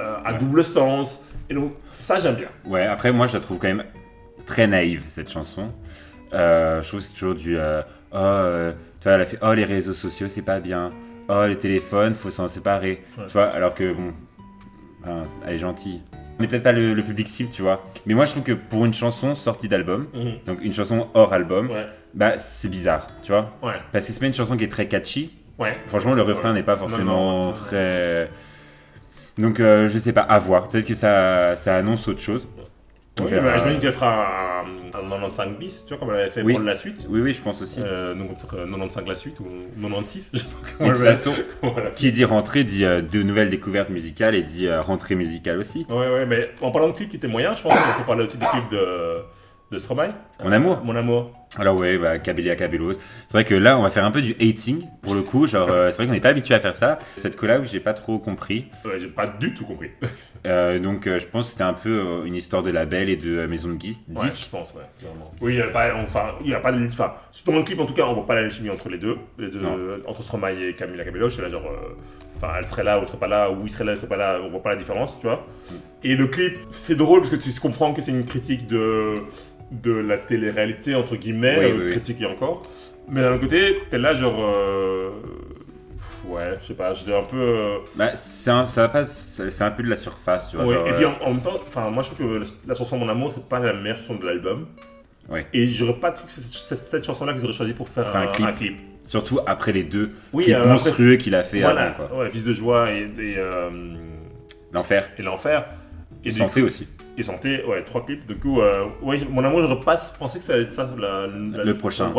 euh, 0.00 0.16
à 0.24 0.32
Ouais. 0.32 0.38
double 0.38 0.64
sens. 0.64 1.20
Et 1.50 1.54
donc 1.54 1.72
ça 1.90 2.18
j'aime 2.18 2.36
bien. 2.36 2.48
Ouais, 2.64 2.84
après, 2.86 3.12
moi, 3.12 3.26
je 3.26 3.34
la 3.34 3.40
trouve 3.40 3.58
quand 3.58 3.68
même 3.68 3.84
très 4.46 4.66
naïve, 4.66 5.02
cette 5.08 5.30
chanson. 5.30 5.66
Euh, 6.32 6.82
je 6.82 6.88
trouve 6.88 7.00
que 7.00 7.06
c'est 7.06 7.12
toujours 7.14 7.34
du. 7.34 7.56
oh, 7.58 8.70
tu 9.00 9.04
vois, 9.04 9.12
elle 9.12 9.20
a 9.20 9.24
fait 9.26 9.38
Oh, 9.42 9.52
les 9.52 9.64
réseaux 9.64 9.92
sociaux, 9.94 10.28
c'est 10.28 10.42
pas 10.42 10.60
bien. 10.60 10.90
Oh, 11.28 11.44
les 11.46 11.56
téléphones, 11.58 12.14
faut 12.14 12.30
s'en 12.30 12.48
séparer. 12.48 13.02
Ouais. 13.18 13.24
Tu 13.26 13.32
vois, 13.34 13.46
alors 13.48 13.74
que, 13.74 13.92
bon, 13.92 14.12
enfin, 15.02 15.24
elle 15.46 15.54
est 15.54 15.58
gentille. 15.58 16.00
On 16.38 16.42
n'est 16.42 16.48
peut-être 16.48 16.62
pas 16.62 16.72
le, 16.72 16.94
le 16.94 17.02
public 17.02 17.26
cible, 17.26 17.50
tu 17.50 17.62
vois. 17.62 17.82
Mais 18.06 18.14
moi, 18.14 18.24
je 18.24 18.30
trouve 18.30 18.44
que 18.44 18.52
pour 18.52 18.84
une 18.84 18.94
chanson 18.94 19.34
sortie 19.34 19.68
d'album, 19.68 20.06
donc 20.46 20.58
une 20.62 20.72
chanson 20.72 21.08
hors 21.14 21.32
album, 21.32 21.68
Ouais, 21.70 21.86
bah, 22.14 22.38
c'est 22.38 22.68
bizarre, 22.68 23.06
tu 23.22 23.32
vois. 23.32 23.50
ouais, 23.62 23.72
Parce 23.92 24.06
que 24.06 24.12
c'est 24.12 24.20
pas 24.20 24.26
une 24.26 24.34
chanson 24.34 24.56
qui 24.56 24.64
est 24.64 24.68
très 24.68 24.86
catchy. 24.86 25.32
ouais. 25.58 25.76
Franchement, 25.88 26.14
le 26.14 26.22
refrain 26.22 26.52
n'est 26.54 26.62
pas 26.62 26.76
forcément 26.76 27.46
non. 27.46 27.52
très. 27.52 28.30
Donc, 29.36 29.60
euh, 29.60 29.88
je 29.88 29.98
sais 29.98 30.12
pas, 30.12 30.22
à 30.22 30.38
voir. 30.38 30.68
Peut-être 30.68 30.84
que 30.86 30.94
ça, 30.94 31.54
ça 31.56 31.74
annonce 31.76 32.06
autre 32.08 32.20
chose. 32.20 32.46
On 33.20 33.24
Oui, 33.24 33.30
verra. 33.30 33.50
bah, 33.50 33.56
J'imagine 33.58 33.80
qu'elle 33.80 33.92
fera 33.92 34.60
un 34.60 34.64
95 35.08 35.58
bis, 35.58 35.84
tu 35.86 35.88
vois, 35.94 35.98
comme 35.98 36.14
elle 36.14 36.20
avait 36.22 36.30
fait 36.30 36.42
Oui. 36.42 36.56
la 36.62 36.76
suite. 36.76 37.06
Oui, 37.10 37.20
oui, 37.20 37.32
je 37.34 37.40
pense 37.42 37.60
aussi. 37.62 37.80
Euh, 37.80 38.14
donc 38.14 38.30
euh, 38.54 38.64
95 38.66 39.04
la 39.06 39.14
suite 39.14 39.40
ou 39.40 39.44
96, 39.80 40.30
je 40.32 40.38
sais 40.38 40.44
pas 40.44 40.50
comment 40.78 40.90
de 40.90 40.94
toute 40.94 41.02
elle 41.02 41.08
va- 41.10 41.16
façon, 41.16 41.34
Voilà. 41.62 41.90
qui 41.90 42.12
dit 42.12 42.24
rentrée 42.24 42.64
dit 42.64 42.84
euh, 42.84 43.00
de 43.00 43.22
nouvelles 43.22 43.48
découvertes 43.50 43.90
musicales 43.90 44.34
et 44.34 44.42
dit 44.42 44.66
euh, 44.66 44.80
rentrée 44.80 45.14
musicale 45.14 45.58
aussi. 45.58 45.86
Ouais, 45.88 45.96
ouais, 46.12 46.26
mais 46.26 46.50
en 46.62 46.70
parlant 46.70 46.88
de 46.88 46.92
clips 46.94 47.08
qui 47.10 47.16
étaient 47.16 47.28
moyens, 47.28 47.58
je 47.58 47.62
pense 47.62 47.74
qu'on 47.74 48.00
peut 48.00 48.06
parler 48.06 48.24
aussi 48.24 48.38
du 48.38 48.46
clip 48.46 48.70
de, 48.70 49.18
de 49.72 49.78
Stromae. 49.78 50.14
Mon 50.44 50.52
amour. 50.52 50.80
Mon 50.84 50.94
amour. 50.96 51.32
Alors 51.58 51.76
ouais, 51.76 51.96
bah, 51.98 52.18
Kabelia 52.18 52.54
Kabelos. 52.56 52.92
C'est 53.26 53.32
vrai 53.32 53.44
que 53.44 53.54
là, 53.54 53.78
on 53.78 53.82
va 53.82 53.90
faire 53.90 54.04
un 54.04 54.10
peu 54.10 54.20
du 54.20 54.32
hating 54.38 54.82
pour 55.02 55.14
le 55.14 55.22
coup. 55.22 55.46
Genre, 55.46 55.68
euh, 55.68 55.90
c'est 55.90 55.96
vrai 55.96 56.06
qu'on 56.06 56.12
n'est 56.12 56.20
pas 56.20 56.28
habitué 56.28 56.54
à 56.54 56.60
faire 56.60 56.76
ça. 56.76 56.98
Cette 57.16 57.36
collab, 57.36 57.64
j'ai 57.64 57.80
pas 57.80 57.94
trop 57.94 58.18
compris. 58.18 58.66
Ouais, 58.84 58.98
j'ai 59.00 59.08
pas 59.08 59.26
du 59.26 59.54
tout 59.54 59.64
compris. 59.64 59.90
Euh, 60.46 60.78
donc, 60.78 61.06
euh, 61.06 61.18
je 61.18 61.26
pense 61.26 61.46
que 61.46 61.50
c'était 61.52 61.64
un 61.64 61.72
peu 61.74 61.90
euh, 61.90 62.24
une 62.24 62.34
histoire 62.34 62.62
de 62.62 62.70
label 62.70 63.08
et 63.08 63.16
de 63.16 63.46
maison 63.46 63.68
de 63.68 63.74
disques. 63.74 64.02
Ouais, 64.08 64.28
je 64.28 64.48
pense, 64.48 64.72
ouais, 64.74 64.82
clairement. 64.98 65.24
Oui, 65.40 65.54
il 65.54 65.56
n'y 65.56 65.62
a 65.62 65.68
pas, 65.68 65.94
enfin, 65.96 66.34
il 66.42 66.50
y 66.50 66.54
a 66.54 66.60
pas 66.60 66.72
de, 66.72 66.86
enfin, 66.86 67.12
dans 67.46 67.56
le 67.56 67.62
clip 67.64 67.80
en 67.80 67.86
tout 67.86 67.94
cas, 67.94 68.04
on 68.06 68.14
voit 68.14 68.26
pas 68.26 68.40
la 68.40 68.48
chimie 68.50 68.70
entre 68.70 68.88
les 68.88 68.98
deux, 68.98 69.16
les 69.38 69.50
deux 69.50 69.60
Non. 69.60 69.76
entre 70.06 70.22
Stromae 70.22 70.52
et 70.68 70.74
Camila 70.74 71.04
Cabello. 71.04 71.28
C'est 71.30 71.42
là 71.42 71.50
genre, 71.50 71.70
enfin, 72.36 72.48
elle 72.58 72.64
serait 72.64 72.84
là 72.84 72.98
ou 72.98 73.02
elle 73.02 73.08
serait 73.08 73.18
pas 73.18 73.28
là, 73.28 73.50
ou 73.50 73.58
il 73.64 73.70
serait 73.70 73.84
là, 73.84 73.92
elle 73.92 73.96
serait 73.98 74.08
pas 74.08 74.16
là, 74.16 74.38
on 74.42 74.48
voit 74.48 74.62
pas 74.62 74.70
la 74.70 74.76
différence, 74.76 75.16
tu 75.20 75.26
vois. 75.26 75.44
Et 76.04 76.14
le 76.14 76.26
clip, 76.28 76.54
c'est 76.70 76.94
drôle 76.96 77.20
parce 77.22 77.30
que 77.30 77.36
tu 77.36 77.50
comprends 77.60 77.92
que 77.92 78.00
c'est 78.02 78.12
une 78.12 78.24
critique 78.24 78.66
de 78.66 79.16
de 79.70 79.92
la 79.92 80.16
télé-réalité 80.16 80.94
entre 80.94 81.14
guillemets, 81.16 81.58
Oui, 81.58 81.72
oui, 81.76 81.82
oui. 81.86 81.90
critique 81.92 82.22
et 82.22 82.26
encore. 82.26 82.62
Mais 83.10 83.20
d'un 83.20 83.32
autre 83.32 83.42
côté, 83.42 83.82
t'es 83.90 83.98
là 83.98 84.14
genre, 84.14 84.38
ouais, 86.28 86.58
je 86.60 86.66
sais 86.66 86.74
pas, 86.74 86.94
j'étais 86.94 87.14
un 87.16 87.22
peu. 87.22 87.36
euh, 87.40 87.78
Bah, 87.96 88.14
c'est 88.16 88.50
un, 88.50 88.66
ça 88.66 88.82
va 88.82 88.88
pas, 88.88 89.06
c'est 89.06 89.62
un 89.62 89.70
peu 89.70 89.82
de 89.82 89.88
la 89.88 89.96
surface, 89.96 90.50
tu 90.50 90.56
vois. 90.56 90.66
Ouais, 90.66 90.74
genre, 90.74 90.88
et 90.88 90.92
puis 90.94 91.04
euh, 91.04 91.08
en, 91.22 91.26
en 91.28 91.30
même 91.34 91.42
temps, 91.42 91.54
enfin, 91.66 91.90
moi 91.90 92.02
je 92.02 92.10
trouve 92.10 92.26
que 92.40 92.42
la 92.66 92.74
chanson 92.74 92.96
Mon 92.98 93.08
Amour, 93.08 93.32
c'est 93.34 93.48
pas 93.48 93.58
la 93.58 93.72
meilleure 93.72 93.98
chanson 93.98 94.16
de 94.16 94.26
l'album. 94.26 94.66
Ouais. 95.28 95.46
Et 95.52 95.66
j'aurais 95.66 95.94
pas 96.00 96.10
cru 96.12 96.24
que 96.24 96.30
c'est 96.30 96.40
c'est 96.42 96.76
cette 96.76 97.04
chanson-là 97.04 97.34
qu'ils 97.34 97.44
auraient 97.44 97.52
choisi 97.52 97.74
pour 97.74 97.88
faire 97.88 98.14
un, 98.16 98.22
un 98.44 98.52
clip. 98.52 98.78
surtout 99.06 99.40
après 99.46 99.72
les 99.72 99.84
deux 99.84 100.10
Oui, 100.32 100.44
clips 100.44 100.56
euh, 100.56 100.60
après- 100.60 100.70
monstrueux 100.72 101.16
qu'il 101.16 101.34
a 101.34 101.42
fait 101.42 101.60
Voilà, 101.60 101.88
avant, 101.94 102.06
quoi. 102.08 102.18
ouais, 102.20 102.30
Fils 102.30 102.44
de 102.44 102.52
joie 102.54 102.90
et, 102.92 103.02
et, 103.18 103.36
euh, 103.36 103.70
L'enfer. 104.72 105.08
et 105.18 105.22
l'enfer. 105.22 105.66
Et 106.24 106.30
du 106.30 106.38
santé 106.38 106.62
aussi. 106.62 106.86
Et 107.16 107.22
santé, 107.22 107.62
ouais, 107.64 107.82
trois 107.82 108.04
clips. 108.06 108.26
Du 108.26 108.36
coup, 108.36 108.60
euh, 108.60 108.84
ouais, 109.02 109.20
Mon 109.28 109.44
Amour, 109.44 109.60
j'aurais 109.62 109.80
pas 109.80 109.96
pensé 110.18 110.38
que 110.38 110.44
ça 110.44 110.54
allait 110.54 110.62
être 110.62 110.72
ça 110.72 110.88
la- 110.98 111.26
la- 111.26 111.64
Le 111.64 111.74
prochain. 111.76 112.10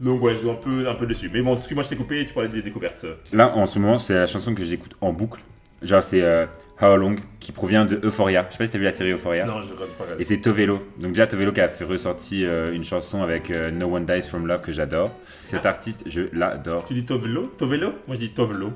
Donc 0.00 0.22
ouais, 0.22 0.34
je 0.34 0.38
suis 0.38 0.50
un 0.50 0.54
peu, 0.54 0.88
un 0.88 0.94
peu 0.94 1.06
déçu. 1.06 1.30
Mais 1.32 1.42
bon, 1.42 1.56
excuse-moi, 1.56 1.82
je 1.84 1.88
t'ai 1.88 1.96
coupé, 1.96 2.24
tu 2.26 2.32
parlais 2.34 2.48
des 2.48 2.62
découvertes. 2.62 3.04
Là, 3.32 3.54
en 3.56 3.66
ce 3.66 3.78
moment, 3.78 3.98
c'est 3.98 4.14
la 4.14 4.26
chanson 4.26 4.54
que 4.54 4.62
j'écoute 4.62 4.96
en 5.00 5.12
boucle. 5.12 5.40
Genre, 5.80 6.02
c'est 6.02 6.22
euh, 6.22 6.46
How 6.82 6.96
Long, 6.96 7.14
qui 7.38 7.52
provient 7.52 7.84
de 7.84 8.00
Euphoria. 8.04 8.44
Je 8.48 8.52
sais 8.54 8.58
pas 8.58 8.66
si 8.66 8.72
t'as 8.72 8.78
vu 8.78 8.84
la 8.84 8.92
série 8.92 9.10
Euphoria. 9.12 9.44
Non, 9.46 9.60
je 9.62 9.72
regarde 9.72 9.90
pas. 9.92 10.04
Et 10.18 10.24
c'est 10.24 10.38
Tovelo. 10.38 10.82
Donc 10.98 11.12
déjà, 11.12 11.26
Tovelo 11.28 11.52
qui 11.52 11.60
a 11.60 11.68
fait 11.68 11.84
ressortir 11.84 12.48
euh, 12.50 12.72
une 12.72 12.82
chanson 12.82 13.22
avec 13.22 13.50
euh, 13.50 13.70
No 13.70 13.86
One 13.94 14.04
Dies 14.04 14.22
From 14.22 14.46
Love 14.46 14.60
que 14.60 14.72
j'adore. 14.72 15.10
Cet 15.42 15.66
artiste, 15.66 16.02
je 16.06 16.22
l'adore. 16.32 16.84
Tu 16.86 16.94
dis 16.94 17.04
Tovelo? 17.04 17.46
Tovelo? 17.58 17.92
Moi 18.08 18.16
je 18.16 18.20
dis 18.20 18.30
Tovelo. 18.30 18.72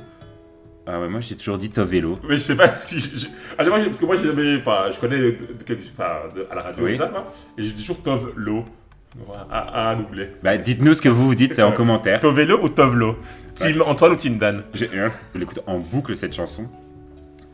Ah 0.87 1.01
ouais, 1.01 1.09
moi 1.09 1.21
j'ai 1.21 1.37
toujours 1.37 1.59
dit 1.59 1.71
Tovelo. 1.71 2.19
Mais 2.29 2.35
je 2.35 2.41
sais 2.41 2.57
pas, 2.57 2.73
je- 2.89 2.99
je- 2.99 3.27
à 3.57 3.63
chaque 3.65 3.69
fois, 3.73 3.85
parce 3.85 3.99
que 4.01 4.05
moi 4.05 4.17
j'ai 4.17 4.27
jamais, 4.27 4.57
enfin, 4.57 4.85
je 4.93 4.99
connais 4.99 5.19
de, 5.19 5.31
de 5.57 5.63
quelque- 5.65 5.83
enfin, 5.93 6.23
de- 6.35 6.45
à 6.51 6.57
la 6.57 6.63
radio 6.63 6.85
Oui. 6.85 6.93
et 6.95 6.97
ça, 6.97 7.07
quoi, 7.07 7.33
et 7.57 7.65
je 7.65 7.73
dis 7.73 7.83
toujours 7.83 8.03
Tovlo. 8.03 8.65
À, 9.51 9.91
à 9.91 9.95
doubler. 9.95 10.29
Bah 10.43 10.57
dites-nous 10.57 10.95
ce 10.95 11.03
que 11.03 11.09
vous 11.09 11.27
vous 11.27 11.35
dites, 11.35 11.59
en 11.59 11.69
Ouais. 11.71 11.75
commentaire. 11.75 12.21
Tovelo 12.21 12.63
ou 12.63 12.69
Tovlo? 12.69 13.19
Team 13.55 13.83
Antoine 13.83 14.13
ou 14.13 14.17
Team 14.17 14.39
Dan? 14.39 14.63
J'ai- 14.73 14.89
hein, 14.99 15.11
Je 15.35 15.41
l'écoute 15.41 15.61
en 15.67 15.79
boucle 15.79 16.17
cette 16.17 16.35
chanson. 16.35 16.67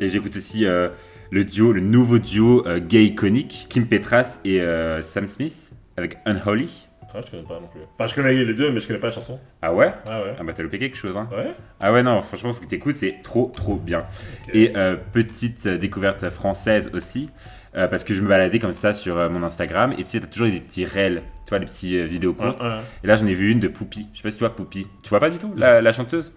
Et 0.00 0.08
j'écoute 0.08 0.36
aussi 0.36 0.64
euh, 0.64 0.88
le 1.32 1.44
duo, 1.44 1.72
le 1.72 1.80
nouveau 1.80 2.18
duo 2.20 2.64
euh, 2.66 2.78
gay 2.78 3.04
iconique, 3.04 3.66
Kim 3.68 3.86
Petras 3.86 4.38
et 4.44 4.60
euh, 4.60 5.02
Sam 5.02 5.26
Smith 5.28 5.72
avec 5.96 6.18
Unholy. 6.24 6.86
Ah, 7.12 7.20
je 7.24 7.30
connais 7.32 7.42
pas 7.42 7.54
non 7.58 7.66
plus. 7.66 7.80
Enfin, 7.98 8.06
je 8.06 8.14
connais 8.14 8.32
les 8.44 8.54
deux, 8.54 8.70
mais 8.70 8.78
je 8.80 8.86
connais 8.86 9.00
pas 9.00 9.08
la 9.08 9.14
chanson. 9.14 9.40
Ah 9.60 9.74
ouais? 9.74 9.92
Ah 10.06 10.20
ouais. 10.22 10.34
Ah 10.38 10.44
bah 10.44 10.52
t'as 10.54 10.62
loupé 10.62 10.78
quelque 10.78 10.96
chose 10.96 11.16
hein. 11.16 11.26
Ouais 11.32 11.52
Ah 11.80 11.90
ouais 11.92 12.02
non, 12.04 12.20
franchement 12.22 12.52
faut 12.52 12.60
que 12.60 12.66
t'écoutes, 12.68 12.96
c'est 12.96 13.16
trop 13.24 13.50
trop 13.52 13.74
bien. 13.76 14.04
Et 14.52 14.72
euh, 14.76 14.94
petite 15.12 15.66
euh, 15.66 15.78
découverte 15.78 16.28
française 16.30 16.90
aussi, 16.92 17.30
euh, 17.76 17.86
parce 17.88 18.04
que 18.04 18.14
je 18.14 18.22
me 18.22 18.28
baladais 18.28 18.58
comme 18.58 18.72
ça 18.72 18.92
sur 18.94 19.16
euh, 19.18 19.28
mon 19.28 19.42
Instagram, 19.42 19.92
et 19.92 20.04
tu 20.04 20.10
sais, 20.10 20.20
t'as 20.20 20.26
toujours 20.26 20.48
des 20.48 20.60
petits 20.60 20.84
réels, 20.84 21.22
tu 21.46 21.50
vois, 21.50 21.58
des 21.58 21.66
petits 21.66 21.98
euh, 21.98 22.04
vidéos 22.04 22.32
courtes. 22.34 22.60
ouais. 22.60 22.68
Et 23.04 23.06
là 23.06 23.16
j'en 23.16 23.26
ai 23.26 23.34
vu 23.34 23.50
une 23.50 23.60
de 23.60 23.68
Poupie, 23.68 24.08
je 24.12 24.18
sais 24.18 24.22
pas 24.22 24.30
si 24.30 24.36
tu 24.38 24.44
vois 24.44 24.54
Poupie. 24.54 24.86
Tu 25.02 25.08
vois 25.10 25.20
pas 25.20 25.30
du 25.30 25.38
tout 25.38 25.52
la, 25.56 25.80
la 25.82 25.92
chanteuse? 25.92 26.32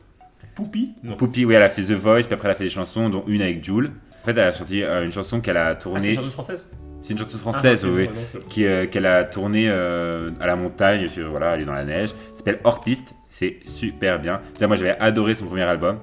Poupi 0.56 0.92
Non. 1.04 1.16
Poupie, 1.16 1.46
oui, 1.46 1.54
elle 1.56 1.64
a 1.64 1.70
fait 1.70 1.82
The 1.84 1.92
Voice, 1.92 2.24
puis 2.24 2.34
après 2.34 2.48
elle 2.48 2.52
a 2.52 2.56
fait 2.56 2.66
des 2.66 2.70
chansons, 2.70 3.10
dont 3.10 3.24
une 3.28 3.42
avec 3.42 3.64
Jules. 3.64 3.92
En 4.22 4.26
fait, 4.26 4.32
elle 4.32 4.40
a 4.40 4.52
chanté 4.52 4.84
une 4.84 5.12
chanson 5.12 5.40
qu'elle 5.42 5.58
a 5.58 5.68
Ah, 5.68 5.74
c'est 5.74 5.80
tournée. 5.84 6.10
une 6.10 6.16
chanteuse 6.18 6.34
française? 6.34 6.70
C'est 7.02 7.14
une 7.14 7.20
chanteuse 7.20 7.40
française, 7.40 7.82
Ah, 7.86 7.90
oui, 7.90 8.10
qui, 8.50 8.66
qu'elle 8.92 9.06
a 9.06 9.24
tournée 9.24 9.70
à 9.70 10.46
la 10.46 10.56
montagne, 10.58 11.08
sur, 11.08 11.30
voilà, 11.32 11.56
elle 11.56 11.62
est 11.62 11.66
dans 11.66 11.74
la 11.74 11.86
neige. 11.86 12.10
S'appelle 12.34 12.60
Hors 12.66 12.82
Piste, 12.82 13.16
c'est 13.30 13.60
super 13.66 14.20
bien. 14.20 14.42
Déjà, 14.54 14.68
moi 14.68 14.76
j'avais 14.76 14.98
adoré 15.00 15.34
son 15.36 15.46
premier 15.48 15.64
album. 15.64 16.00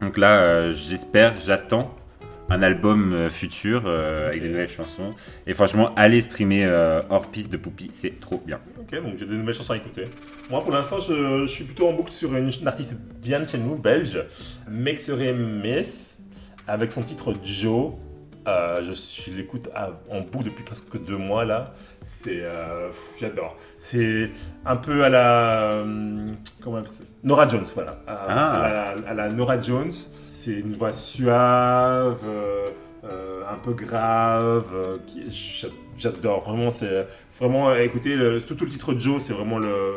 Donc 0.00 0.16
là, 0.18 0.70
j'espère, 0.70 1.34
j'attends 1.36 1.94
un 2.50 2.62
album 2.62 3.12
euh, 3.12 3.30
futur 3.30 3.84
euh, 3.86 4.28
avec 4.28 4.42
des 4.42 4.48
nouvelles 4.48 4.68
chansons. 4.68 5.10
Et 5.46 5.54
franchement, 5.54 5.94
allez 5.96 6.20
streamer 6.20 6.64
euh, 6.64 7.02
Hors 7.10 7.30
Piste 7.30 7.50
de 7.50 7.56
Poupie, 7.56 7.90
c'est 7.92 8.20
trop 8.20 8.42
bien. 8.44 8.60
Ok, 8.78 9.02
donc 9.02 9.18
j'ai 9.18 9.26
des 9.26 9.34
nouvelles 9.34 9.54
chansons 9.54 9.72
à 9.72 9.76
écouter. 9.76 10.04
Moi, 10.50 10.62
pour 10.62 10.72
l'instant, 10.72 10.98
je, 10.98 11.46
suis 11.46 11.64
plutôt 11.64 11.88
en 11.88 11.92
boucle 11.92 12.12
sur 12.12 12.34
une, 12.36 12.50
artiste 12.66 12.96
bien 13.22 13.40
de 13.40 13.48
chez 13.48 13.58
nous, 13.58 13.76
belge, 13.76 14.22
Mexere 14.68 15.34
Mes. 15.34 15.82
avec 16.66 16.92
son 16.92 17.02
titre 17.02 17.32
Joe. 17.42 17.92
Euh, 18.46 18.76
je, 18.86 18.92
je 19.30 19.34
l'écoute 19.36 19.68
à- 19.74 19.90
en 20.10 20.20
boucle 20.20 20.44
depuis 20.46 20.64
presque 20.64 21.02
deux 21.02 21.16
mois 21.16 21.44
là. 21.46 21.72
C'est, 22.02 22.42
euh, 22.42 22.90
j'adore. 23.18 23.56
C'est 23.78 24.30
un 24.66 24.76
peu 24.76 25.02
à 25.04 25.08
la, 25.08 25.72
euh, 25.72 26.32
comment 26.62 26.82
Nora 27.22 27.48
Jones, 27.48 27.64
voilà. 27.74 27.98
À, 28.06 28.14
Ah. 28.28 28.52
à 28.62 28.68
la, 28.70 29.08
à 29.08 29.14
la 29.14 29.30
Nora 29.30 29.58
Jones. 29.60 29.92
C'est 30.30 30.52
une 30.60 30.74
voix 30.74 30.92
suave, 30.92 32.18
euh, 32.26 33.42
un 33.50 33.56
peu 33.56 33.72
grave. 33.72 34.64
j'adore. 35.96 36.42
Vraiment, 36.44 36.70
c'est 36.70 37.06
vraiment. 37.38 37.74
Écoutez, 37.74 38.14
le, 38.14 38.40
surtout 38.40 38.64
le 38.64 38.70
titre 38.70 38.94
Joe, 38.98 39.22
c'est 39.22 39.32
vraiment 39.32 39.58
le 39.58 39.94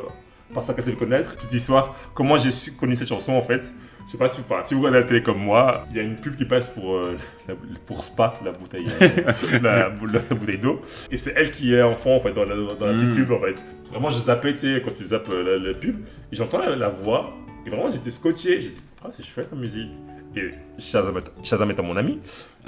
par 0.53 0.63
ça 0.63 0.73
qu'elle 0.73 0.83
sait 0.85 0.91
le 0.91 0.95
connaître. 0.97 1.35
Petite 1.35 1.53
histoire, 1.53 1.95
comment 2.13 2.37
j'ai 2.37 2.51
su 2.51 2.71
connu 2.71 2.95
cette 2.95 3.09
chanson 3.09 3.33
en 3.33 3.41
fait? 3.41 3.73
Je 4.07 4.13
sais 4.13 4.17
pas 4.17 4.29
si, 4.29 4.39
enfin, 4.39 4.63
si 4.63 4.73
vous 4.73 4.79
regardez 4.79 4.99
la 5.01 5.05
télé 5.05 5.21
comme 5.21 5.37
moi, 5.39 5.85
il 5.91 5.97
y 5.97 5.99
a 5.99 6.03
une 6.03 6.15
pub 6.15 6.35
qui 6.37 6.45
passe 6.45 6.67
pour, 6.67 6.95
euh, 6.95 7.17
la- 7.47 7.55
pour 7.85 8.05
Spa, 8.05 8.31
la 8.43 8.51
bouteille, 8.53 8.87
euh, 9.01 9.59
la, 9.61 9.89
la 9.89 9.89
bouteille 9.89 10.57
d'eau. 10.59 10.81
Et 11.11 11.17
c'est 11.17 11.33
elle 11.35 11.51
qui 11.51 11.73
est 11.73 11.81
enfant 11.81 12.15
en 12.15 12.19
fait 12.21 12.31
dans 12.31 12.45
la, 12.45 12.55
dans 12.55 12.87
la 12.87 12.93
petite 12.93 13.09
Mm. 13.09 13.15
pub 13.15 13.31
en 13.33 13.39
fait. 13.41 13.61
Vraiment, 13.91 14.09
je 14.09 14.19
zappais, 14.19 14.53
tu 14.53 14.59
sais, 14.59 14.81
quand 14.83 14.91
tu 14.97 15.03
zappes 15.05 15.29
euh, 15.29 15.59
la, 15.59 15.67
la 15.71 15.73
pub, 15.77 15.97
et 16.31 16.35
j'entends 16.37 16.59
la, 16.59 16.87
voix, 16.89 17.33
et 17.65 17.69
vraiment 17.69 17.89
j'étais 17.89 18.11
scotché. 18.11 18.61
J'ai 18.61 18.69
dit, 18.69 18.81
ah, 19.03 19.09
c'est 19.11 19.25
chouette 19.25 19.49
comme 19.49 19.59
musique. 19.59 19.91
Et 20.37 20.51
Shazam, 20.79 21.17
est- 21.17 21.45
Shazam 21.45 21.69
étant 21.71 21.83
mon 21.83 21.95
ami, 21.97 22.19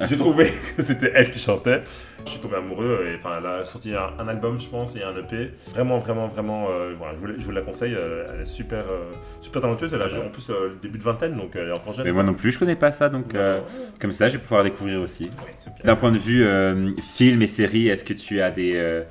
j'ai 0.01 0.17
trouvé 0.17 0.45
que 0.77 0.82
c'était 0.82 1.12
elle 1.13 1.29
qui 1.32 1.39
chantait. 1.39 1.84
Je 2.25 2.32
suis 2.32 2.39
tombé 2.39 2.55
amoureux, 2.58 3.05
et 3.08 3.15
enfin, 3.15 3.38
elle 3.39 3.45
a 3.45 3.65
sorti 3.65 3.93
un, 3.93 4.10
un 4.19 4.27
album, 4.27 4.60
je 4.60 4.67
pense, 4.67 4.95
et 4.95 5.03
un 5.03 5.15
EP. 5.17 5.51
Vraiment, 5.71 5.97
vraiment, 5.99 6.27
vraiment, 6.27 6.67
euh, 6.69 6.93
voilà, 6.97 7.13
je, 7.15 7.19
vous, 7.19 7.27
la- 7.27 7.38
je 7.38 7.45
vous 7.45 7.51
la 7.51 7.62
conseille. 7.62 7.93
euh, 7.95 8.25
elle 8.34 8.41
est 8.41 8.45
super, 8.45 8.79
euh, 8.79 9.12
super 9.41 9.62
talentueuse. 9.62 9.93
Elle 9.93 10.01
a 10.01 10.05
en 10.25 10.29
plus 10.29 10.49
le 10.49 10.77
début 10.82 10.97
de 10.97 11.03
vingtaine, 11.03 11.36
donc 11.38 11.51
elle 11.55 11.69
est 11.69 11.71
encore 11.71 11.93
jeune. 11.93 12.05
Mais 12.05 12.12
moi 12.12 12.23
non 12.23 12.34
plus, 12.34 12.51
je 12.51 12.60
connais 12.60 12.75
pas 12.75 12.91
ça, 12.91 13.10
donc 13.10 13.34
Ouais, 13.34 13.62
comme 13.99 14.12
ça, 14.12 14.27
je 14.27 14.38
vais 14.38 14.41
pouvoir 14.43 14.63
découvrir 14.63 14.99
aussi. 14.99 15.25
ouais. 15.25 15.73
D'un 15.86 15.95
point 15.95 16.12
de 16.12 16.17
vue 16.17 16.45
film 17.15 17.41
et 17.41 17.47
série, 17.47 17.88
est-ce 17.88 18.03
que 18.03 18.13
tu 18.13 18.41
as 18.41 18.51
des. 18.51 19.03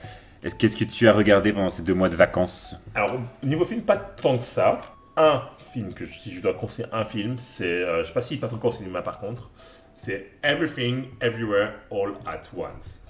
est-ce 0.42 0.54
qu'est-ce 0.54 0.76
que 0.76 0.84
tu 0.84 1.08
as 1.08 1.12
regardé 1.12 1.52
pendant 1.52 1.70
ces 1.70 1.82
deux 1.82 1.94
mois 1.94 2.08
de 2.08 2.16
vacances? 2.16 2.76
Alors, 2.94 3.18
niveau 3.42 3.64
film, 3.64 3.82
pas 3.82 3.96
tant 3.96 4.38
que 4.38 4.44
ça. 4.44 4.80
Un 5.20 5.42
film 5.72 5.92
que 5.94 6.04
je- 6.06 6.12
si 6.18 6.32
je 6.34 6.40
dois 6.40 6.54
conseiller 6.54 6.88
un 6.92 7.04
film, 7.04 7.38
c'est, 7.38 7.64
euh, 7.66 8.02
je 8.02 8.08
sais 8.08 8.12
pas 8.12 8.22
s'il 8.22 8.38
passe 8.40 8.52
encore 8.52 8.68
au 8.68 8.72
cinéma 8.72 9.02
par 9.02 9.18
contre, 9.18 9.50
c'est 9.96 10.30
Everything, 10.44 11.06
Everywhere, 11.20 11.72
All 11.90 12.12
at 12.26 12.42
Once. 12.56 13.02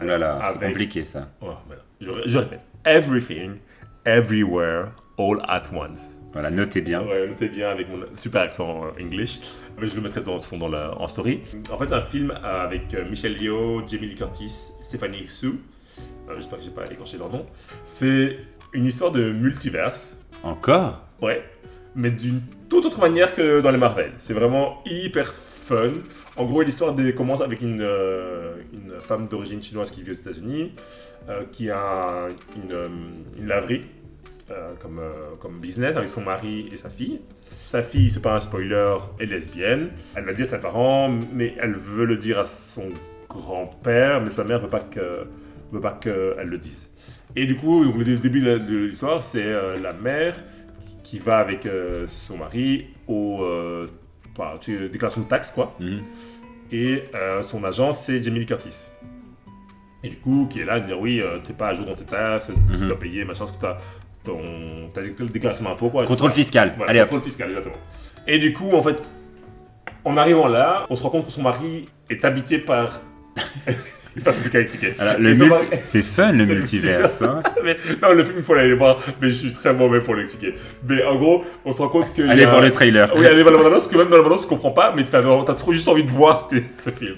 Oh 0.00 0.04
là 0.04 0.18
là, 0.18 0.38
c'est 0.52 0.66
compliqué 0.68 1.02
ça. 1.02 1.20
Oh, 1.40 1.48
voilà. 1.66 1.82
je, 2.00 2.10
ré- 2.10 2.22
je 2.26 2.38
répète, 2.38 2.64
Everything, 2.84 3.56
Everywhere, 4.04 4.92
All 5.18 5.38
at 5.48 5.64
Once. 5.74 6.22
Voilà, 6.32 6.50
notez 6.50 6.80
bien. 6.82 7.02
Ouais, 7.02 7.26
notez 7.26 7.48
bien 7.48 7.70
avec 7.70 7.88
mon 7.88 8.04
super 8.14 8.42
accent 8.42 8.84
euh, 8.84 9.02
English. 9.02 9.40
Mais 9.80 9.88
je 9.88 9.96
le 9.96 10.02
mettrai 10.02 10.20
dans, 10.20 10.38
dans 10.58 10.68
la, 10.68 10.96
en 10.96 11.08
story. 11.08 11.40
En 11.72 11.78
fait, 11.78 11.88
c'est 11.88 11.94
un 11.94 12.02
film 12.02 12.30
euh, 12.30 12.64
avec 12.64 12.94
euh, 12.94 13.08
Michelle 13.08 13.40
Yeoh, 13.42 13.82
Jamie 13.88 14.06
Lee 14.06 14.14
Curtis, 14.14 14.72
Stephanie 14.82 15.26
Su. 15.28 15.46
Euh, 16.28 16.36
J'espère 16.36 16.58
que 16.58 16.64
j'ai 16.64 16.70
pas 16.70 16.84
écorché 16.90 17.16
leur 17.18 17.30
nom. 17.30 17.44
C'est 17.82 18.38
une 18.72 18.86
histoire 18.86 19.10
de 19.10 19.32
multiverse. 19.32 20.22
Encore? 20.44 21.07
Ouais, 21.22 21.42
mais 21.94 22.10
d'une 22.10 22.40
toute 22.68 22.84
autre 22.86 23.00
manière 23.00 23.34
que 23.34 23.60
dans 23.60 23.70
les 23.70 23.78
Marvel. 23.78 24.12
C'est 24.18 24.34
vraiment 24.34 24.82
hyper 24.86 25.32
fun. 25.32 25.90
En 26.36 26.44
gros, 26.44 26.62
l'histoire 26.62 26.94
commence 27.16 27.40
avec 27.40 27.62
une, 27.62 27.80
euh, 27.80 28.54
une 28.72 28.92
femme 29.00 29.26
d'origine 29.26 29.60
chinoise 29.62 29.90
qui 29.90 30.02
vit 30.02 30.12
aux 30.12 30.14
États-Unis, 30.14 30.72
euh, 31.28 31.42
qui 31.50 31.68
a 31.70 32.28
une, 32.56 32.72
euh, 32.72 32.86
une 33.38 33.46
laverie 33.46 33.82
comme, 34.80 35.00
comme 35.40 35.58
business 35.60 35.94
avec 35.94 36.08
son 36.08 36.22
mari 36.22 36.70
et 36.72 36.78
sa 36.78 36.88
fille. 36.88 37.20
Sa 37.54 37.82
fille, 37.82 38.10
c'est 38.10 38.22
pas 38.22 38.34
un 38.34 38.40
spoiler, 38.40 38.96
est 39.20 39.26
lesbienne. 39.26 39.90
Elle 40.14 40.24
l'a 40.24 40.32
dit 40.32 40.42
à 40.42 40.46
ses 40.46 40.58
parents, 40.58 41.10
mais 41.34 41.54
elle 41.60 41.74
veut 41.74 42.06
le 42.06 42.16
dire 42.16 42.38
à 42.38 42.46
son 42.46 42.88
grand-père, 43.28 44.22
mais 44.22 44.30
sa 44.30 44.44
mère 44.44 44.58
veut 44.60 44.68
pas 44.68 44.80
que 44.80 45.26
veut 45.70 45.80
pas 45.82 45.98
qu'elle 46.00 46.48
le 46.48 46.56
dise. 46.56 46.88
Et 47.36 47.44
du 47.44 47.56
coup, 47.56 47.84
le 47.84 48.04
dé- 48.04 48.16
début 48.16 48.40
de 48.40 48.86
l'histoire, 48.86 49.22
c'est 49.22 49.52
la 49.78 49.92
mère 49.92 50.42
qui 51.08 51.18
va 51.18 51.38
avec 51.38 51.64
euh, 51.64 52.06
son 52.06 52.36
mari 52.36 52.86
au 53.06 53.42
euh, 53.42 53.86
bah, 54.36 54.58
déclaration 54.92 55.22
de 55.22 55.26
taxes, 55.26 55.50
quoi. 55.50 55.74
Mhm. 55.80 56.02
Et 56.70 57.04
euh, 57.14 57.42
son 57.42 57.64
agent, 57.64 57.94
c'est 57.94 58.22
Jamie 58.22 58.40
Lee 58.40 58.46
Curtis. 58.46 58.88
Et 60.04 60.10
du 60.10 60.16
coup, 60.18 60.46
qui 60.50 60.60
est 60.60 60.64
là 60.66 60.74
à 60.74 60.80
dire 60.80 61.00
oui, 61.00 61.20
euh, 61.22 61.38
t'es 61.38 61.54
pas 61.54 61.68
à 61.68 61.74
jour 61.74 61.86
dans 61.86 61.94
tes 61.94 62.04
taxes, 62.04 62.50
tu 62.70 62.76
Mhm. 62.82 62.88
dois 62.88 62.98
payer, 62.98 63.24
machin, 63.24 63.40
parce 63.46 63.52
que 63.52 63.60
t'as 63.60 63.78
ton 64.22 64.38
dé- 64.94 65.14
déclaration 65.32 65.64
d'impôt, 65.64 65.88
quoi. 65.88 66.04
Contrôle 66.04 66.30
fiscal. 66.30 66.74
Voilà, 66.76 66.90
Allez 66.90 67.00
hop. 67.00 67.08
contrôle 67.08 67.24
fiscal, 67.26 67.48
exactement. 67.48 67.76
Et 68.26 68.38
du 68.38 68.52
coup, 68.52 68.70
en 68.72 68.82
fait, 68.82 68.96
en 70.04 70.16
arrivant 70.18 70.46
là, 70.46 70.84
on 70.90 70.96
se 70.96 71.02
rend 71.02 71.08
compte 71.10 71.24
que 71.26 71.32
son 71.32 71.42
mari 71.42 71.86
est 72.10 72.22
habité 72.26 72.58
par. 72.58 73.00
Il 74.18 74.24
pas 74.24 74.32
plus 74.32 74.50
qu'à 74.50 74.60
expliquer. 74.60 74.94
Alors, 74.98 75.14
le 75.18 75.34
multi- 75.34 75.66
C'est 75.84 76.02
fun 76.02 76.32
le 76.32 76.44
multiverse. 76.46 77.22
hein. 77.22 77.42
mais, 77.64 77.76
non, 78.02 78.12
le 78.12 78.24
film, 78.24 78.36
il 78.38 78.44
faut 78.44 78.54
aller 78.54 78.68
le 78.68 78.76
voir, 78.76 78.98
mais 79.20 79.28
je 79.28 79.32
suis 79.34 79.52
très 79.52 79.72
mauvais 79.72 80.00
pour 80.00 80.14
l'expliquer. 80.14 80.54
Mais 80.88 81.02
en 81.04 81.16
gros, 81.16 81.44
on 81.64 81.72
se 81.72 81.78
rend 81.78 81.88
compte 81.88 82.12
que. 82.14 82.22
Allez 82.28 82.44
voir 82.46 82.60
le 82.60 82.70
trailer. 82.72 83.10
Oui, 83.16 83.26
allez 83.26 83.42
voir 83.42 83.52
la 83.54 83.58
bande-annonce, 83.58 83.82
parce 83.84 83.92
que 83.92 83.98
même 83.98 84.08
dans 84.08 84.16
la 84.16 84.22
bande-annonce, 84.22 84.42
tu 84.42 84.48
comprends 84.48 84.72
pas, 84.72 84.92
mais 84.96 85.04
t'as 85.04 85.20
as 85.20 85.54
trop 85.54 85.72
juste 85.72 85.88
envie 85.88 86.04
de 86.04 86.10
voir 86.10 86.40
ce, 86.50 86.56
ce 86.82 86.90
film. 86.90 87.14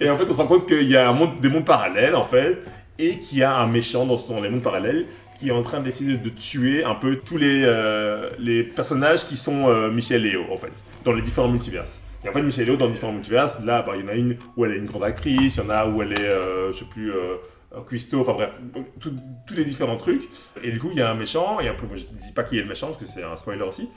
Et 0.00 0.08
en 0.10 0.16
fait, 0.16 0.24
on 0.28 0.32
se 0.32 0.38
rend 0.38 0.46
compte 0.46 0.66
qu'il 0.66 0.88
y 0.88 0.96
a 0.96 1.08
un 1.08 1.12
monde, 1.12 1.40
des 1.40 1.48
mondes 1.48 1.64
parallèles, 1.66 2.14
en 2.14 2.24
fait, 2.24 2.58
et 2.98 3.18
qu'il 3.18 3.38
y 3.38 3.42
a 3.42 3.56
un 3.56 3.66
méchant 3.66 4.04
dans, 4.06 4.16
dans 4.28 4.40
les 4.40 4.50
mondes 4.50 4.62
parallèles 4.62 5.06
qui 5.38 5.48
est 5.48 5.52
en 5.52 5.62
train 5.62 5.80
d'essayer 5.80 6.16
de 6.18 6.28
tuer 6.30 6.84
un 6.84 6.94
peu 6.94 7.16
tous 7.16 7.38
les, 7.38 7.62
euh, 7.64 8.28
les 8.38 8.62
personnages 8.62 9.24
qui 9.26 9.36
sont 9.38 9.68
euh, 9.70 9.90
Michel 9.90 10.22
Léo, 10.22 10.42
en 10.52 10.58
fait, 10.58 10.72
dans 11.04 11.12
les 11.12 11.22
différents 11.22 11.48
multiverses. 11.48 12.00
Et 12.24 12.28
en 12.28 12.32
fait, 12.32 12.42
Michel 12.42 12.76
dans 12.76 12.88
différents 12.88 13.12
multiverses, 13.12 13.64
là, 13.64 13.82
bah, 13.82 13.92
il 13.96 14.02
y 14.02 14.04
en 14.04 14.08
a 14.08 14.14
une 14.14 14.36
où 14.56 14.64
elle 14.64 14.72
est 14.72 14.78
une 14.78 14.86
grande 14.86 15.04
actrice, 15.04 15.56
il 15.56 15.62
y 15.62 15.66
en 15.66 15.70
a 15.70 15.86
où 15.86 16.02
elle 16.02 16.12
est, 16.12 16.20
euh, 16.20 16.72
je 16.72 16.78
sais 16.78 16.84
plus, 16.84 17.12
euh, 17.12 17.36
euh, 17.74 17.80
Cuisto, 17.86 18.20
enfin 18.20 18.34
bref, 18.34 18.60
tous 19.00 19.54
les 19.56 19.64
différents 19.64 19.96
trucs. 19.96 20.28
Et 20.62 20.70
du 20.70 20.78
coup, 20.78 20.88
il 20.92 20.98
y 20.98 21.02
a 21.02 21.10
un 21.10 21.14
méchant, 21.14 21.60
et 21.60 21.70
peu, 21.72 21.86
moi, 21.86 21.96
je 21.96 22.04
dis 22.04 22.32
pas 22.32 22.42
qui 22.42 22.58
est 22.58 22.62
le 22.62 22.68
méchant, 22.68 22.88
parce 22.88 22.98
que 22.98 23.06
c'est 23.06 23.22
un 23.22 23.36
spoiler 23.36 23.62
aussi. 23.62 23.88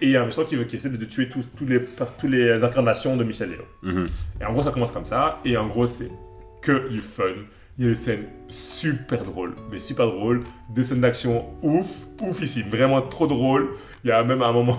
Et 0.00 0.06
il 0.06 0.10
y 0.10 0.16
a 0.16 0.22
un 0.22 0.26
méchant 0.26 0.44
qui, 0.44 0.54
veut, 0.54 0.64
qui 0.64 0.76
essaie 0.76 0.90
de 0.90 1.04
tuer 1.04 1.28
tous, 1.28 1.44
les, 1.66 1.80
tous 2.18 2.28
les 2.28 2.62
incarnations 2.62 3.16
de 3.16 3.24
Michel 3.24 3.50
Léo. 3.50 3.62
Mhm. 3.82 4.06
Et 4.40 4.44
en 4.44 4.52
gros, 4.52 4.62
ça 4.62 4.70
commence 4.70 4.92
comme 4.92 5.06
ça. 5.06 5.40
Et 5.44 5.56
en 5.56 5.66
gros, 5.66 5.86
c'est 5.86 6.10
que 6.60 6.88
du 6.88 6.98
fun. 6.98 7.24
Il 7.78 7.84
y 7.84 7.88
a 7.88 7.90
des 7.90 7.96
scènes 7.96 8.26
super 8.48 9.24
drôles, 9.24 9.54
mais 9.70 9.78
super 9.78 10.06
drôles. 10.06 10.42
Des 10.74 10.84
scènes 10.84 11.00
d'action 11.00 11.46
ouf, 11.62 12.06
oufissime. 12.20 12.68
Vraiment 12.68 13.00
trop 13.00 13.26
drôle. 13.26 13.70
Il 14.04 14.08
y 14.08 14.12
a 14.12 14.22
même 14.22 14.42
un 14.42 14.52
moment. 14.52 14.78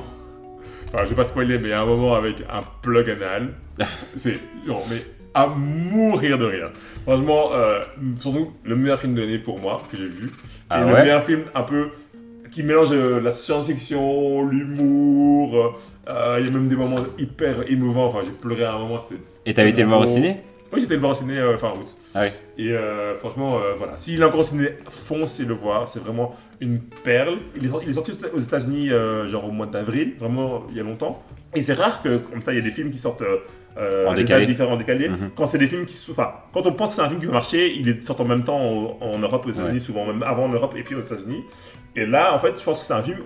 Enfin, 0.94 1.06
je 1.06 1.10
vais 1.10 1.16
pas 1.16 1.24
spoiler, 1.24 1.58
mais 1.58 1.70
il 1.70 1.72
y 1.72 1.74
a 1.74 1.82
un 1.82 1.86
moment 1.86 2.14
avec 2.14 2.42
un 2.42 2.62
plug 2.82 3.10
anal. 3.10 3.50
c'est. 4.16 4.40
Non, 4.68 4.80
mais 4.90 5.02
à 5.34 5.48
mourir 5.48 6.38
de 6.38 6.46
rire. 6.46 6.72
Franchement, 7.04 7.50
euh, 7.54 7.82
surtout 8.20 8.52
le 8.64 8.76
meilleur 8.76 9.00
film 9.00 9.16
de 9.16 9.22
l'année 9.22 9.40
pour 9.40 9.60
moi, 9.60 9.82
que 9.90 9.98
j'ai 9.98 10.06
vu. 10.06 10.30
Ah 10.70 10.82
et 10.82 10.88
le 10.88 10.94
meilleur 10.94 11.24
film 11.24 11.42
un 11.56 11.64
peu 11.64 11.90
qui 12.52 12.62
mélange 12.62 12.90
euh, 12.92 13.20
la 13.20 13.32
science-fiction, 13.32 14.48
l'humour. 14.48 15.80
euh, 16.08 16.38
Il 16.40 16.46
y 16.46 16.48
a 16.48 16.52
même 16.52 16.68
des 16.68 16.76
moments 16.76 16.98
hyper 17.18 17.70
émouvants. 17.70 18.06
Enfin, 18.06 18.20
j'ai 18.24 18.32
pleuré 18.32 18.64
à 18.64 18.74
un 18.76 18.80
moment. 18.80 19.00
c'était 19.00 19.22
Et 19.48 19.54
t'avais 19.56 19.72
été 19.72 19.82
le 19.82 19.88
voir 19.88 20.02
au 20.02 20.06
ciné? 20.06 20.38
Oui, 20.74 20.82
j'étais 20.82 20.96
le 20.96 21.00
voir 21.00 21.12
au 21.12 21.16
ciné 21.16 21.38
euh, 21.38 21.58
fin 21.58 21.70
août. 21.72 21.96
Ah 22.16 22.22
oui. 22.24 22.28
Et 22.66 22.72
euh, 22.74 23.16
franchement, 23.16 23.58
euh, 23.58 23.74
voilà. 23.78 23.96
S'il 23.98 24.22
est 24.22 24.26
encore 24.26 24.40
au 24.42 24.44
ciné, 24.44 24.70
foncez 24.90 25.46
le 25.46 25.54
voir. 25.54 25.88
C'est 25.88 26.00
vraiment 26.00 26.36
une 26.60 26.80
perle. 26.82 27.38
Il 27.56 27.66
est, 27.66 27.70
il 27.84 27.90
est 27.90 27.94
sorti 27.94 28.12
aux 28.34 28.40
États-Unis, 28.40 28.92
euh, 28.92 29.28
genre 29.28 29.46
au 29.46 29.52
mois 29.52 29.66
d'avril, 29.68 30.14
vraiment 30.18 30.64
il 30.72 30.78
y 30.78 30.80
a 30.80 30.84
longtemps. 30.84 31.22
Et 31.56 31.62
c'est 31.62 31.74
rare 31.74 32.02
que, 32.02 32.18
comme 32.18 32.42
ça, 32.42 32.52
il 32.54 32.56
y 32.56 32.60
a 32.60 32.64
des 32.64 32.72
films 32.72 32.90
qui 32.92 32.98
sortent 33.00 33.22
euh, 33.22 33.38
euh, 33.78 34.08
En 34.08 34.14
décalé. 34.14 34.46
décalées. 34.46 35.10
Mhm. 35.10 35.32
Quand 35.36 35.46
c'est 35.48 35.58
des 35.58 35.68
films 35.68 35.86
qui. 35.86 35.96
Enfin, 36.12 36.32
quand 36.54 36.66
on 36.66 36.74
pense 36.74 36.90
que 36.90 36.96
c'est 36.96 37.02
un 37.02 37.10
film 37.10 37.20
qui 37.20 37.26
va 37.28 37.34
marcher, 37.34 37.74
il 37.76 38.02
sort 38.02 38.20
en 38.22 38.26
même 38.26 38.44
temps 38.44 38.60
en, 38.60 38.98
en 39.02 39.18
Europe, 39.20 39.46
aux 39.48 39.52
États-Unis, 39.52 39.74
Ouais. 39.74 39.80
souvent 39.80 40.06
même 40.06 40.22
avant 40.24 40.46
en 40.46 40.50
Europe 40.50 40.74
et 40.78 40.84
puis 40.84 40.96
aux 40.96 41.02
États-Unis. 41.02 41.44
Et 41.96 42.06
là, 42.06 42.34
en 42.34 42.40
fait, 42.40 42.60
je 42.60 42.64
pense 42.64 42.80
que 42.80 42.86
c'est 42.86 42.94
un 42.94 43.02
film. 43.04 43.20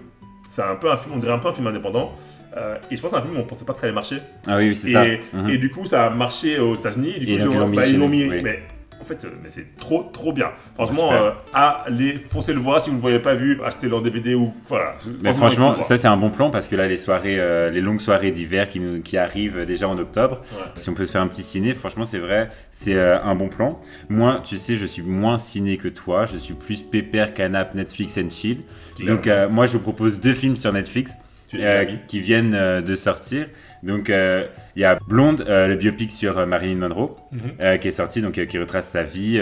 C'est 0.49 0.61
un 0.61 0.75
peu 0.75 0.89
un 0.89 0.95
film, 0.95 1.13
on 1.15 1.19
dirait 1.19 1.33
un 1.33 1.39
peu 1.39 1.49
un 1.49 1.53
film 1.53 1.67
indépendant. 1.67 2.13
Euh, 2.57 2.75
et 2.91 2.95
je 2.95 3.01
pense 3.01 3.11
que 3.11 3.17
c'est 3.17 3.23
un 3.23 3.25
film 3.25 3.37
où 3.37 3.41
on 3.41 3.45
pensait 3.45 3.65
pas 3.65 3.73
que 3.73 3.79
ça 3.79 3.85
allait 3.85 3.93
marcher. 3.93 4.17
Ah 4.47 4.57
oui, 4.57 4.69
oui, 4.69 4.75
c'est 4.75 4.89
Et, 4.89 4.93
ça. 4.93 5.03
Mhm. 5.33 5.49
et 5.49 5.57
du 5.57 5.69
coup, 5.69 5.85
ça 5.85 6.05
a 6.05 6.09
marché 6.09 6.59
aux 6.59 6.75
États-Unis. 6.75 7.13
Et 7.17 7.19
du 7.19 7.25
coup, 7.25 7.31
Et 7.31 7.35
ils 7.35 7.43
l'ont 7.57 7.67
mis 7.67 7.77
bah, 7.77 8.07
mis. 8.07 8.25
oui. 8.29 8.41
Mais 8.43 8.59
en 8.99 9.05
fait, 9.05 9.23
euh, 9.25 9.29
mais 9.43 9.49
c'est 9.49 9.77
trop, 9.77 10.09
trop 10.11 10.33
bien. 10.33 10.47
Franchement, 10.73 11.13
euh, 11.13 11.31
allez, 11.53 12.13
foncez 12.31 12.51
le 12.51 12.59
voir. 12.59 12.81
Si 12.81 12.89
vous 12.89 12.95
ne 12.95 12.97
le 12.97 13.01
voyez 13.01 13.19
pas 13.19 13.35
vu, 13.35 13.61
achetez-le 13.63 13.95
en 13.95 14.01
DVD 14.01 14.33
ou. 14.33 14.51
Voilà. 14.67 14.95
Mais 15.21 15.33
franchement, 15.33 15.81
ça 15.83 15.97
c'est 15.99 16.07
un 16.07 16.17
bon 16.17 16.31
plan 16.31 16.49
parce 16.49 16.67
que 16.67 16.75
là, 16.75 16.87
les 16.87 16.97
soirées, 16.97 17.39
euh, 17.39 17.69
les 17.69 17.79
longues 17.81 18.01
soirées 18.01 18.31
d'hiver 18.31 18.67
qui, 18.67 18.79
nous, 18.79 19.01
qui 19.01 19.17
arrivent 19.17 19.65
déjà 19.65 19.87
en 19.87 19.97
octobre, 19.99 20.41
Ouais. 20.53 20.63
si 20.75 20.89
on 20.89 20.93
peut 20.95 21.05
se 21.05 21.11
faire 21.11 21.21
un 21.21 21.27
petit 21.27 21.43
ciné, 21.43 21.73
franchement, 21.75 22.05
c'est 22.05 22.17
vrai, 22.19 22.49
c'est 22.71 22.95
euh, 22.95 23.21
un 23.21 23.35
bon 23.35 23.49
plan. 23.49 23.79
Moi, 24.09 24.41
tu 24.43 24.57
sais, 24.57 24.77
je 24.77 24.85
suis 24.85 25.03
moins 25.03 25.37
ciné 25.37 25.77
que 25.77 25.87
toi, 25.89 26.25
je 26.25 26.37
suis 26.37 26.55
plus 26.55 26.81
pépère, 26.81 27.33
canap, 27.35 27.75
Netflix 27.75 28.17
and 28.17 28.31
chill. 28.31 28.63
Donc, 29.05 29.29
moi, 29.51 29.67
je 29.67 29.73
vous 29.73 29.79
propose 29.79 30.19
deux 30.19 30.33
films 30.33 30.55
sur 30.55 30.73
Netflix 30.73 31.13
euh, 31.55 31.85
qui 32.07 32.19
viennent 32.19 32.53
euh, 32.55 32.81
de 32.81 32.95
sortir. 32.95 33.47
Donc, 33.83 34.09
euh, 34.09 34.45
il 34.75 34.81
y 34.81 34.85
a 34.85 34.97
Blonde, 35.07 35.45
le 35.47 35.75
biopic 35.75 36.11
sur 36.11 36.45
Marilyn 36.47 36.75
Monroe, 36.77 37.15
Mhm. 37.31 37.79
qui 37.79 37.87
est 37.87 37.91
sorti, 37.91 38.21
donc 38.21 38.33
qui 38.45 38.57
retrace 38.59 38.87
sa 38.87 39.03
vie. 39.03 39.41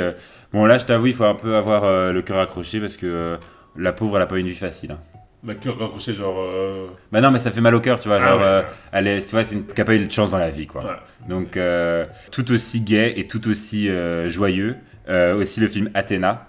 Bon, 0.54 0.66
là, 0.66 0.78
je 0.78 0.86
t'avoue, 0.86 1.08
il 1.08 1.14
faut 1.14 1.24
un 1.26 1.36
peu 1.36 1.56
avoir 1.56 2.14
le 2.14 2.22
cœur 2.22 2.40
accroché 2.40 2.80
parce 2.80 2.98
que 2.98 3.38
la 3.78 3.92
pauvre, 3.94 4.18
elle 4.18 4.24
a 4.24 4.28
pas 4.28 4.38
une 4.40 4.48
vie 4.48 4.56
facile. 4.56 4.92
hein. 4.92 5.00
Ma 5.44 5.54
cœur 5.54 5.78
raccroché, 5.78 6.14
genre. 6.14 6.44
euh, 6.48 6.88
Bah 7.12 7.22
non, 7.22 7.30
mais 7.30 7.38
ça 7.40 7.52
fait 7.52 7.62
mal 7.62 7.76
au 7.76 7.80
cœur, 7.80 8.00
tu 8.00 8.08
vois. 8.08 8.18
Ah 8.20 8.26
Genre, 8.30 8.40
ouais, 8.40 8.46
euh, 8.46 8.62
elle 8.92 9.08
est, 9.08 9.20
tu 9.22 9.30
vois, 9.32 9.44
c'est 9.44 9.54
une 9.56 9.66
qui 9.66 9.80
a 9.80 9.86
pas 9.86 9.94
eu 9.96 10.04
de 10.06 10.12
chance 10.12 10.32
dans 10.32 10.40
la 10.40 10.50
vie, 10.50 10.66
quoi. 10.66 10.84
Ouais. 10.84 11.28
Donc, 11.30 11.56
euh, 11.56 12.06
tout 12.32 12.52
aussi 12.52 12.82
gay 12.82 13.14
et 13.16 13.28
tout 13.28 13.48
aussi 13.48 13.90
joyeux. 14.28 14.76
Aussi 15.08 15.60
le 15.60 15.68
film 15.68 15.90
Athéna, 15.94 16.48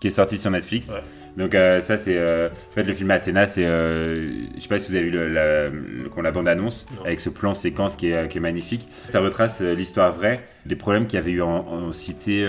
qui 0.00 0.06
est 0.06 0.10
sorti 0.10 0.38
sur 0.38 0.50
Netflix. 0.50 0.92
Donc, 1.38 1.54
euh, 1.54 1.80
ça, 1.80 1.96
c'est. 1.96 2.16
euh, 2.18 2.48
en 2.48 2.74
fait, 2.74 2.82
le 2.82 2.92
film 2.92 3.10
Athéna, 3.10 3.46
c'est. 3.46 3.64
euh, 3.64 4.28
je 4.56 4.60
sais 4.60 4.68
pas 4.68 4.78
si 4.78 4.90
vous 4.90 4.96
avez 4.96 5.06
vu 5.06 5.10
le, 5.12 5.28
la, 5.28 5.68
le- 5.68 6.10
la 6.22 6.30
bande-annonce, 6.32 6.84
Non. 6.96 7.04
avec 7.04 7.20
ce 7.20 7.30
plan 7.30 7.54
séquence 7.54 7.94
qui 7.96 8.10
est, 8.10 8.28
qui 8.28 8.38
est 8.38 8.40
magnifique. 8.40 8.88
Ça 9.08 9.20
retrace 9.20 9.60
euh, 9.62 9.74
l'histoire 9.74 10.12
vraie 10.12 10.40
des 10.66 10.74
problèmes 10.76 11.06
qu'il 11.06 11.16
y 11.18 11.22
avait 11.22 11.30
eu 11.30 11.42
en, 11.42 11.48
en 11.66 11.92
cité. 11.92 12.44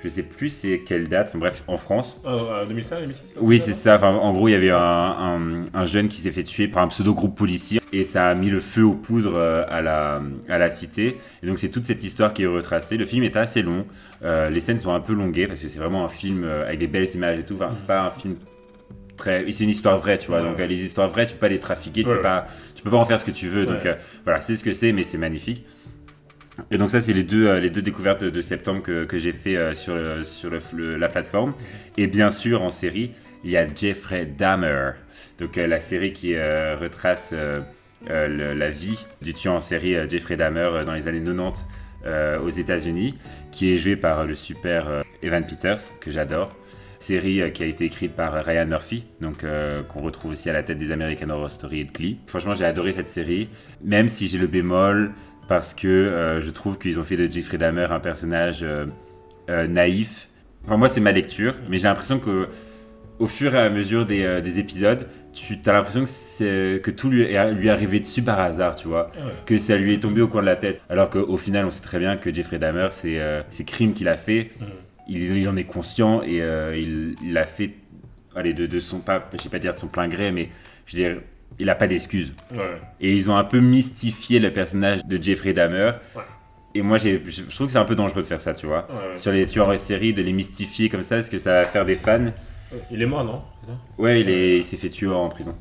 Euh, 0.00 0.02
je 0.04 0.08
sais 0.08 0.22
plus 0.22 0.48
c'est 0.50 0.80
quelle 0.80 1.08
date, 1.08 1.28
enfin 1.28 1.38
bref, 1.38 1.62
en 1.66 1.76
France. 1.76 2.20
Euh, 2.24 2.64
2005, 2.66 3.00
2006 3.00 3.34
Oui, 3.40 3.58
c'est 3.60 3.72
ça. 3.72 3.96
Enfin, 3.96 4.08
en 4.12 4.32
gros, 4.32 4.48
il 4.48 4.52
y 4.52 4.54
avait 4.54 4.70
un, 4.70 4.76
un- 4.78 5.64
un 5.74 5.84
jeune 5.86 6.08
qui 6.08 6.20
s'est 6.20 6.30
fait 6.30 6.42
tuer 6.44 6.68
par 6.68 6.82
un 6.82 6.88
pseudo-groupe 6.88 7.36
policier 7.36 7.80
et 7.92 8.02
ça 8.04 8.28
a 8.28 8.34
mis 8.34 8.50
le 8.50 8.60
feu 8.60 8.82
aux 8.84 8.94
poudres 8.94 9.36
euh, 9.36 9.64
à 9.68 9.82
la, 9.82 10.20
à 10.48 10.58
la 10.58 10.70
cité. 10.70 11.16
Et 11.42 11.46
donc, 11.46 11.58
c'est 11.58 11.68
toute 11.70 11.84
cette 11.84 12.02
histoire 12.04 12.32
qui 12.32 12.42
est 12.44 12.46
retracée. 12.46 12.96
Le 12.96 13.06
film 13.06 13.24
est 13.24 13.36
assez 13.36 13.62
long. 13.62 13.84
Euh, 14.22 14.48
les 14.50 14.60
scènes 14.60 14.78
sont 14.78 14.92
un 14.94 15.00
peu 15.00 15.12
longuées 15.14 15.46
parce 15.46 15.60
que 15.60 15.68
c'est 15.68 15.78
vraiment 15.80 16.04
un 16.04 16.08
film 16.08 16.44
euh, 16.44 16.66
avec 16.66 16.78
des 16.78 16.86
belles 16.86 17.08
images 17.14 17.38
et 17.38 17.42
tout. 17.44 17.54
Enfin, 17.54 17.70
c'est 17.72 17.86
pas 17.86 18.02
un 18.06 18.10
film 18.10 18.36
très. 19.16 19.50
C'est 19.50 19.64
une 19.64 19.70
histoire 19.70 19.98
vraie, 19.98 20.18
tu 20.18 20.28
vois. 20.28 20.40
Ouais. 20.42 20.48
Donc, 20.48 20.60
euh, 20.60 20.66
les 20.66 20.82
histoires 20.84 21.08
vraies, 21.08 21.26
tu 21.26 21.32
peux 21.34 21.38
pas 21.40 21.48
les 21.48 21.58
trafiquer. 21.60 22.02
Tu, 22.02 22.08
Ouais. 22.08 22.16
peux, 22.16 22.22
pas, 22.22 22.46
tu 22.74 22.82
peux 22.82 22.90
pas 22.90 22.96
en 22.96 23.04
faire 23.04 23.18
ce 23.20 23.24
que 23.24 23.30
tu 23.30 23.48
veux. 23.48 23.66
Donc, 23.66 23.84
euh, 23.86 23.94
voilà, 24.24 24.40
c'est 24.40 24.56
ce 24.56 24.64
que 24.64 24.72
c'est, 24.72 24.92
mais 24.92 25.04
c'est 25.04 25.18
magnifique. 25.18 25.64
Et 26.70 26.78
donc 26.78 26.90
ça, 26.90 27.00
c'est 27.00 27.12
les 27.12 27.22
deux, 27.24 27.46
euh, 27.46 27.60
les 27.60 27.70
deux 27.70 27.82
découvertes 27.82 28.24
de 28.24 28.40
septembre 28.40 28.82
que, 28.82 29.06
j'ai 29.18 29.32
fait 29.32 29.56
euh, 29.56 29.74
sur, 29.74 29.94
le- 29.94 30.22
sur 30.22 30.50
la 30.76 31.08
plateforme. 31.08 31.54
Et 31.96 32.06
bien 32.06 32.30
sûr, 32.30 32.62
en 32.62 32.70
série, 32.70 33.12
il 33.44 33.50
y 33.50 33.56
a 33.56 33.66
Jeffrey 33.66 34.26
Dahmer. 34.26 34.92
Donc 35.38 35.58
euh, 35.58 35.66
la 35.66 35.80
série 35.80 36.12
qui 36.12 36.34
euh, 36.34 36.76
retrace 36.76 37.30
euh, 37.32 37.60
euh, 38.10 38.54
la 38.54 38.70
vie 38.70 39.06
du 39.22 39.32
tueur 39.34 39.54
en 39.54 39.60
série 39.60 39.94
euh, 39.94 40.08
Jeffrey 40.08 40.36
Dahmer 40.36 40.60
euh, 40.72 40.84
dans 40.84 40.94
les 40.94 41.08
années 41.08 41.20
90 41.22 41.66
euh, 42.06 42.38
aux 42.40 42.48
États-Unis, 42.48 43.14
qui 43.52 43.72
est 43.72 43.76
joué 43.76 43.96
par 43.96 44.20
euh, 44.20 44.24
le 44.26 44.34
super 44.34 44.88
euh, 44.88 45.02
Evan 45.22 45.44
Peters, 45.46 45.80
que 46.00 46.10
j'adore. 46.10 46.56
Série 46.98 47.40
euh, 47.40 47.48
qui 47.48 47.62
a 47.62 47.66
été 47.66 47.84
écrite 47.86 48.12
par 48.12 48.32
Ryan 48.44 48.66
Murphy, 48.66 49.04
donc 49.22 49.42
euh, 49.44 49.82
qu'on 49.82 50.00
retrouve 50.00 50.32
aussi 50.32 50.50
à 50.50 50.52
la 50.52 50.62
tête 50.62 50.76
des 50.76 50.92
American 50.92 51.30
Horror 51.30 51.50
Story 51.50 51.80
et 51.80 51.84
de 51.84 51.92
Glee. 51.92 52.18
Franchement, 52.26 52.54
j'ai 52.54 52.66
adoré 52.66 52.92
cette 52.92 53.08
série, 53.08 53.48
même 53.82 54.08
si 54.08 54.28
j'ai 54.28 54.36
le 54.38 54.46
bémol 54.46 55.12
parce 55.50 55.74
que 55.74 55.88
euh, 55.88 56.40
je 56.40 56.48
trouve 56.50 56.78
qu'ils 56.78 57.00
ont 57.00 57.02
fait 57.02 57.16
de 57.16 57.28
Jeffrey 57.28 57.58
Dahmer 57.58 57.88
un 57.90 57.98
personnage 57.98 58.60
euh, 58.62 58.86
euh, 59.48 59.66
naïf. 59.66 60.28
Enfin, 60.64 60.76
moi, 60.76 60.88
c'est 60.88 61.00
ma 61.00 61.10
lecture, 61.10 61.56
mais 61.68 61.78
j'ai 61.78 61.88
l'impression 61.88 62.20
que 62.20 62.46
au 63.18 63.26
fur 63.26 63.52
et 63.56 63.58
à 63.58 63.68
mesure 63.68 64.06
des, 64.06 64.40
des 64.42 64.60
épisodes, 64.60 65.08
tu 65.32 65.58
as 65.66 65.72
l'impression 65.72 66.04
que, 66.04 66.90
tout 66.90 67.10
lui 67.10 67.22
est 67.22 67.52
lui 67.52 67.66
est 67.66 67.70
arrivé 67.70 67.98
dessus 67.98 68.22
par 68.22 68.38
hasard, 68.38 68.76
tu 68.76 68.86
vois 68.86 69.10
Ah 69.16 69.26
ouais. 69.26 69.32
que 69.44 69.58
ça 69.58 69.76
lui 69.76 69.94
est 69.94 69.98
tombé 69.98 70.22
au 70.22 70.28
coin 70.28 70.40
de 70.40 70.46
la 70.46 70.54
tête. 70.54 70.80
Alors 70.88 71.10
qu'au 71.10 71.36
final, 71.36 71.66
on 71.66 71.70
sait 71.70 71.82
très 71.82 71.98
bien 71.98 72.16
que 72.16 72.32
Jeffrey 72.32 72.60
Dahmer, 72.60 72.86
c'est 72.92 73.18
ces 73.48 73.64
crimes 73.64 73.92
qu'il 73.92 74.06
a 74.08 74.16
fait, 74.16 74.52
il, 75.08 75.36
il 75.36 75.48
en 75.48 75.56
est 75.56 75.64
conscient 75.64 76.22
et 76.22 76.36
il 76.78 77.16
il 77.24 77.32
l'a 77.32 77.44
fait, 77.44 77.74
allez, 78.36 78.54
de, 78.54 78.66
de 78.66 78.78
son, 78.78 79.00
pas, 79.00 79.28
je 79.36 79.42
vais 79.42 79.50
pas 79.50 79.58
dire 79.58 79.74
de 79.74 79.80
son 79.80 79.88
plein 79.88 80.06
gré, 80.06 80.30
mais 80.30 80.48
je 80.86 80.96
veux 80.96 81.02
dire, 81.02 81.20
il 81.58 81.68
a 81.68 81.74
pas 81.74 81.86
d'excuses. 81.86 82.32
Ouais. 82.52 82.78
Et 83.00 83.12
ils 83.14 83.30
ont 83.30 83.36
un 83.36 83.44
peu 83.44 83.60
mystifié 83.60 84.38
le 84.38 84.52
personnage 84.52 85.04
de 85.04 85.22
Jeffrey 85.22 85.52
Dahmer. 85.52 85.92
Ouais. 86.16 86.22
Et 86.74 86.82
moi, 86.82 86.98
j'ai- 86.98 87.20
je 87.26 87.42
trouve 87.54 87.66
que 87.66 87.72
c'est 87.72 87.78
un 87.78 87.84
peu 87.84 87.96
dangereux 87.96 88.22
de 88.22 88.26
faire 88.26 88.40
ça, 88.40 88.54
tu 88.54 88.66
vois. 88.66 88.86
Ouais. 88.90 89.16
Sur 89.16 89.32
les 89.32 89.44
tueurs 89.46 89.68
en 89.68 89.76
série, 89.76 90.14
de 90.14 90.22
les 90.22 90.32
mystifier 90.32 90.88
comme 90.88 91.02
ça, 91.02 91.16
parce 91.16 91.28
que 91.28 91.38
ça 91.38 91.52
va 91.60 91.64
faire 91.64 91.84
des 91.84 91.96
fans. 91.96 92.26
Il 92.92 93.02
est 93.02 93.06
mort, 93.06 93.24
non? 93.24 93.42
Ça? 93.66 93.72
Ouais, 93.98 94.20
il 94.20 94.30
est- 94.30 94.58
il 94.58 94.64
s'est 94.64 94.76
fait 94.76 94.88
tuer 94.88 95.08
en 95.08 95.28
prison, 95.28 95.56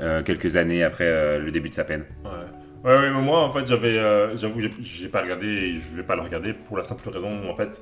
euh, 0.00 0.22
quelques 0.24 0.56
années 0.56 0.82
après 0.82 1.04
euh, 1.06 1.38
le 1.38 1.52
début 1.52 1.68
de 1.68 1.74
sa 1.74 1.84
peine. 1.84 2.04
Ouais. 2.24 2.90
Ouais, 2.90 3.10
mais 3.10 3.22
moi, 3.22 3.44
en 3.44 3.52
fait, 3.52 3.66
j'avais, 3.66 3.96
euh, 3.96 4.36
j'avoue, 4.36 4.60
j'ai- 4.82 5.08
pas 5.08 5.22
regardé 5.22 5.46
et 5.46 5.78
je 5.78 5.94
vais 5.96 6.02
pas 6.02 6.16
le 6.16 6.22
regarder 6.22 6.52
pour 6.52 6.76
la 6.76 6.82
simple 6.82 7.08
raison, 7.08 7.48
en 7.48 7.54
fait, 7.54 7.80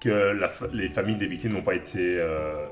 que 0.00 0.08
la 0.08 0.50
les 0.72 0.88
familles 0.88 1.16
des 1.16 1.26
victimes 1.26 1.52
n'ont 1.52 1.62
pas 1.62 1.74
été 1.74 1.98
euh, 2.18 2.64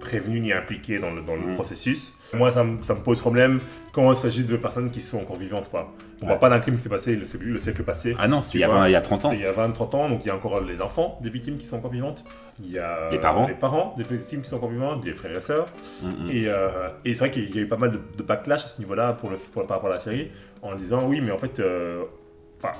prévenues 0.00 0.40
ni 0.40 0.52
impliquées 0.52 0.98
dans 0.98 1.10
le, 1.10 1.22
dans 1.22 1.34
le 1.36 1.42
Mhm. 1.42 1.54
processus. 1.54 2.12
Moi, 2.34 2.50
ça, 2.50 2.64
me- 2.64 2.78
pose 3.02 3.20
problème 3.20 3.60
quand 3.92 4.10
il 4.10 4.16
s'agit 4.16 4.44
de 4.44 4.56
personnes 4.56 4.90
qui 4.90 5.00
sont 5.00 5.18
encore 5.18 5.36
vivantes, 5.36 5.70
quoi. 5.70 5.92
On 6.20 6.22
Ouais. 6.22 6.28
parle 6.28 6.38
pas 6.40 6.48
d'un 6.50 6.58
crime 6.60 6.76
qui 6.76 6.82
s'est 6.82 6.88
passé 6.88 7.14
le, 7.16 7.22
le 7.52 7.58
siècle 7.58 7.82
passé. 7.82 8.14
Ah 8.18 8.26
non, 8.28 8.42
c'était 8.42 8.58
il, 8.58 8.60
y 8.62 8.64
a 8.64 8.68
vois, 8.68 8.80
20 8.80 8.88
il 8.88 8.92
y 8.92 8.96
a 8.96 9.00
30 9.00 9.24
ans. 9.24 9.32
Il 9.32 9.40
y 9.40 9.46
a 9.46 9.52
20-30 9.52 9.94
ans, 9.94 10.08
donc 10.08 10.20
il 10.24 10.28
y 10.28 10.30
a 10.30 10.34
encore 10.36 10.60
les 10.60 10.80
enfants 10.82 11.18
des 11.22 11.30
victimes 11.30 11.56
qui 11.56 11.66
sont 11.66 11.76
encore 11.76 11.90
vivantes. 11.92 12.24
Il 12.60 12.70
y 12.70 12.78
a 12.78 13.10
Les 13.10 13.18
parents. 13.18 13.46
les 13.46 13.54
parents 13.54 13.94
des 13.96 14.02
victimes 14.02 14.42
qui 14.42 14.48
sont 14.50 14.56
encore 14.56 14.70
vivantes, 14.70 15.04
les 15.04 15.12
frères 15.14 15.36
et 15.36 15.40
sœurs. 15.40 15.66
Mm, 16.02 16.06
mm. 16.08 16.30
Et, 16.30 16.48
euh, 16.48 16.88
et 17.04 17.12
c'est 17.14 17.20
vrai 17.20 17.30
qu'il 17.30 17.54
y 17.54 17.58
a 17.58 17.62
eu 17.62 17.68
pas 17.68 17.76
mal 17.76 17.92
de, 17.92 18.00
de 18.18 18.22
backlash 18.22 18.64
à 18.64 18.68
ce 18.68 18.78
niveau-là 18.80 19.12
pour 19.14 19.30
le, 19.30 19.36
pour- 19.36 19.66
par 19.66 19.76
rapport 19.78 19.90
à 19.90 19.94
la 19.94 20.00
série, 20.00 20.30
en 20.62 20.74
disant 20.74 20.98
oui, 21.06 21.20
mais 21.20 21.30
en 21.30 21.38
fait, 21.38 21.60
euh, 21.60 22.02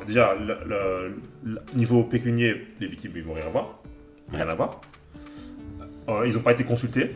déjà, 0.07 0.35
le 0.35 1.15
niveau 1.75 2.03
pécunier, 2.05 2.67
les 2.81 2.87
victimes, 2.89 3.13
ils 3.15 3.23
vont 3.23 3.35
rien 3.35 3.47
avoir. 3.47 3.79
Rien 4.33 4.49
à 4.49 4.55
voir. 4.55 4.81
Euh, 6.09 6.25
ils 6.27 6.35
n'ont 6.35 6.41
pas 6.41 6.53
été 6.53 6.65
consultés. 6.65 7.11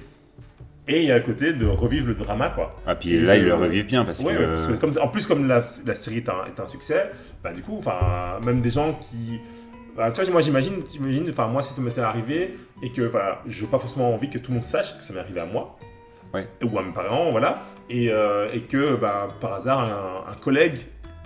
Et 0.89 1.01
il 1.03 1.05
y 1.09 1.13
a 1.13 1.17
à 1.17 1.21
côté 1.21 1.53
de 1.53 1.67
revivre 1.67 2.09
le 2.09 2.15
drama, 2.15 2.49
quoi. 2.55 2.75
Ah, 2.87 2.95
puis 2.97 3.15
Et 3.15 3.21
là, 3.21 3.37
ils 3.37 3.43
le- 3.43 3.49
le 3.49 3.55
revivent 3.55 3.87
bien 3.87 4.05
parce 4.05 4.21
Ouais, 4.21 4.35
que. 4.35 4.39
ouais, 4.39 4.47
parce 4.47 4.67
que 4.67 4.73
comme, 4.73 4.91
en 5.01 5.09
plus, 5.09 5.27
comme 5.27 5.47
la, 5.47 5.61
la 5.87 5.95
série 5.95 6.17
est 6.19 6.29
un, 6.29 6.47
est 6.47 6.59
un 6.61 6.67
succès, 6.67 7.11
bah, 7.45 7.53
du 7.53 7.63
coup, 7.63 7.81
même 8.45 8.61
des 8.61 8.71
gens 8.71 8.95
qui. 8.95 9.39
bah, 9.97 10.11
tu 10.11 10.21
vois, 10.23 10.31
moi 10.33 10.41
j'imagine, 10.41 10.83
enfin, 11.29 11.47
moi 11.47 11.63
si 11.63 11.73
ça 11.75 11.83
m'était 11.83 12.01
arrivé 12.01 12.57
et 12.83 12.91
que 12.91 13.11
je 13.47 13.65
n'ai 13.65 13.71
pas 13.71 13.79
forcément 13.79 14.13
envie 14.13 14.31
que 14.31 14.39
tout 14.39 14.51
le 14.51 14.57
monde 14.57 14.65
sache 14.65 14.99
que 14.99 15.05
ça 15.05 15.13
m'est 15.13 15.21
arrivé 15.21 15.41
à 15.41 15.47
moi, 15.47 15.77
Ouais. 16.35 16.49
ou 16.65 16.79
à 16.79 16.83
mes 16.83 16.93
parents, 16.93 17.31
voilà, 17.31 17.63
et, 17.89 18.11
euh, 18.11 18.49
et 18.53 18.63
que 18.63 18.97
bah, 18.97 19.29
par 19.41 19.53
hasard 19.53 19.81
un, 19.81 20.33
un 20.33 20.37
collègue 20.37 20.79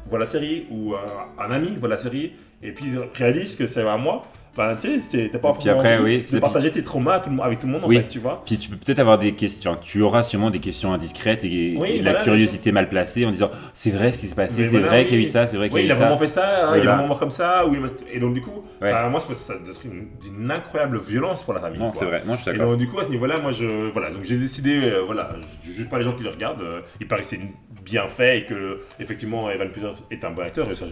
voit 0.08 0.18
la 0.18 0.26
série 0.26 0.66
ou 0.70 0.94
un, 0.94 1.42
un 1.44 1.50
ami 1.50 1.76
voit 1.78 1.88
la 1.90 1.98
série 1.98 2.32
et 2.62 2.72
puis 2.72 2.86
réalise 3.14 3.54
que 3.56 3.66
c'est 3.66 3.86
à 3.86 3.96
moi, 3.98 4.22
bah, 4.56 4.76
tu 4.80 5.00
sais, 5.02 5.28
t'as 5.32 5.38
pas 5.38 5.50
Et 5.50 5.52
puis 5.58 5.68
après, 5.68 5.98
oui, 5.98 6.24
de 6.32 6.38
partager 6.38 6.70
tes 6.70 6.82
traumas 6.82 7.20
tout 7.20 7.30
le 7.30 7.40
avec 7.42 7.58
tout 7.60 7.66
le 7.66 7.72
monde, 7.72 7.84
en 7.84 7.88
Oui. 7.88 7.96
fait, 7.96 8.08
tu 8.08 8.18
vois. 8.18 8.42
Puis 8.46 8.58
tu 8.58 8.68
peux 8.70 8.76
peut-être 8.76 8.98
avoir 9.00 9.18
des 9.18 9.32
questions. 9.32 9.76
Tu 9.82 10.00
auras 10.02 10.22
sûrement 10.22 10.50
des 10.50 10.60
questions 10.60 10.92
indiscrètes 10.92 11.44
et, 11.44 11.74
Oui, 11.76 11.88
et 11.96 12.02
la 12.02 12.14
curiosité 12.14 12.72
mal 12.72 12.88
placée 12.88 13.26
en 13.26 13.30
disant 13.30 13.50
c'est 13.72 13.90
vrai 13.90 14.12
ce 14.12 14.18
qui 14.18 14.26
s'est 14.28 14.34
passé, 14.34 14.64
c'est 14.64 14.70
voilà, 14.70 14.86
vrai 14.86 14.98
oui, 15.00 15.04
qu'il 15.06 15.16
y 15.16 15.20
a 15.20 15.22
eu 15.22 15.26
ça, 15.26 15.46
c'est 15.46 15.56
vrai 15.56 15.68
qu'il 15.68 15.80
y 15.80 15.84
il 15.84 15.90
a 15.90 15.94
a 15.94 15.96
eu 15.96 15.98
ça. 15.98 16.04
vraiment 16.04 16.18
fait 16.18 16.26
ça, 16.26 16.68
hein, 16.68 16.72
il 16.76 16.82
est 16.82 16.86
vraiment 16.86 17.06
mort 17.08 17.18
comme 17.18 17.30
ça, 17.30 17.66
ou 17.66 17.74
il 17.74 17.80
et 18.12 18.18
donc 18.20 18.34
du 18.34 18.40
coup, 18.40 18.64
Ouais. 18.80 18.92
enfin, 18.92 19.08
moi 19.08 19.20
ça 19.36 19.54
d'être 19.66 19.80
une, 19.84 20.08
d'une 20.20 20.50
incroyable 20.50 20.98
violence 20.98 21.42
pour 21.42 21.54
la 21.54 21.60
famille. 21.60 21.78
Non, 21.78 21.92
c'est 21.92 22.04
vrai. 22.04 22.22
Non, 22.26 22.36
je 22.36 22.42
suis 22.42 22.50
Et 22.50 22.54
d'accord. 22.54 22.70
donc 22.70 22.78
du 22.78 22.88
coup 22.88 22.98
à 23.00 23.04
ce 23.04 23.10
niveau-là, 23.10 23.40
moi 23.40 23.50
je 23.50 23.90
voilà, 23.92 24.10
donc 24.10 24.24
j'ai 24.24 24.36
décidé, 24.38 24.80
euh, 24.84 25.02
voilà, 25.04 25.30
je 25.64 25.72
juge 25.72 25.88
pas 25.88 25.98
les 25.98 26.04
gens 26.04 26.12
qui 26.12 26.22
le 26.22 26.30
regardent. 26.30 26.62
euh, 26.62 26.80
il 27.00 27.06
paraît 27.08 27.22
que 27.22 27.28
c'est 27.28 27.40
bien 27.84 28.08
fait 28.08 28.38
et 28.38 28.44
que 28.46 28.80
effectivement 28.98 29.50
Evan 29.50 29.68
Peters 29.70 29.94
est 30.10 30.24
un 30.24 30.30
bon 30.30 30.42
acteur 30.42 30.70
et 30.70 30.74
ça, 30.74 30.84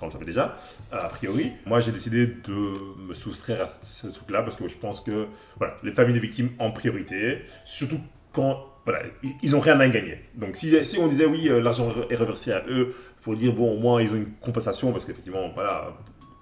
on 0.00 0.06
le 0.06 0.12
savait 0.12 0.24
déjà 0.24 0.54
euh, 0.92 0.98
a 1.00 1.08
priori. 1.08 1.52
Moi 1.66 1.80
j'ai 1.80 1.90
décidé 1.92 2.26
de 2.26 2.72
me 3.06 3.14
soustraire 3.14 3.62
à 3.62 3.66
ce 3.90 4.06
truc-là 4.08 4.42
parce 4.42 4.56
que 4.56 4.68
je 4.68 4.76
pense 4.76 5.00
que 5.00 5.26
voilà, 5.58 5.74
les 5.82 5.92
familles 5.92 6.14
de 6.14 6.20
victimes 6.20 6.50
en 6.58 6.70
priorité, 6.70 7.38
surtout 7.64 7.98
quand 8.32 8.64
voilà, 8.84 9.00
ils, 9.22 9.30
ils 9.42 9.56
ont 9.56 9.60
rien 9.60 9.80
à 9.80 9.88
gagner. 9.88 10.18
Donc 10.34 10.56
si, 10.56 10.84
si 10.86 10.98
on 10.98 11.08
disait 11.08 11.26
oui, 11.26 11.48
euh, 11.48 11.60
l'argent 11.60 11.92
est 12.10 12.16
reversé 12.16 12.52
à 12.52 12.62
eux 12.68 12.94
pour 13.22 13.34
dire 13.36 13.52
bon 13.52 13.72
au 13.74 13.78
moins 13.78 14.00
ils 14.00 14.12
ont 14.12 14.16
une 14.16 14.30
compensation 14.40 14.92
parce 14.92 15.04
qu'effectivement 15.04 15.50
voilà 15.54 15.88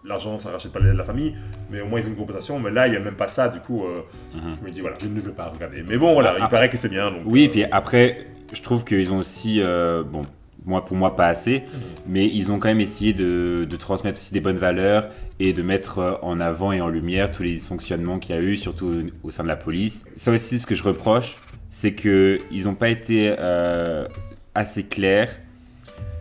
l'argent 0.05 0.37
ça 0.37 0.51
rachète 0.51 0.71
pas 0.73 0.81
la 0.81 0.93
la 0.93 1.03
famille 1.03 1.35
mais 1.71 1.81
au 1.81 1.87
moins 1.87 1.99
ils 1.99 2.05
ont 2.07 2.11
une 2.11 2.17
compensation 2.17 2.61
mais 2.61 2.71
là 2.71 2.87
il 2.87 2.93
y 2.93 2.97
a 2.97 3.01
même 3.01 3.17
pas 3.17 3.27
ça 3.27 3.49
du 3.49 3.59
coup 3.61 3.85
euh, 3.87 4.03
Mhm. 4.35 4.57
je 4.61 4.67
me 4.67 4.71
dis 4.71 4.81
voilà 4.83 4.97
je 5.01 5.07
ne 5.07 5.19
veux 5.19 5.33
pas 5.33 5.47
regarder 5.49 5.83
mais 5.83 5.97
bon 5.97 6.13
voilà 6.13 6.33
il 6.37 6.43
Après- 6.43 6.57
paraît 6.57 6.69
que 6.69 6.77
c'est 6.77 6.91
bien 6.91 7.11
donc 7.11 7.23
Oui, 7.25 7.41
euh, 7.43 7.45
et 7.47 7.49
puis 7.49 7.65
après, 7.65 8.27
je 8.53 8.61
trouve 8.61 8.85
qu'ils 8.85 9.11
ont 9.11 9.17
aussi, 9.17 9.63
euh, 9.63 10.03
bon, 10.05 10.21
moi 10.65 10.85
pour 10.85 10.97
moi 10.97 11.17
pas 11.17 11.27
assez, 11.27 11.65
mais 12.07 12.27
ils 12.27 12.51
ont 12.51 12.59
quand 12.59 12.69
même 12.69 12.81
essayé 12.81 13.13
de, 13.13 13.67
de 13.69 13.77
transmettre 13.77 14.19
aussi 14.19 14.33
des 14.33 14.41
bonnes 14.41 14.57
valeurs 14.57 15.09
et 15.41 15.53
de 15.53 15.63
mettre 15.63 15.99
euh, 15.99 16.15
en 16.23 16.41
avant 16.41 16.73
et 16.73 16.81
en 16.81 16.89
lumière 16.89 17.31
tous 17.31 17.43
les 17.43 17.53
dysfonctionnements 17.53 18.19
qu'il 18.19 18.35
y 18.35 18.39
a 18.39 18.41
eu, 18.41 18.57
surtout 18.57 18.93
au, 19.23 19.31
sein 19.31 19.43
de 19.43 19.49
la 19.49 19.57
police. 19.57 20.05
Ça 20.17 20.33
aussi, 20.33 20.59
ce 20.59 20.67
que 20.67 20.75
je 20.75 20.83
reproche, 20.83 21.37
c'est 21.71 21.93
que 21.93 22.39
ils 22.51 22.65
n'ont 22.65 22.75
pas 22.75 22.89
été 22.89 23.35
euh, 23.39 24.07
assez 24.55 24.85
clairs 24.85 25.37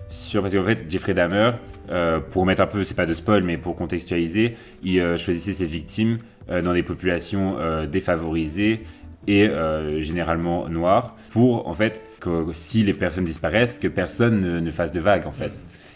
sur 0.09 0.41
parce 0.41 0.53
qu'en 0.53 0.63
fait 0.63 0.85
Jeffrey 0.89 1.13
Dahmer, 1.13 1.51
euh, 1.89 2.19
pour 2.19 2.45
mettre 2.45 2.61
un 2.61 2.67
peu, 2.67 2.83
c'est 2.83 2.95
pas 2.95 3.05
de 3.05 3.13
spoil, 3.13 3.43
mais 3.43 3.57
pour 3.57 3.75
contextualiser, 3.75 4.55
il 4.83 4.99
euh, 4.99 5.17
choisissait 5.17 5.53
ses 5.53 5.65
victimes 5.65 6.17
dans 6.49 6.73
des 6.73 6.83
populations 6.83 7.55
défavorisées 7.85 8.83
et 9.27 9.49
généralement 10.01 10.67
noires 10.67 11.15
pour 11.31 11.69
en 11.69 11.73
fait 11.73 12.03
que 12.23 12.53
si 12.53 12.83
les 12.83 12.93
personnes 12.93 13.25
disparaissent, 13.25 13.79
que 13.79 13.87
personne 13.87 14.39
ne, 14.39 14.59
ne 14.59 14.71
fasse 14.71 14.91
de 14.91 14.99
vagues 14.99 15.27
en 15.27 15.31
fait. 15.31 15.51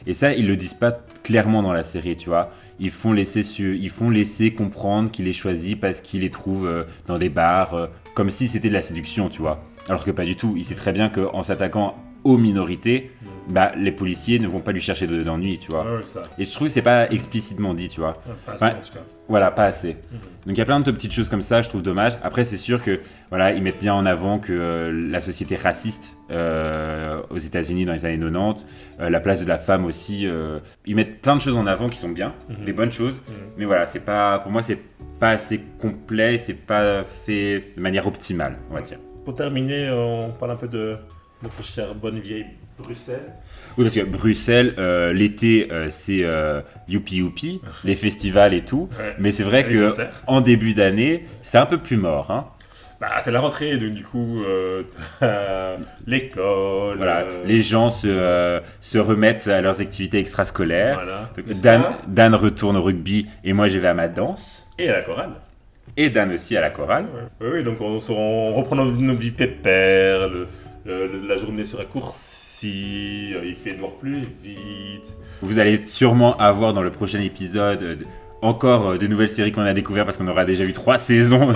Et 0.05 0.13
ça, 0.13 0.31
ils 0.33 0.47
le 0.47 0.55
disent 0.55 0.73
pas 0.73 0.99
clairement 1.23 1.61
dans 1.61 1.73
la 1.73 1.83
série, 1.83 2.15
tu 2.15 2.29
vois. 2.29 2.51
Ils 2.79 2.91
font 2.91 3.11
laisser, 3.11 3.41
ils 3.59 3.89
font 3.89 4.09
laisser 4.09 4.53
comprendre 4.53 5.11
qu'il 5.11 5.27
est 5.27 5.33
choisi 5.33 5.75
parce 5.75 5.99
qu'il 6.01 6.21
les 6.21 6.29
trouve 6.29 6.65
euh, 6.65 6.83
dans 7.07 7.17
des 7.17 7.29
bars, 7.29 7.73
euh, 7.73 7.87
comme 8.15 8.29
si 8.29 8.47
c'était 8.47 8.69
de 8.69 8.73
la 8.73 8.81
séduction, 8.81 9.27
tu 9.29 9.41
vois. 9.41 9.63
Alors 9.89 10.05
que 10.05 10.11
pas 10.11 10.23
du 10.25 10.35
tout. 10.35 10.53
Il 10.55 10.63
sait 10.63 10.75
très 10.75 10.93
bien 10.93 11.09
qu'en 11.09 11.43
s'attaquant 11.43 11.95
aux 12.23 12.37
minorités, 12.37 13.11
bah, 13.49 13.71
les 13.77 13.91
policiers 13.91 14.39
ne 14.39 14.47
vont 14.47 14.59
pas 14.61 14.71
lui 14.71 14.81
chercher 14.81 15.07
de- 15.07 15.23
d'ennui, 15.23 15.59
tu 15.59 15.71
vois. 15.71 15.83
Ouais, 15.83 16.03
ça. 16.13 16.21
Et 16.37 16.45
je 16.45 16.51
trouve 16.51 16.67
que 16.67 16.73
c'est 16.73 16.81
pas 16.81 17.09
explicitement 17.09 17.73
dit, 17.73 17.87
tu 17.89 17.99
vois. 17.99 18.17
Ouais, 18.27 18.33
pas 18.45 18.53
assez, 18.53 18.65
Ouais. 18.65 18.71
en 18.71 18.85
tout 18.85 18.93
cas. 18.93 18.99
Voilà, 19.29 19.51
pas 19.51 19.65
assez. 19.65 19.93
Donc 20.45 20.55
il 20.55 20.57
y 20.57 20.61
a 20.61 20.65
plein 20.65 20.79
de 20.79 20.89
petites 20.91 21.11
choses 21.11 21.29
comme 21.29 21.41
ça, 21.41 21.61
je 21.61 21.67
trouve 21.67 21.81
dommage. 21.81 22.13
Après, 22.23 22.45
c'est 22.45 22.55
sûr 22.57 22.81
que 22.81 23.01
voilà, 23.29 23.51
ils 23.53 23.61
mettent 23.61 23.79
bien 23.81 23.93
en 23.93 24.05
avant 24.05 24.39
que 24.39 24.53
euh, 24.53 25.09
la 25.11 25.19
société 25.19 25.57
raciste 25.57 26.15
euh, 26.31 27.19
aux 27.29 27.37
États-Unis 27.37 27.83
dans 27.85 27.91
les 27.93 28.05
années 28.05 28.17
90, 28.17 28.65
euh, 29.01 29.09
la 29.09 29.19
place 29.19 29.41
de 29.41 29.45
la 29.47 29.57
femme 29.57 29.83
aussi. 29.85 30.25
ils 30.85 30.95
mettent 30.95 31.21
plein 31.21 31.35
de 31.35 31.41
choses 31.41 31.57
en 31.57 31.67
avant 31.67 31.89
qui 31.89 31.97
sont 31.97 32.09
bien, 32.09 32.33
Mhm. 32.49 32.65
des 32.65 32.73
bonnes 32.73 32.91
choses. 32.91 33.19
Mhm. 33.27 33.33
Mais 33.57 33.65
voilà, 33.65 33.85
c'est 33.85 33.99
pas, 34.05 34.39
pour 34.39 34.51
moi, 34.51 34.61
c'est 34.61 34.79
pas 35.19 35.31
assez 35.31 35.59
complet, 35.79 36.37
c'est 36.37 36.53
pas 36.53 37.03
fait 37.03 37.61
de 37.75 37.81
manière 37.81 38.07
optimale, 38.07 38.57
on 38.71 38.75
va 38.75 38.81
dire. 38.81 38.99
Pour 39.25 39.35
terminer, 39.35 39.89
on 39.91 40.31
parle 40.39 40.51
un 40.51 40.55
peu 40.55 40.69
de 40.69 40.95
notre 41.43 41.61
chère 41.63 41.93
bonne 41.93 42.19
vieille 42.19 42.45
Bruxelles. 42.77 43.33
Oui, 43.77 43.83
parce 43.85 43.95
que 43.95 44.01
Bruxelles, 44.03 44.73
euh, 44.77 45.13
l'été, 45.13 45.67
euh, 45.71 45.87
c'est 45.89 46.23
euh, 46.23 46.61
youpi 46.87 47.17
youpi, 47.17 47.61
les 47.83 47.95
festivals 47.95 48.53
et 48.53 48.61
tout. 48.65 48.89
Ouais. 48.99 49.15
Mais 49.19 49.31
c'est 49.31 49.43
vrai 49.43 49.65
que 49.65 49.85
concerts. 49.89 50.23
en 50.27 50.41
début 50.41 50.73
d'année, 50.73 51.25
c'est 51.41 51.57
un 51.57 51.65
peu 51.65 51.77
plus 51.79 51.97
mort. 51.97 52.31
Hein. 52.31 52.47
Bah, 52.99 53.09
c'est 53.21 53.29
la 53.31 53.39
rentrée, 53.41 53.77
donc 53.77 53.91
du 53.93 54.03
coup, 54.03 54.41
euh, 54.47 54.81
l'école. 56.07 56.97
Voilà, 56.97 57.25
les 57.45 57.61
gens 57.61 57.89
se, 57.89 58.59
se 58.81 58.97
remettent 58.97 59.47
à 59.47 59.61
leurs 59.61 59.81
activités 59.81 60.17
extrascolaires. 60.19 60.95
Voilà. 60.95 61.29
Donc, 61.35 61.45
Le 61.47 61.53
Dan, 61.61 61.83
Dan 62.07 62.35
retourne 62.35 62.75
au 62.77 62.81
rugby 62.81 63.27
et 63.43 63.53
moi 63.53 63.67
je 63.67 63.77
vais 63.79 63.87
à 63.87 63.93
ma 63.93 64.07
danse. 64.07 64.67
Et 64.79 64.89
à 64.89 64.93
la 64.93 65.03
chorale. 65.03 65.29
Et 65.95 66.09
Dan 66.09 66.31
aussi 66.33 66.55
à 66.57 66.61
la 66.61 66.69
chorale. 66.71 67.05
Oui, 67.41 67.63
donc 67.63 67.81
on, 67.81 67.99
reprend 68.53 68.75
nos, 68.75 68.91
nos 68.91 69.15
vies 69.15 69.31
pépères, 69.31 70.27
le- 70.29 70.47
le- 70.85 71.27
la 71.27 71.35
journée 71.35 71.65
se 71.65 71.75
raccourcit, 71.75 72.46
euh, 72.65 73.45
il 73.45 73.55
fait 73.55 73.75
noir 73.75 73.91
plus 73.93 74.23
vite. 74.43 75.15
Vous 75.41 75.59
allez 75.59 75.83
sûrement 75.85 76.35
avoir 76.37 76.73
dans 76.73 76.81
le 76.81 76.89
prochain 76.89 77.21
épisode 77.21 77.83
euh, 77.83 77.95
encore 78.41 78.89
euh, 78.91 78.97
de 78.97 79.07
nouvelles 79.07 79.29
séries 79.29 79.51
qu'on 79.51 79.61
a 79.61 79.73
découvertes 79.73 80.05
parce 80.05 80.17
qu'on 80.17 80.27
aura 80.27 80.45
déjà 80.45 80.63
eu 80.63 80.73
trois 80.73 80.97
saisons 80.99 81.53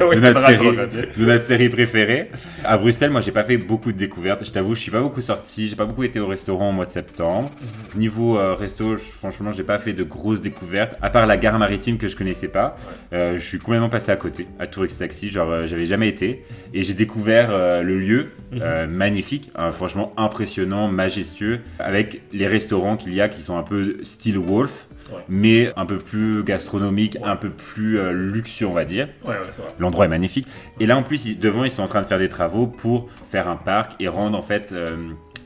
Oui, 0.00 0.16
de, 0.16 0.20
notre 0.20 0.44
série, 0.46 0.68
regardez. 0.68 1.08
de 1.16 1.24
notre 1.24 1.44
série 1.44 1.68
préférée. 1.68 2.30
À 2.64 2.76
Bruxelles, 2.78 3.10
moi 3.10 3.20
j'ai 3.20 3.30
pas 3.32 3.44
fait 3.44 3.56
beaucoup 3.58 3.92
de 3.92 3.96
découvertes. 3.98 4.44
Je 4.44 4.50
t'avoue, 4.52 4.74
je 4.74 4.80
suis 4.80 4.90
pas 4.90 5.00
beaucoup 5.00 5.20
sorti, 5.20 5.68
j'ai 5.68 5.76
pas 5.76 5.84
beaucoup 5.84 6.02
été 6.02 6.18
au 6.20 6.26
restaurant 6.26 6.70
au 6.70 6.72
mois 6.72 6.86
de 6.86 6.90
septembre. 6.90 7.50
Mhm. 7.94 8.00
Niveau 8.00 8.38
euh, 8.38 8.54
resto, 8.54 8.96
je- 8.96 9.02
franchement, 9.02 9.52
j'ai 9.52 9.62
pas 9.62 9.78
fait 9.78 9.92
de 9.92 10.02
grosses 10.02 10.40
découvertes. 10.40 10.96
À 11.00 11.10
part 11.10 11.26
la 11.26 11.36
gare 11.36 11.58
maritime 11.58 11.96
que 11.98 12.08
je 12.08 12.16
connaissais 12.16 12.48
pas, 12.48 12.74
Euh, 13.12 13.36
je 13.38 13.44
suis 13.44 13.58
complètement 13.58 13.88
passé 13.88 14.12
à 14.12 14.16
côté, 14.16 14.46
à 14.58 14.66
Tourix 14.66 14.96
Taxi. 14.96 15.28
Genre, 15.30 15.50
euh, 15.50 15.66
j'avais 15.66 15.86
jamais 15.86 16.08
été. 16.08 16.44
Et 16.74 16.82
j'ai 16.84 16.94
découvert 16.94 17.50
le 17.82 17.98
lieu, 17.98 18.28
euh, 18.54 18.86
magnifique, 18.86 19.50
hein, 19.56 19.72
franchement 19.72 20.12
impressionnant, 20.16 20.88
majestueux, 20.88 21.60
avec 21.78 22.20
les 22.32 22.46
restaurants 22.46 22.96
qu'il 22.96 23.14
y 23.14 23.20
a 23.20 23.28
qui 23.28 23.42
sont 23.42 23.56
un 23.56 23.62
peu 23.62 23.96
style 24.02 24.38
Wolf. 24.38 24.86
Ouais. 25.10 25.24
Mais 25.28 25.72
un 25.76 25.86
peu 25.86 25.98
plus 25.98 26.42
gastronomique, 26.44 27.16
Ouais. 27.20 27.28
un 27.28 27.36
peu 27.36 27.50
plus 27.50 27.98
euh, 27.98 28.12
luxueux, 28.12 28.66
on 28.66 28.72
va 28.72 28.84
dire. 28.84 29.06
Ouais. 29.24 29.34
L'endroit 29.78 30.04
est 30.04 30.08
magnifique. 30.08 30.46
Et 30.78 30.86
là, 30.86 30.96
en 30.96 31.02
plus, 31.02 31.26
ils- 31.26 31.38
devant, 31.38 31.64
ils 31.64 31.70
sont 31.70 31.82
en 31.82 31.86
train 31.88 32.00
de 32.02 32.06
faire 32.06 32.18
des 32.18 32.28
travaux 32.28 32.66
pour 32.66 33.08
faire 33.30 33.48
un 33.48 33.56
parc 33.56 33.92
et 34.00 34.08
rendre, 34.08 34.36
en 34.38 34.42
fait, 34.42 34.70
euh, 34.72 34.96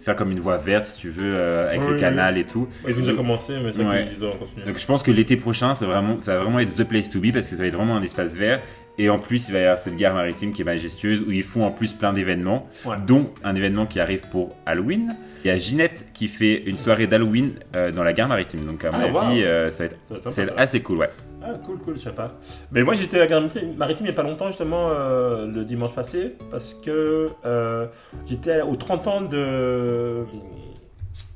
faire 0.05 0.17
comme 0.17 0.31
une 0.31 0.41
voie 0.41 0.59
verte, 0.59 0.85
si 0.85 0.97
tu 0.99 1.09
veux, 1.09 1.35
euh, 1.35 1.69
avec 1.69 1.81
Oui, 1.81 1.87
le 1.89 1.95
oui, 1.95 2.01
canal 2.01 2.37
et 2.39 2.45
tout. 2.45 2.69
Ils 2.87 2.97
ont 2.99 3.01
déjà 3.03 3.15
commencé, 3.15 3.55
mais 3.65 3.73
c'est 3.73 3.83
Ouais. 3.83 4.09
doivent 4.21 4.39
continuer. 4.39 4.67
Donc, 4.67 4.79
je 4.79 4.87
pense 4.87 5.03
que 5.03 5.11
l'été 5.11 5.37
prochain, 5.37 5.73
vraiment, 5.73 6.19
ça 6.21 6.37
va 6.37 6.43
vraiment 6.43 6.59
être 6.59 6.75
the 6.75 6.85
place 6.85 7.09
to 7.11 7.21
be 7.21 7.33
parce 7.33 7.49
que 7.49 7.57
ça 7.57 7.63
va 7.63 7.69
être 7.69 7.75
vraiment 7.77 7.97
un 7.97 8.03
espace 8.03 8.35
vert. 8.37 8.61
Et 8.97 9.09
en 9.11 9.19
plus, 9.19 9.49
il 9.49 9.53
va 9.53 9.59
y 9.59 9.63
avoir 9.63 9.79
cette 9.79 9.97
gare 9.97 10.15
maritime 10.15 10.53
qui 10.53 10.63
est 10.63 10.65
majestueuse 10.65 11.23
où 11.27 11.33
ils 11.33 11.43
font 11.43 11.65
en 11.65 11.71
plus 11.73 11.93
plein 11.93 12.13
d'événements, 12.13 12.69
Ouais. 12.85 12.97
dont 13.07 13.31
un 13.43 13.57
événement 13.57 13.87
qui 13.87 13.99
arrive 13.99 14.29
pour 14.31 14.55
Halloween. 14.67 15.17
Il 15.45 15.49
y 15.49 15.51
a 15.51 15.59
Ginette 15.59 16.07
qui 16.15 16.29
fait 16.29 16.63
une 16.65 16.77
soirée 16.79 17.07
d'Halloween 17.07 17.53
euh, 17.75 17.91
dans 17.91 18.05
la 18.05 18.13
gare 18.13 18.29
maritime. 18.29 18.61
Donc, 18.65 18.85
à 18.85 18.93
mon 18.93 18.99
Ah, 18.99 19.05
avis, 19.27 19.41
wow. 19.41 19.45
euh, 19.47 19.71
ça 19.71 19.79
va 19.79 19.85
être, 19.87 19.97
Ça 20.09 20.11
va 20.11 20.17
être 20.17 20.23
sympa, 20.23 20.31
ça 20.37 20.43
va 20.43 20.47
être 20.49 20.57
ça. 20.57 20.63
assez 20.63 20.81
cool, 20.81 20.99
ouais. 20.99 21.11
Ah, 21.47 21.59
cool, 21.63 21.79
cool, 21.79 21.97
je 21.99 22.05
sais 22.05 22.13
pas. 22.13 22.33
Mais 22.73 22.83
moi, 22.83 22.95
j'étais 22.95 23.19
à 23.19 23.21
la 23.21 23.27
gare 23.27 23.43
maritime 23.43 23.77
maritime 23.77 24.07
il 24.07 24.09
n'y 24.09 24.15
a 24.15 24.17
pas 24.17 24.23
longtemps, 24.23 24.47
justement, 24.47 24.89
euh, 24.89 25.47
le 25.47 25.65
dimanche 25.65 25.95
passé, 25.95 26.37
parce 26.51 26.73
que 26.73 27.27
euh, 27.45 27.87
j'étais 28.27 28.63
aux 28.63 28.77
30 28.77 29.07
ans 29.09 29.21
de, 29.21 30.25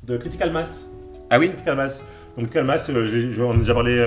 de 0.03 0.17
Critical 0.17 0.51
Mass. 0.51 0.89
Ah 1.29 1.37
oui 1.37 1.49
Critical 1.49 1.75
Mass. 1.75 2.03
Donc, 2.35 2.45
Critical 2.45 2.65
Mass, 2.65 2.89
euh, 2.89 3.29
j'en 3.29 3.53
ai 3.53 3.59
déjà 3.59 3.75
parlé 3.75 4.03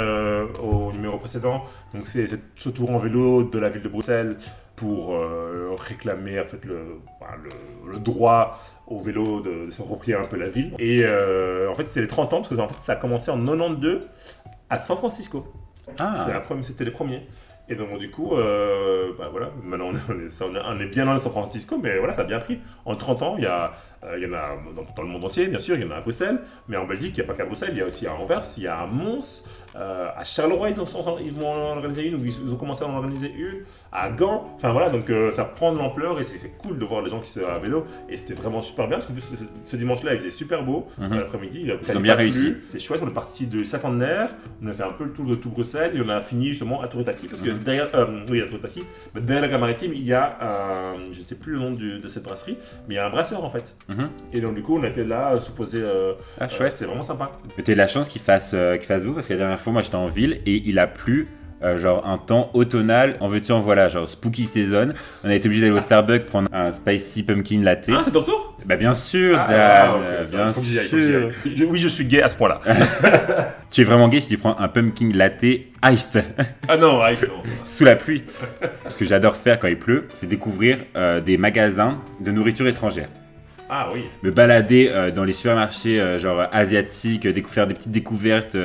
au 0.60 0.90
numéro 0.92 1.18
précédent. 1.18 1.62
Donc, 1.94 2.06
c'est 2.06 2.26
ce 2.56 2.68
tour 2.68 2.90
en 2.90 2.98
vélo 2.98 3.44
de 3.44 3.58
la 3.60 3.68
ville 3.68 3.82
de 3.82 3.88
Bruxelles 3.88 4.38
pour 4.74 5.16
réclamer 5.78 6.40
en 6.40 6.46
fait, 6.46 6.64
le, 6.64 6.98
le, 7.86 7.98
droit 8.00 8.60
au 8.88 9.00
vélo 9.00 9.40
de, 9.40 9.70
s'approprier 9.70 10.16
un 10.16 10.24
peu 10.24 10.36
la 10.36 10.48
ville. 10.48 10.74
Et 10.80 11.06
en 11.06 11.74
fait, 11.76 11.86
c'est 11.90 12.00
les 12.00 12.08
30 12.08 12.32
ans, 12.32 12.42
parce 12.42 12.48
que 12.48 12.56
fait, 12.56 12.82
ça 12.82 12.94
a 12.94 12.96
commencé 12.96 13.30
en 13.30 13.38
92 13.38 14.00
à 14.68 14.78
San 14.78 14.96
Francisco. 14.96 15.46
Ah. 15.98 16.42
C'était 16.62 16.84
les 16.84 16.90
premiers. 16.90 17.26
Et 17.68 17.74
donc, 17.76 17.96
du 17.98 18.10
coup, 18.10 18.34
euh, 18.34 19.12
bah 19.18 19.28
voilà, 19.30 19.50
maintenant 19.62 19.92
on 19.92 20.80
est, 20.80 20.86
bien 20.86 21.06
dans 21.06 21.18
San 21.20 21.30
Francisco, 21.30 21.78
mais 21.80 21.96
voilà, 21.98 22.12
ça 22.12 22.22
a 22.22 22.24
bien 22.24 22.40
pris. 22.40 22.58
En 22.84 22.96
30 22.96 23.22
ans, 23.22 23.34
il 23.38 23.44
y, 23.44 23.46
a, 23.46 23.72
euh, 24.04 24.18
il 24.18 24.24
y 24.24 24.26
en 24.26 24.34
a 24.34 24.44
dans, 24.74 24.84
dans 24.94 25.02
le 25.02 25.08
monde 25.08 25.24
entier, 25.24 25.46
bien 25.46 25.60
sûr, 25.60 25.76
il 25.76 25.82
y 25.82 25.84
en 25.86 25.92
a 25.92 25.96
à 25.96 26.00
Bruxelles, 26.00 26.40
mais 26.66 26.76
en 26.76 26.86
Belgique, 26.86 27.16
il 27.16 27.20
n'y 27.20 27.24
a 27.24 27.32
pas 27.32 27.36
qu'à 27.36 27.46
Bruxelles, 27.46 27.70
il 27.72 27.78
y 27.78 27.80
a 27.80 27.86
aussi 27.86 28.06
à 28.06 28.14
Anvers, 28.14 28.42
il 28.56 28.64
y 28.64 28.66
a 28.66 28.80
à 28.80 28.86
Mons, 28.86 29.44
euh, 29.76 30.08
à 30.16 30.24
Charleroi, 30.24 30.70
ils, 30.70 30.80
ont, 30.80 30.84
ils 31.24 31.32
vont 31.32 31.48
en 31.48 31.76
organiser 31.76 32.06
une, 32.06 32.16
ou 32.16 32.24
ils, 32.24 32.52
ont 32.52 32.56
commencé 32.56 32.84
à 32.84 32.88
en 32.88 32.94
organiser 32.94 33.32
une, 33.36 33.62
à 33.92 34.10
Gand, 34.10 34.44
enfin 34.56 34.72
voilà, 34.72 34.90
donc 34.90 35.08
euh, 35.10 35.30
ça 35.30 35.44
prend 35.44 35.72
de 35.72 35.78
l'ampleur 35.78 36.18
et 36.20 36.24
c'est 36.24 36.56
cool 36.58 36.78
de 36.78 36.84
voir 36.84 37.02
les 37.02 37.08
gens 37.10 37.20
qui 37.20 37.30
sont 37.30 37.40
à 37.46 37.58
vélo, 37.58 37.84
et 38.08 38.16
c'était 38.16 38.34
vraiment 38.34 38.60
super 38.62 38.86
bien, 38.88 38.96
parce 38.98 39.06
qu'en 39.06 39.14
plus, 39.14 39.22
ce, 39.22 39.44
ce 39.64 39.76
dimanche-là, 39.76 40.12
il 40.14 40.18
faisait 40.18 40.30
super 40.30 40.62
beau, 40.62 40.86
Mhm. 40.98 41.14
l'après-midi, 41.18 41.60
il 41.64 41.70
a 41.70 41.74
Ils 41.88 41.96
ont 41.96 42.00
bien 42.00 42.14
réussi. 42.14 42.54
C'était 42.68 42.78
chouette, 42.84 43.00
on 43.02 43.08
est 43.08 43.12
parti 43.14 43.46
de 43.46 43.64
Saint-Anne-Naire, 43.64 44.28
on 44.62 44.68
a 44.68 44.72
fait 44.72 44.82
un 44.82 44.90
peu 44.92 45.04
le 45.04 45.12
tour 45.12 45.24
de 45.26 45.34
tout 45.34 45.50
Bruxelles 45.50 45.92
et 45.96 46.00
on 46.04 46.08
a 46.08 46.20
fini 46.20 46.48
justement 46.48 46.82
à 46.82 46.88
Tour 46.88 47.04
Taxi 47.04 47.26
parce 47.28 47.40
que 47.40 47.50
Mhm. 47.50 47.58
derrière, 47.58 47.88
euh, 47.94 48.24
oui, 48.30 48.40
à 48.42 48.46
Tour 48.46 48.60
Taxi, 48.60 48.82
mais 49.14 49.20
derrière 49.20 49.42
la 49.42 49.48
gare 49.48 49.60
maritime, 49.60 49.92
il 49.94 50.04
y 50.04 50.12
a 50.12 50.36
un, 50.40 50.94
je 51.12 51.20
ne 51.20 51.24
sais 51.24 51.34
plus 51.36 51.52
le 51.52 51.58
nom 51.58 51.70
du- 51.72 51.98
de 51.98 52.08
cette 52.08 52.22
brasserie, 52.24 52.56
mais 52.88 52.94
il 52.94 52.96
y 52.96 53.00
a 53.00 53.06
un 53.06 53.10
brasseur 53.10 53.42
en 53.44 53.50
fait. 53.50 53.76
Mhm. 53.88 54.08
Et 54.32 54.40
donc 54.40 54.54
du 54.54 54.62
coup, 54.62 54.78
on 54.78 54.84
était 54.84 55.04
là, 55.04 55.38
supposé. 55.40 55.82
Ah, 56.40 56.48
chouette. 56.48 56.72
c'est 56.72 56.84
vraiment 56.84 57.02
sympa. 57.02 57.30
Mais 57.56 57.62
t'as 57.62 57.72
eu 57.72 57.74
de 57.74 57.80
la 57.80 57.86
chance 57.86 58.08
qu'il 58.08 58.20
fasse, 58.22 58.50
qu'il 58.50 58.82
fasse 58.86 59.04
beau 59.06 59.12
parce 59.12 59.26
que 59.28 59.32
la 59.34 59.38
dernière 59.40 59.58
fois, 59.62 59.72
moi 59.72 59.82
j'étais 59.82 59.94
en 59.96 60.06
ville 60.08 60.40
et 60.46 60.62
il 60.66 60.78
a 60.78 60.86
plu. 60.86 61.28
euh, 61.64 61.78
genre 61.78 62.04
un 62.08 62.18
temps 62.18 62.50
automnal, 62.54 63.16
en 63.20 63.28
veux-tu 63.28 63.52
en 63.52 63.60
voilà, 63.60 63.88
genre 63.88 64.08
spooky 64.08 64.46
season. 64.46 64.88
On 65.22 65.28
a 65.30 65.34
été 65.36 65.46
obligé 65.46 65.60
d'aller 65.62 65.72
au 65.72 65.78
Starbucks 65.78 66.26
prendre 66.26 66.48
un 66.52 66.72
spicy 66.72 67.22
pumpkin 67.22 67.60
latte. 67.62 67.88
Ah, 67.94 68.02
c'est 68.04 68.10
de 68.12 68.18
retour? 68.18 68.56
Bah 68.66 68.74
bien 68.74 68.94
sûr, 68.94 69.38
Ah, 69.38 69.46
Dan, 69.48 69.56
ah, 69.60 69.94
euh, 69.96 70.24
bien 70.24 70.52
sûr. 70.52 71.30
Je- 71.46 71.64
oui, 71.64 71.78
je 71.78 71.86
suis 71.86 72.04
gay 72.04 72.20
à 72.20 72.28
ce 72.28 72.34
point-là. 72.36 72.60
Tu 73.70 73.80
es 73.80 73.84
vraiment 73.84 74.08
gay 74.08 74.20
si 74.20 74.28
tu 74.28 74.38
prends 74.38 74.58
un 74.58 74.68
pumpkin 74.68 75.10
latte 75.14 75.44
iced 75.44 76.24
ah 76.68 76.76
non, 76.76 77.00
ah, 77.00 77.12
non. 77.12 77.42
sous 77.64 77.84
la 77.84 77.94
pluie. 77.96 78.22
Ce 78.88 78.96
que 78.96 79.04
j'adore 79.04 79.36
faire 79.36 79.58
quand 79.58 79.68
il 79.68 79.78
pleut, 79.78 80.08
c'est 80.20 80.26
découvrir 80.28 80.78
euh, 80.96 81.20
des 81.20 81.38
magasins 81.38 81.98
de 82.20 82.30
nourriture 82.32 82.66
étrangère. 82.66 83.08
Ah 83.70 83.88
oui. 83.94 84.02
me 84.22 84.30
balader 84.30 84.90
euh, 84.92 85.10
dans 85.10 85.24
les 85.24 85.32
supermarchés 85.32 86.18
genre 86.18 86.42
asiatiques, 86.52 87.26
décou- 87.26 87.48
faire 87.48 87.66
des 87.66 87.72
petites 87.74 87.92
découvertes, 87.92 88.58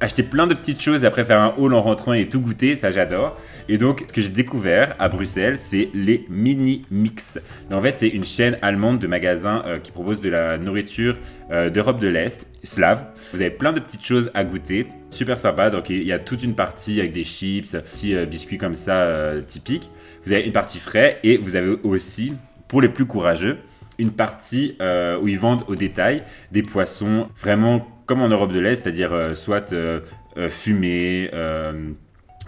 acheter 0.00 0.22
plein 0.22 0.46
de 0.46 0.54
petites 0.54 0.80
choses 0.80 1.04
et 1.04 1.06
après 1.06 1.24
faire 1.24 1.40
un 1.40 1.54
haul 1.58 1.74
en 1.74 1.82
rentrant 1.82 2.12
et 2.12 2.28
tout 2.28 2.40
goûter, 2.40 2.76
ça 2.76 2.90
j'adore. 2.90 3.36
Et 3.68 3.78
donc 3.78 4.04
ce 4.08 4.12
que 4.12 4.20
j'ai 4.20 4.30
découvert 4.30 4.94
à 4.98 5.08
Bruxelles, 5.08 5.58
c'est 5.58 5.90
les 5.94 6.26
mini 6.28 6.84
mix. 6.90 7.38
Donc, 7.68 7.80
en 7.80 7.82
fait, 7.82 7.98
c'est 7.98 8.08
une 8.08 8.24
chaîne 8.24 8.56
allemande 8.62 8.98
de 8.98 9.06
magasins 9.06 9.62
euh, 9.66 9.78
qui 9.78 9.92
propose 9.92 10.20
de 10.20 10.30
la 10.30 10.58
nourriture 10.58 11.18
euh, 11.50 11.70
d'Europe 11.70 12.00
de 12.00 12.08
l'Est, 12.08 12.46
slave. 12.64 13.04
Vous 13.32 13.40
avez 13.40 13.50
plein 13.50 13.72
de 13.72 13.80
petites 13.80 14.04
choses 14.04 14.30
à 14.34 14.44
goûter, 14.44 14.86
super 15.10 15.38
sympa. 15.38 15.70
Donc 15.70 15.90
il 15.90 16.02
y 16.02 16.12
a 16.12 16.18
toute 16.18 16.42
une 16.42 16.54
partie 16.54 16.98
avec 17.00 17.12
des 17.12 17.24
chips, 17.24 17.72
petits 17.72 18.14
euh, 18.14 18.26
biscuits 18.26 18.58
comme 18.58 18.74
ça 18.74 19.08
typiques. 19.46 19.90
Vous 20.24 20.32
avez 20.32 20.42
une 20.42 20.52
partie 20.52 20.78
frais 20.78 21.18
et 21.22 21.36
vous 21.36 21.56
avez 21.56 21.76
aussi, 21.82 22.34
pour 22.68 22.80
les 22.80 22.88
plus 22.88 23.06
courageux, 23.06 23.58
une 23.98 24.10
partie 24.10 24.76
où 25.22 25.28
ils 25.28 25.38
vendent 25.38 25.64
au 25.66 25.74
détail 25.74 26.22
des 26.52 26.62
poissons 26.62 27.28
vraiment 27.40 27.86
comme 28.10 28.22
en 28.22 28.28
Europe 28.28 28.50
de 28.50 28.58
l'Est, 28.58 28.74
c'est-à-dire 28.74 29.12
euh, 29.12 29.36
soit 29.36 29.72
euh, 29.72 30.00
euh, 30.36 30.50
fumés 30.50 31.30
euh, 31.32 31.92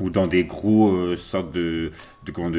ou 0.01 0.11
dans 0.11 0.27
des 0.27 0.43
gros 0.43 1.15
sortes 1.15 1.53
de, 1.53 1.93
comment, 2.33 2.51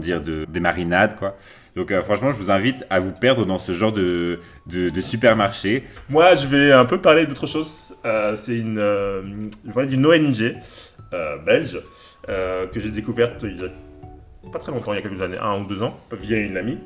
dire 0.00 0.20
de, 0.20 0.44
des 0.48 0.58
marinades 0.58 1.14
quoi. 1.16 1.36
Donc 1.76 1.94
franchement, 2.00 2.32
je 2.32 2.38
vous 2.38 2.50
invite 2.50 2.84
à 2.90 2.98
vous 2.98 3.12
perdre 3.12 3.46
dans 3.46 3.58
ce 3.58 3.70
genre 3.70 3.92
de, 3.92 4.40
supermarché. 5.00 5.84
Moi, 6.08 6.34
je 6.34 6.48
vais 6.48 6.72
un 6.72 6.86
peu 6.86 7.00
parler 7.00 7.24
d'autre 7.24 7.46
chose. 7.46 7.94
C'est 8.34 8.56
une, 8.56 8.78
euh, 8.78 9.22
d'une 9.86 10.04
ONG 10.04 10.56
belge 11.46 11.80
que 12.26 12.80
j'ai 12.80 12.90
découverte 12.90 13.44
il 13.44 13.60
y 13.60 13.64
a 14.48 14.52
pas 14.52 14.58
très 14.58 14.72
longtemps, 14.72 14.92
il 14.92 14.96
y 14.96 14.98
a 14.98 15.02
quelques 15.02 15.22
années, 15.22 15.38
un 15.40 15.60
ou 15.60 15.66
deux 15.66 15.82
ans, 15.82 16.00
via 16.10 16.38
une 16.38 16.56
amie. 16.56 16.78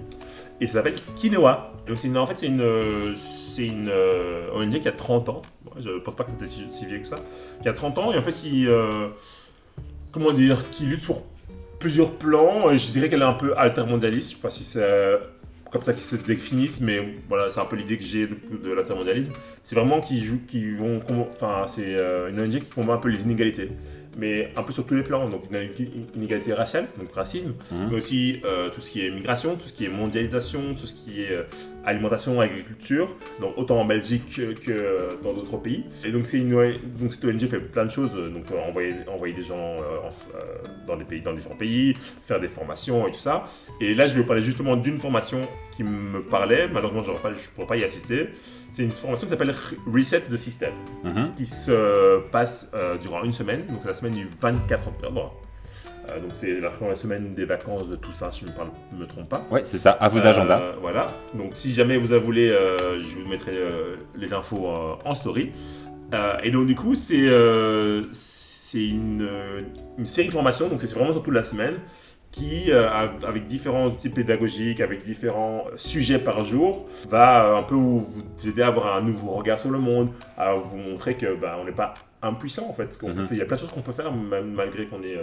Et 0.61 0.67
ça 0.67 0.75
s'appelle 0.75 0.97
Quinoa. 1.17 1.73
Donc 1.87 1.99
en 2.17 2.27
fait, 2.27 2.39
c'est 2.39 2.47
une, 2.47 2.61
euh, 2.61 3.15
c'est 3.17 3.67
une 3.67 3.89
euh, 3.89 4.51
ONG 4.55 4.81
qui 4.81 4.89
a 4.89 4.93
30 4.93 5.29
ans. 5.29 5.43
Je 5.79 5.99
pense 5.99 6.17
pas 6.17 6.25
que 6.25 6.33
c'était 6.33 6.47
si, 6.47 6.65
si 6.71 6.87
vieux 6.87 6.99
que 6.99 7.07
ça. 7.07 7.17
Qui 7.63 7.69
a 7.69 7.73
30 7.73 7.99
ans 7.99 8.13
et 8.13 8.19
en 8.19 8.23
fait 8.23 8.33
qui, 8.33 8.67
euh, 8.67 9.09
comment 10.13 10.33
dire, 10.33 10.69
qui 10.71 10.87
lutte 10.87 11.05
pour 11.05 11.23
plusieurs 11.79 12.13
plans. 12.13 12.77
Je 12.77 12.91
dirais 12.91 13.09
qu'elle 13.09 13.23
est 13.23 13.27
un 13.27 13.35
peu 13.35 13.57
altermondialiste. 13.57 14.31
Je 14.31 14.37
sais 14.37 14.43
pas 14.43 14.51
si 14.51 14.65
c'est 14.65 14.83
comme 15.71 15.83
ça 15.83 15.93
qu'ils 15.93 16.05
se 16.05 16.17
définissent, 16.17 16.81
mais 16.81 17.17
voilà, 17.29 17.51
c'est 17.51 17.61
un 17.61 17.65
peu 17.65 17.77
l'idée 17.77 17.99
que 17.99 18.05
j'ai 18.05 18.27
de, 18.27 18.37
de 18.63 18.73
l'intermondialisme. 18.73 19.33
C'est 19.63 19.75
vraiment 19.75 20.01
qu'ils 20.01 20.25
jouent, 20.25 20.41
qu'ils 20.47 20.77
vont, 20.77 21.01
enfin, 21.35 21.65
c'est 21.67 21.95
euh, 21.95 22.31
une 22.31 22.41
ONG 22.41 22.61
qui 22.61 22.71
combat 22.71 22.95
un 22.95 22.99
peu 22.99 23.09
les 23.09 23.23
inégalités, 23.23 23.71
mais 24.17 24.51
un 24.57 24.63
peu 24.63 24.73
sur 24.73 24.85
tous 24.87 24.95
les 24.95 25.03
plans. 25.03 25.29
Donc, 25.29 25.43
une 25.51 26.07
inégalité 26.17 26.53
raciale, 26.55 26.89
donc 26.99 27.13
racisme, 27.15 27.55
Mhm. 27.71 27.89
mais 27.91 27.97
aussi 27.97 28.41
euh, 28.45 28.71
tout 28.71 28.81
ce 28.81 28.91
qui 28.91 29.07
est 29.07 29.11
migration, 29.11 29.57
tout 29.57 29.69
ce 29.69 29.75
qui 29.75 29.85
est 29.85 29.89
mondialisation, 29.89 30.75
tout 30.75 30.87
ce 30.87 30.95
qui 30.95 31.23
est 31.23 31.33
euh, 31.33 31.43
alimentation, 31.85 32.41
agriculture, 32.41 33.09
donc 33.41 33.53
autant 33.57 33.81
en 33.81 33.85
Belgique 33.85 34.41
que, 34.65 35.23
dans 35.23 35.33
d'autres 35.35 35.59
pays. 35.59 35.85
Et 36.05 36.11
donc, 36.11 36.27
c'est 36.27 36.39
une, 36.39 36.51
donc 36.99 37.13
cette 37.13 37.25
ONG 37.25 37.47
fait 37.47 37.61
plein 37.61 37.85
de 37.85 37.91
choses, 37.91 38.13
euh, 38.17 38.29
donc 38.31 38.45
envoyer, 38.69 38.95
envoyer 39.07 39.35
des 39.35 39.43
gens 39.45 39.57
en- 39.79 40.87
dans 40.87 40.97
des 40.97 41.05
pays, 41.05 41.21
dans 41.21 41.33
différents 41.35 41.55
pays, 41.57 41.95
faire 42.23 42.41
des 42.41 42.49
formations 42.49 43.07
et 43.07 43.13
tout 43.13 43.19
ça. 43.21 43.45
Et 43.81 43.95
là, 43.95 44.07
je 44.07 44.15
vais 44.15 44.21
vous 44.23 44.27
parler 44.27 44.43
justement 44.43 44.77
d'une 44.77 44.99
formation 44.99 45.41
qui 45.77 45.83
me 45.85 46.23
parlait. 46.23 46.69
Malheureusement, 46.69 47.03
je 47.03 47.11
ne 47.13 47.37
pourrais 47.55 47.67
pas 47.67 47.77
y 47.77 47.85
assister. 47.85 48.29
C'est 48.73 48.85
une 48.85 48.91
formation 48.91 49.27
qui 49.27 49.31
s'appelle 49.31 49.55
Reset 49.93 50.23
de 50.31 50.37
système, 50.37 50.75
Mhm. 51.05 51.33
qui 51.37 51.47
se 51.47 52.21
passe 52.31 52.71
euh, 52.75 52.99
durant 52.99 53.23
une 53.25 53.33
semaine. 53.33 53.67
Donc, 53.67 53.79
c'est 53.81 53.89
la 53.89 53.95
semaine 53.95 54.15
du 54.15 54.29
24 54.41 54.89
octobre. 54.89 55.35
Euh, 56.09 56.21
donc, 56.21 56.31
c'est 56.35 56.61
la, 56.61 56.71
la 56.89 56.95
semaine 56.95 57.35
des 57.35 57.45
vacances 57.47 57.89
de 57.89 57.97
Toussaint, 57.97 58.31
si 58.31 58.45
je 58.45 58.51
ne 58.51 58.97
me, 58.99 59.01
me 59.03 59.07
trompe 59.07 59.29
pas. 59.29 59.45
Ouais, 59.51 59.63
c'est 59.65 59.79
ça, 59.79 59.93
à 59.93 60.09
vos 60.09 60.19
Euh, 60.21 60.29
agendas. 60.29 60.73
Voilà. 60.81 61.09
Donc, 61.35 61.53
si 61.55 61.73
jamais 61.75 61.97
vous 61.97 62.13
en 62.13 62.21
voulez, 62.21 62.49
je 62.51 63.17
vous 63.23 63.29
mettrai 63.29 63.57
les 64.15 64.33
infos 64.33 64.69
en 65.05 65.15
story. 65.15 65.53
Et 66.45 66.51
donc, 66.51 66.67
du 66.67 66.75
coup, 66.77 66.95
c'est 66.95 67.27
c'est 68.13 68.85
une, 68.85 69.29
une 69.97 70.07
série 70.07 70.27
de 70.29 70.33
formations. 70.33 70.69
Donc, 70.69 70.81
c'est 70.81 70.93
vraiment 70.95 71.13
sur 71.13 71.23
toute 71.23 71.33
la 71.35 71.45
semaine 71.45 71.77
qui, 72.37 72.71
euh, 72.71 72.89
av- 72.91 73.25
avec 73.27 73.47
différents 73.47 73.87
outils 73.87 74.11
pédagogiques, 74.11 74.81
avec 74.81 75.03
différents 75.05 75.65
euh, 75.69 75.77
sujets 75.77 76.19
par 76.19 76.43
jour, 76.43 76.87
va 77.09 77.45
euh, 77.47 77.57
un 77.57 77.63
peu 77.63 77.75
vous, 77.75 78.07
aider 78.47 78.63
à 78.63 78.67
avoir 78.67 78.95
un 78.95 79.01
nouveau 79.01 79.31
regard 79.33 79.59
sur 79.59 79.71
le 79.71 79.79
monde, 79.79 80.11
à 80.37 80.53
vous 80.55 80.77
montrer 80.77 81.15
que 81.17 81.35
bah, 81.35 81.57
on 81.61 81.65
n'est 81.65 81.73
pas 81.73 81.95
impuissant 82.23 82.67
en 82.69 82.73
fait. 82.75 82.99
qu'on 82.99 83.09
Mhm. 83.11 83.29
Il 83.31 83.39
y 83.39 83.43
a 83.43 83.47
plein 83.47 83.57
de 83.57 83.61
choses 83.63 83.71
qu'on 83.73 83.81
peut 83.81 83.93
faire, 83.93 84.13
même 84.13 84.53
malgré 84.53 84.85
qu'on 84.87 85.03
est 85.03 85.19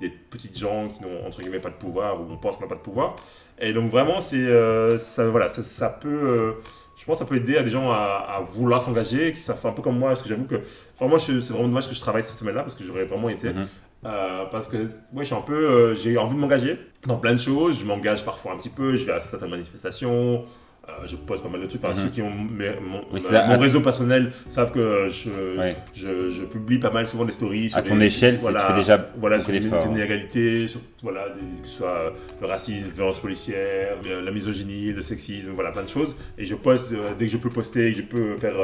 des 0.00 0.10
petites 0.30 0.56
gens 0.58 0.88
qui 0.88 1.02
n'ont 1.02 1.26
entre 1.26 1.40
guillemets 1.40 1.58
pas 1.58 1.70
de 1.70 1.74
pouvoir 1.74 2.20
ou 2.20 2.26
on 2.30 2.36
pense 2.36 2.56
qu'on 2.56 2.62
n'a 2.64 2.68
pas 2.68 2.76
de 2.76 2.80
pouvoir. 2.80 3.16
Et 3.58 3.72
donc 3.72 3.90
vraiment, 3.90 4.20
c'est 4.20 4.36
euh, 4.36 4.98
ça, 4.98 5.28
voilà, 5.28 5.48
ça, 5.48 5.62
ça 5.64 5.88
peut, 5.88 6.08
euh, 6.08 6.52
je 6.96 7.04
pense, 7.04 7.18
que 7.18 7.24
ça 7.24 7.28
peut 7.28 7.36
aider 7.36 7.56
à 7.56 7.62
des 7.62 7.70
gens 7.70 7.90
à, 7.90 8.26
à 8.36 8.40
vouloir 8.40 8.80
s'engager, 8.80 9.32
qui 9.32 9.40
ça 9.40 9.54
fait 9.54 9.68
un 9.68 9.72
peu 9.72 9.82
comme 9.82 9.98
moi, 9.98 10.10
parce 10.10 10.22
que 10.22 10.28
j'avoue 10.28 10.44
que, 10.44 10.60
enfin 10.94 11.06
moi, 11.08 11.18
c'est 11.18 11.32
vraiment 11.32 11.68
dommage 11.68 11.88
que 11.88 11.94
je 11.94 12.00
travaille 12.00 12.22
cette 12.22 12.38
semaine-là 12.38 12.62
parce 12.62 12.74
que 12.76 12.84
j'aurais 12.84 13.04
vraiment 13.04 13.28
été. 13.28 13.50
Mhm. 13.52 13.66
Euh, 14.04 14.44
parce 14.50 14.66
que 14.68 14.88
je 15.16 15.22
suis 15.24 15.34
un 15.34 15.40
peu 15.42 15.54
euh, 15.54 15.94
j'ai 15.94 16.18
envie 16.18 16.34
de 16.34 16.40
m'engager 16.40 16.76
dans 17.06 17.16
plein 17.18 17.34
de 17.34 17.40
choses. 17.40 17.78
Je 17.78 17.84
m'engage 17.84 18.24
parfois 18.24 18.52
un 18.52 18.56
petit 18.56 18.68
peu 18.68 18.96
je 18.96 19.04
vais 19.04 19.12
à 19.12 19.20
certaines 19.20 19.50
manifestations 19.50 20.44
euh, 20.88 20.92
je 21.06 21.14
poste 21.14 21.44
pas 21.44 21.48
mal 21.48 21.60
de 21.60 21.66
trucs. 21.66 21.84
Enfin, 21.84 21.96
Mhm. 21.96 22.04
ceux 22.06 22.10
qui 22.12 22.20
ont 22.22 22.30
mes- 22.34 22.74
mon, 22.80 22.98
Oui, 23.02 23.04
ma- 23.12 23.20
c'est 23.20 23.36
à- 23.36 23.46
mon 23.46 23.56
réseau 23.56 23.80
personnel 23.82 24.32
savent 24.48 24.72
que 24.72 25.06
je, 25.08 25.56
Ouais. 25.56 25.76
je, 25.94 26.28
je 26.30 26.42
publie 26.42 26.78
pas 26.78 26.90
mal 26.90 27.06
souvent 27.06 27.24
des 27.24 27.30
stories 27.30 27.68
sur 27.68 27.78
À 27.78 27.82
ton 27.82 27.94
des- 27.96 28.06
échelle, 28.06 28.36
c'est- 28.36 28.52
tu 28.52 28.58
fais 28.58 28.74
déjà 28.74 29.08
voilà, 29.16 29.38
sur 29.38 29.52
les 29.52 29.64
inégalités 29.64 30.66
sur, 30.66 30.80
voilà, 31.00 31.28
des- 31.28 31.62
que 31.62 31.68
ce 31.68 31.76
soit 31.76 32.12
le 32.40 32.46
racisme, 32.48 32.88
la 32.88 32.94
violence 32.94 33.20
policière, 33.20 33.96
la 34.24 34.30
misogynie, 34.32 34.92
le 34.92 35.02
sexisme, 35.02 35.52
voilà 35.54 35.70
plein 35.70 35.84
de 35.84 35.88
choses. 35.88 36.16
Et 36.36 36.44
je 36.46 36.56
poste 36.56 36.92
dès 37.16 37.26
que 37.26 37.30
je 37.30 37.36
peux 37.36 37.48
poster, 37.50 37.92
que 37.92 37.98
je 37.98 38.02
peux 38.02 38.34
faire 38.34 38.56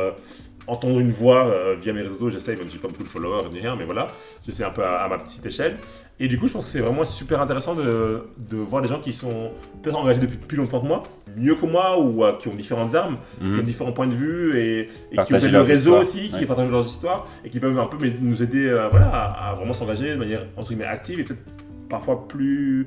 entendre 0.68 1.00
une 1.00 1.10
voix 1.12 1.46
euh, 1.48 1.74
via 1.80 1.92
mes 1.92 2.02
réseaux 2.02 2.14
sociaux, 2.14 2.30
j'essaye, 2.30 2.56
même 2.56 2.66
si 2.68 2.74
j'ai 2.74 2.78
pas 2.78 2.88
beaucoup 2.88 3.02
de 3.02 3.08
followers 3.08 3.48
ni 3.52 3.60
rien, 3.60 3.74
mais 3.76 3.84
voilà, 3.84 4.06
j'essaie 4.46 4.64
un 4.64 4.70
peu 4.70 4.84
à, 4.84 5.02
à 5.02 5.08
ma 5.08 5.18
petite 5.18 5.44
échelle. 5.46 5.76
Et 6.20 6.28
du 6.28 6.38
coup, 6.38 6.48
je 6.48 6.52
pense 6.52 6.64
que 6.64 6.70
c'est 6.70 6.80
vraiment 6.80 7.04
super 7.04 7.40
intéressant 7.40 7.74
de, 7.74 8.22
de 8.50 8.56
voir 8.56 8.82
des 8.82 8.88
gens 8.88 9.00
qui 9.00 9.12
sont 9.12 9.50
peut-être 9.82 9.96
engagés 9.96 10.20
depuis 10.20 10.36
plus 10.36 10.56
longtemps 10.56 10.80
que 10.80 10.86
moi, 10.86 11.02
mieux 11.36 11.54
que 11.54 11.66
moi, 11.66 11.98
ou 12.00 12.24
euh, 12.24 12.32
qui 12.38 12.48
ont 12.48 12.54
différentes 12.54 12.94
armes, 12.94 13.18
qui 13.38 13.44
ont 13.44 13.48
Mhm. 13.48 13.62
différents 13.62 13.92
points 13.92 14.06
de 14.08 14.14
vue, 14.14 14.56
et, 14.58 14.88
et 15.12 15.16
qui 15.24 15.34
ont 15.34 15.38
le 15.38 15.60
réseau 15.60 15.96
aussi, 15.98 16.28
qui 16.30 16.44
partagent 16.46 16.70
leurs 16.70 16.86
histoires, 16.86 17.26
et 17.44 17.50
qui 17.50 17.60
peuvent 17.60 17.78
un 17.78 17.86
peu 17.86 17.96
mais, 18.00 18.12
nous 18.20 18.42
aider 18.42 18.66
euh, 18.66 18.88
voilà, 18.90 19.06
à, 19.08 19.50
à 19.50 19.54
vraiment 19.54 19.72
s'engager 19.72 20.10
de 20.10 20.16
manière 20.16 20.44
entre 20.56 20.68
guillemets 20.70 20.86
active 20.86 21.20
et 21.20 21.24
peut-être 21.24 21.40
parfois 21.88 22.26
plus 22.28 22.86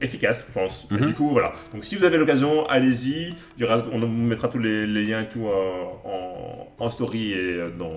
efficace, 0.00 0.44
je 0.48 0.52
pense. 0.52 0.86
Et 0.90 0.94
Mhm. 0.94 1.06
du 1.08 1.14
coup, 1.14 1.30
voilà. 1.30 1.52
Donc, 1.72 1.84
si 1.84 1.96
vous 1.96 2.04
avez 2.04 2.16
l'occasion, 2.18 2.66
allez-y. 2.68 3.34
On 3.92 3.98
vous 3.98 4.06
mettra 4.06 4.48
tous 4.48 4.58
les, 4.58 4.86
les 4.86 5.04
liens 5.04 5.20
et 5.22 5.28
tout 5.28 5.46
euh, 5.46 5.82
en, 6.04 6.68
en 6.78 6.90
story 6.90 7.32
et 7.32 7.36
euh, 7.54 7.66
dans, 7.78 7.92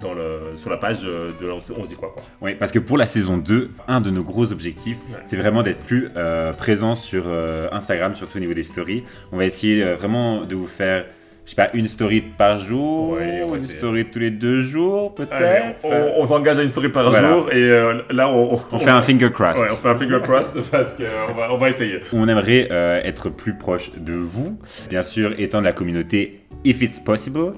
dans 0.00 0.14
le, 0.14 0.40
sur 0.56 0.70
la 0.70 0.76
page 0.78 1.02
de 1.02 1.50
On 1.50 1.60
se 1.60 1.72
on 1.72 1.84
se 1.84 1.90
dit 1.90 1.94
quoi. 1.94 2.10
quoi. 2.12 2.22
Oui, 2.40 2.54
parce 2.54 2.72
que 2.72 2.78
pour 2.78 2.96
la 2.98 3.06
saison 3.06 3.36
2, 3.36 3.70
un 3.86 4.00
de 4.00 4.10
nos 4.10 4.24
gros 4.24 4.50
objectifs, 4.52 4.98
Ouais. 5.10 5.18
c'est 5.24 5.36
vraiment 5.36 5.62
d'être 5.62 5.80
plus 5.84 6.08
euh, 6.16 6.52
présent 6.52 6.94
sur 6.94 7.24
euh, 7.26 7.68
Instagram, 7.70 8.14
surtout 8.14 8.38
au 8.38 8.40
niveau 8.40 8.54
des 8.54 8.62
stories. 8.62 9.04
On 9.30 9.36
va 9.36 9.44
essayer 9.44 9.84
euh, 9.84 9.94
vraiment 9.96 10.44
de 10.44 10.54
vous 10.54 10.66
faire, 10.66 11.06
je 11.44 11.50
sais 11.50 11.56
pas, 11.56 11.68
une 11.74 11.86
story 11.86 12.22
par 12.22 12.56
jour, 12.58 13.12
Ouais, 13.12 13.42
une 13.46 13.60
story 13.60 14.06
tous 14.06 14.18
les 14.18 14.30
deux 14.30 14.60
jours, 14.62 15.14
peut-être. 15.14 15.84
on, 15.84 16.22
on 16.22 16.26
s'engage 16.26 16.58
à 16.58 16.62
une 16.62 16.70
story 16.70 16.88
par 16.88 17.10
Voilà. 17.10 17.28
jour 17.32 17.52
et 17.52 17.56
euh, 17.62 18.00
là, 18.10 18.28
on, 18.30 18.58
On 18.72 18.78
fait 18.78 18.90
un 18.90 19.02
finger. 19.02 19.26
Ouais, 19.26 19.32
on 19.72 19.76
fait 19.76 19.88
un 19.88 19.94
finger 19.94 20.20
cross 20.22 20.54
parce 20.70 20.96
qu'on 20.96 21.34
va, 21.34 21.52
on 21.52 21.58
va 21.58 21.68
essayer. 21.68 22.00
On 22.12 22.26
aimerait 22.28 22.68
euh, 22.70 23.00
être 23.04 23.28
plus 23.28 23.54
proche 23.54 23.90
de 23.98 24.14
vous, 24.14 24.58
bien 24.88 25.02
sûr, 25.02 25.34
étant 25.38 25.60
de 25.60 25.64
la 25.64 25.72
communauté 25.72 26.40
if 26.64 26.80
it's 26.80 26.98
possible. 27.00 27.52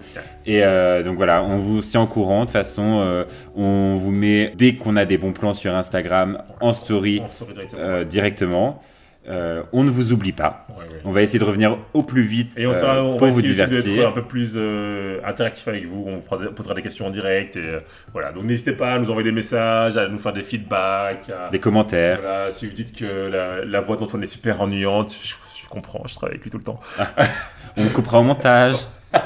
Et 0.47 0.65
euh, 0.65 1.05
donc 1.05 1.17
voilà, 1.17 1.45
on 1.45 1.55
vous 1.57 1.81
tient 1.81 2.03
au 2.03 2.07
courant. 2.07 2.41
De 2.41 2.47
toute 2.47 2.53
façon, 2.53 2.99
euh, 3.03 3.25
on 3.55 3.95
vous 3.95 4.11
met 4.11 4.53
dès 4.57 4.75
qu'on 4.75 4.97
a 4.97 5.05
des 5.05 5.17
bons 5.19 5.33
plans 5.33 5.55
sur 5.55 5.73
Instagram 5.75 6.39
en 6.61 6.73
story 6.73 7.21
En 7.25 7.29
story 7.31 7.53
directement. 7.55 7.83
euh, 7.83 8.05
directement. 8.05 8.83
Euh, 9.29 9.63
on 9.73 9.83
ne 9.83 9.91
vous 9.91 10.13
oublie 10.13 10.33
pas. 10.33 10.67
Ouais, 10.71 10.85
ouais. 10.85 11.01
On 11.05 11.11
va 11.11 11.23
essayer 11.23 11.39
de 11.41 11.45
revenir 11.45 11.77
au 11.95 12.03
plus 12.05 12.23
vite 12.23 12.53
Et 12.57 12.67
on, 12.67 12.71
euh, 12.71 12.75
sera, 12.75 13.03
on 13.03 13.17
pour 13.17 13.27
va 13.27 13.33
vous 13.33 13.41
essayer 13.41 13.53
aussi 13.53 13.61
d'être 13.71 13.83
divertir. 13.85 14.09
un 14.09 14.13
peu 14.13 14.23
plus 14.23 14.53
euh, 14.55 15.19
interactif 15.25 15.67
avec 15.67 15.85
vous. 15.87 16.07
On 16.09 16.21
posera 16.51 16.75
des 16.75 16.83
questions 16.83 17.07
en 17.07 17.11
direct. 17.11 17.57
Et, 17.57 17.61
euh, 17.61 17.81
voilà. 18.13 18.31
Donc 18.33 18.45
n'hésitez 18.45 18.73
pas 18.73 18.93
à 18.93 18.99
nous 19.01 19.11
envoyer 19.11 19.29
des 19.29 19.35
messages, 19.35 19.97
à 19.97 20.09
nous 20.09 20.19
faire 20.19 20.33
des 20.33 20.43
feedbacks. 20.43 21.29
à- 21.37 21.51
Des 21.51 21.59
commentaires. 21.59 22.21
Voilà, 22.21 22.53
si 22.53 22.67
vous 22.67 22.73
dites 22.75 22.97
que 22.97 23.05
la, 23.29 23.65
la 23.65 23.81
voix 23.81 23.97
dont 23.97 24.09
on 24.15 24.23
est 24.23 24.27
super 24.27 24.61
ennuyante, 24.61 25.13
je, 25.21 25.35
je 25.63 25.69
comprends, 25.69 26.03
je 26.07 26.15
travaille 26.15 26.35
avec 26.35 26.45
lui 26.45 26.51
tout 26.51 26.59
le 26.59 26.65
temps. 26.65 26.81
On 27.77 27.89
coupera 27.89 28.21
au 28.21 28.23
montage. 28.23 28.75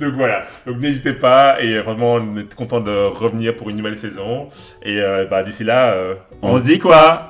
Donc 0.00 0.14
voilà, 0.14 0.44
donc 0.66 0.78
n'hésitez 0.78 1.14
pas 1.14 1.62
et 1.62 1.76
euh, 1.76 1.82
vraiment 1.82 2.14
on 2.14 2.36
est 2.36 2.54
content 2.54 2.80
de 2.80 2.90
revenir 3.06 3.56
pour 3.56 3.70
une 3.70 3.76
nouvelle 3.76 3.96
saison. 3.96 4.50
Et 4.82 5.00
euh, 5.00 5.24
bah, 5.24 5.42
d'ici 5.42 5.64
là, 5.64 5.92
euh, 5.92 6.14
on 6.42 6.58
se 6.58 6.64
dit 6.64 6.78
quoi? 6.78 7.28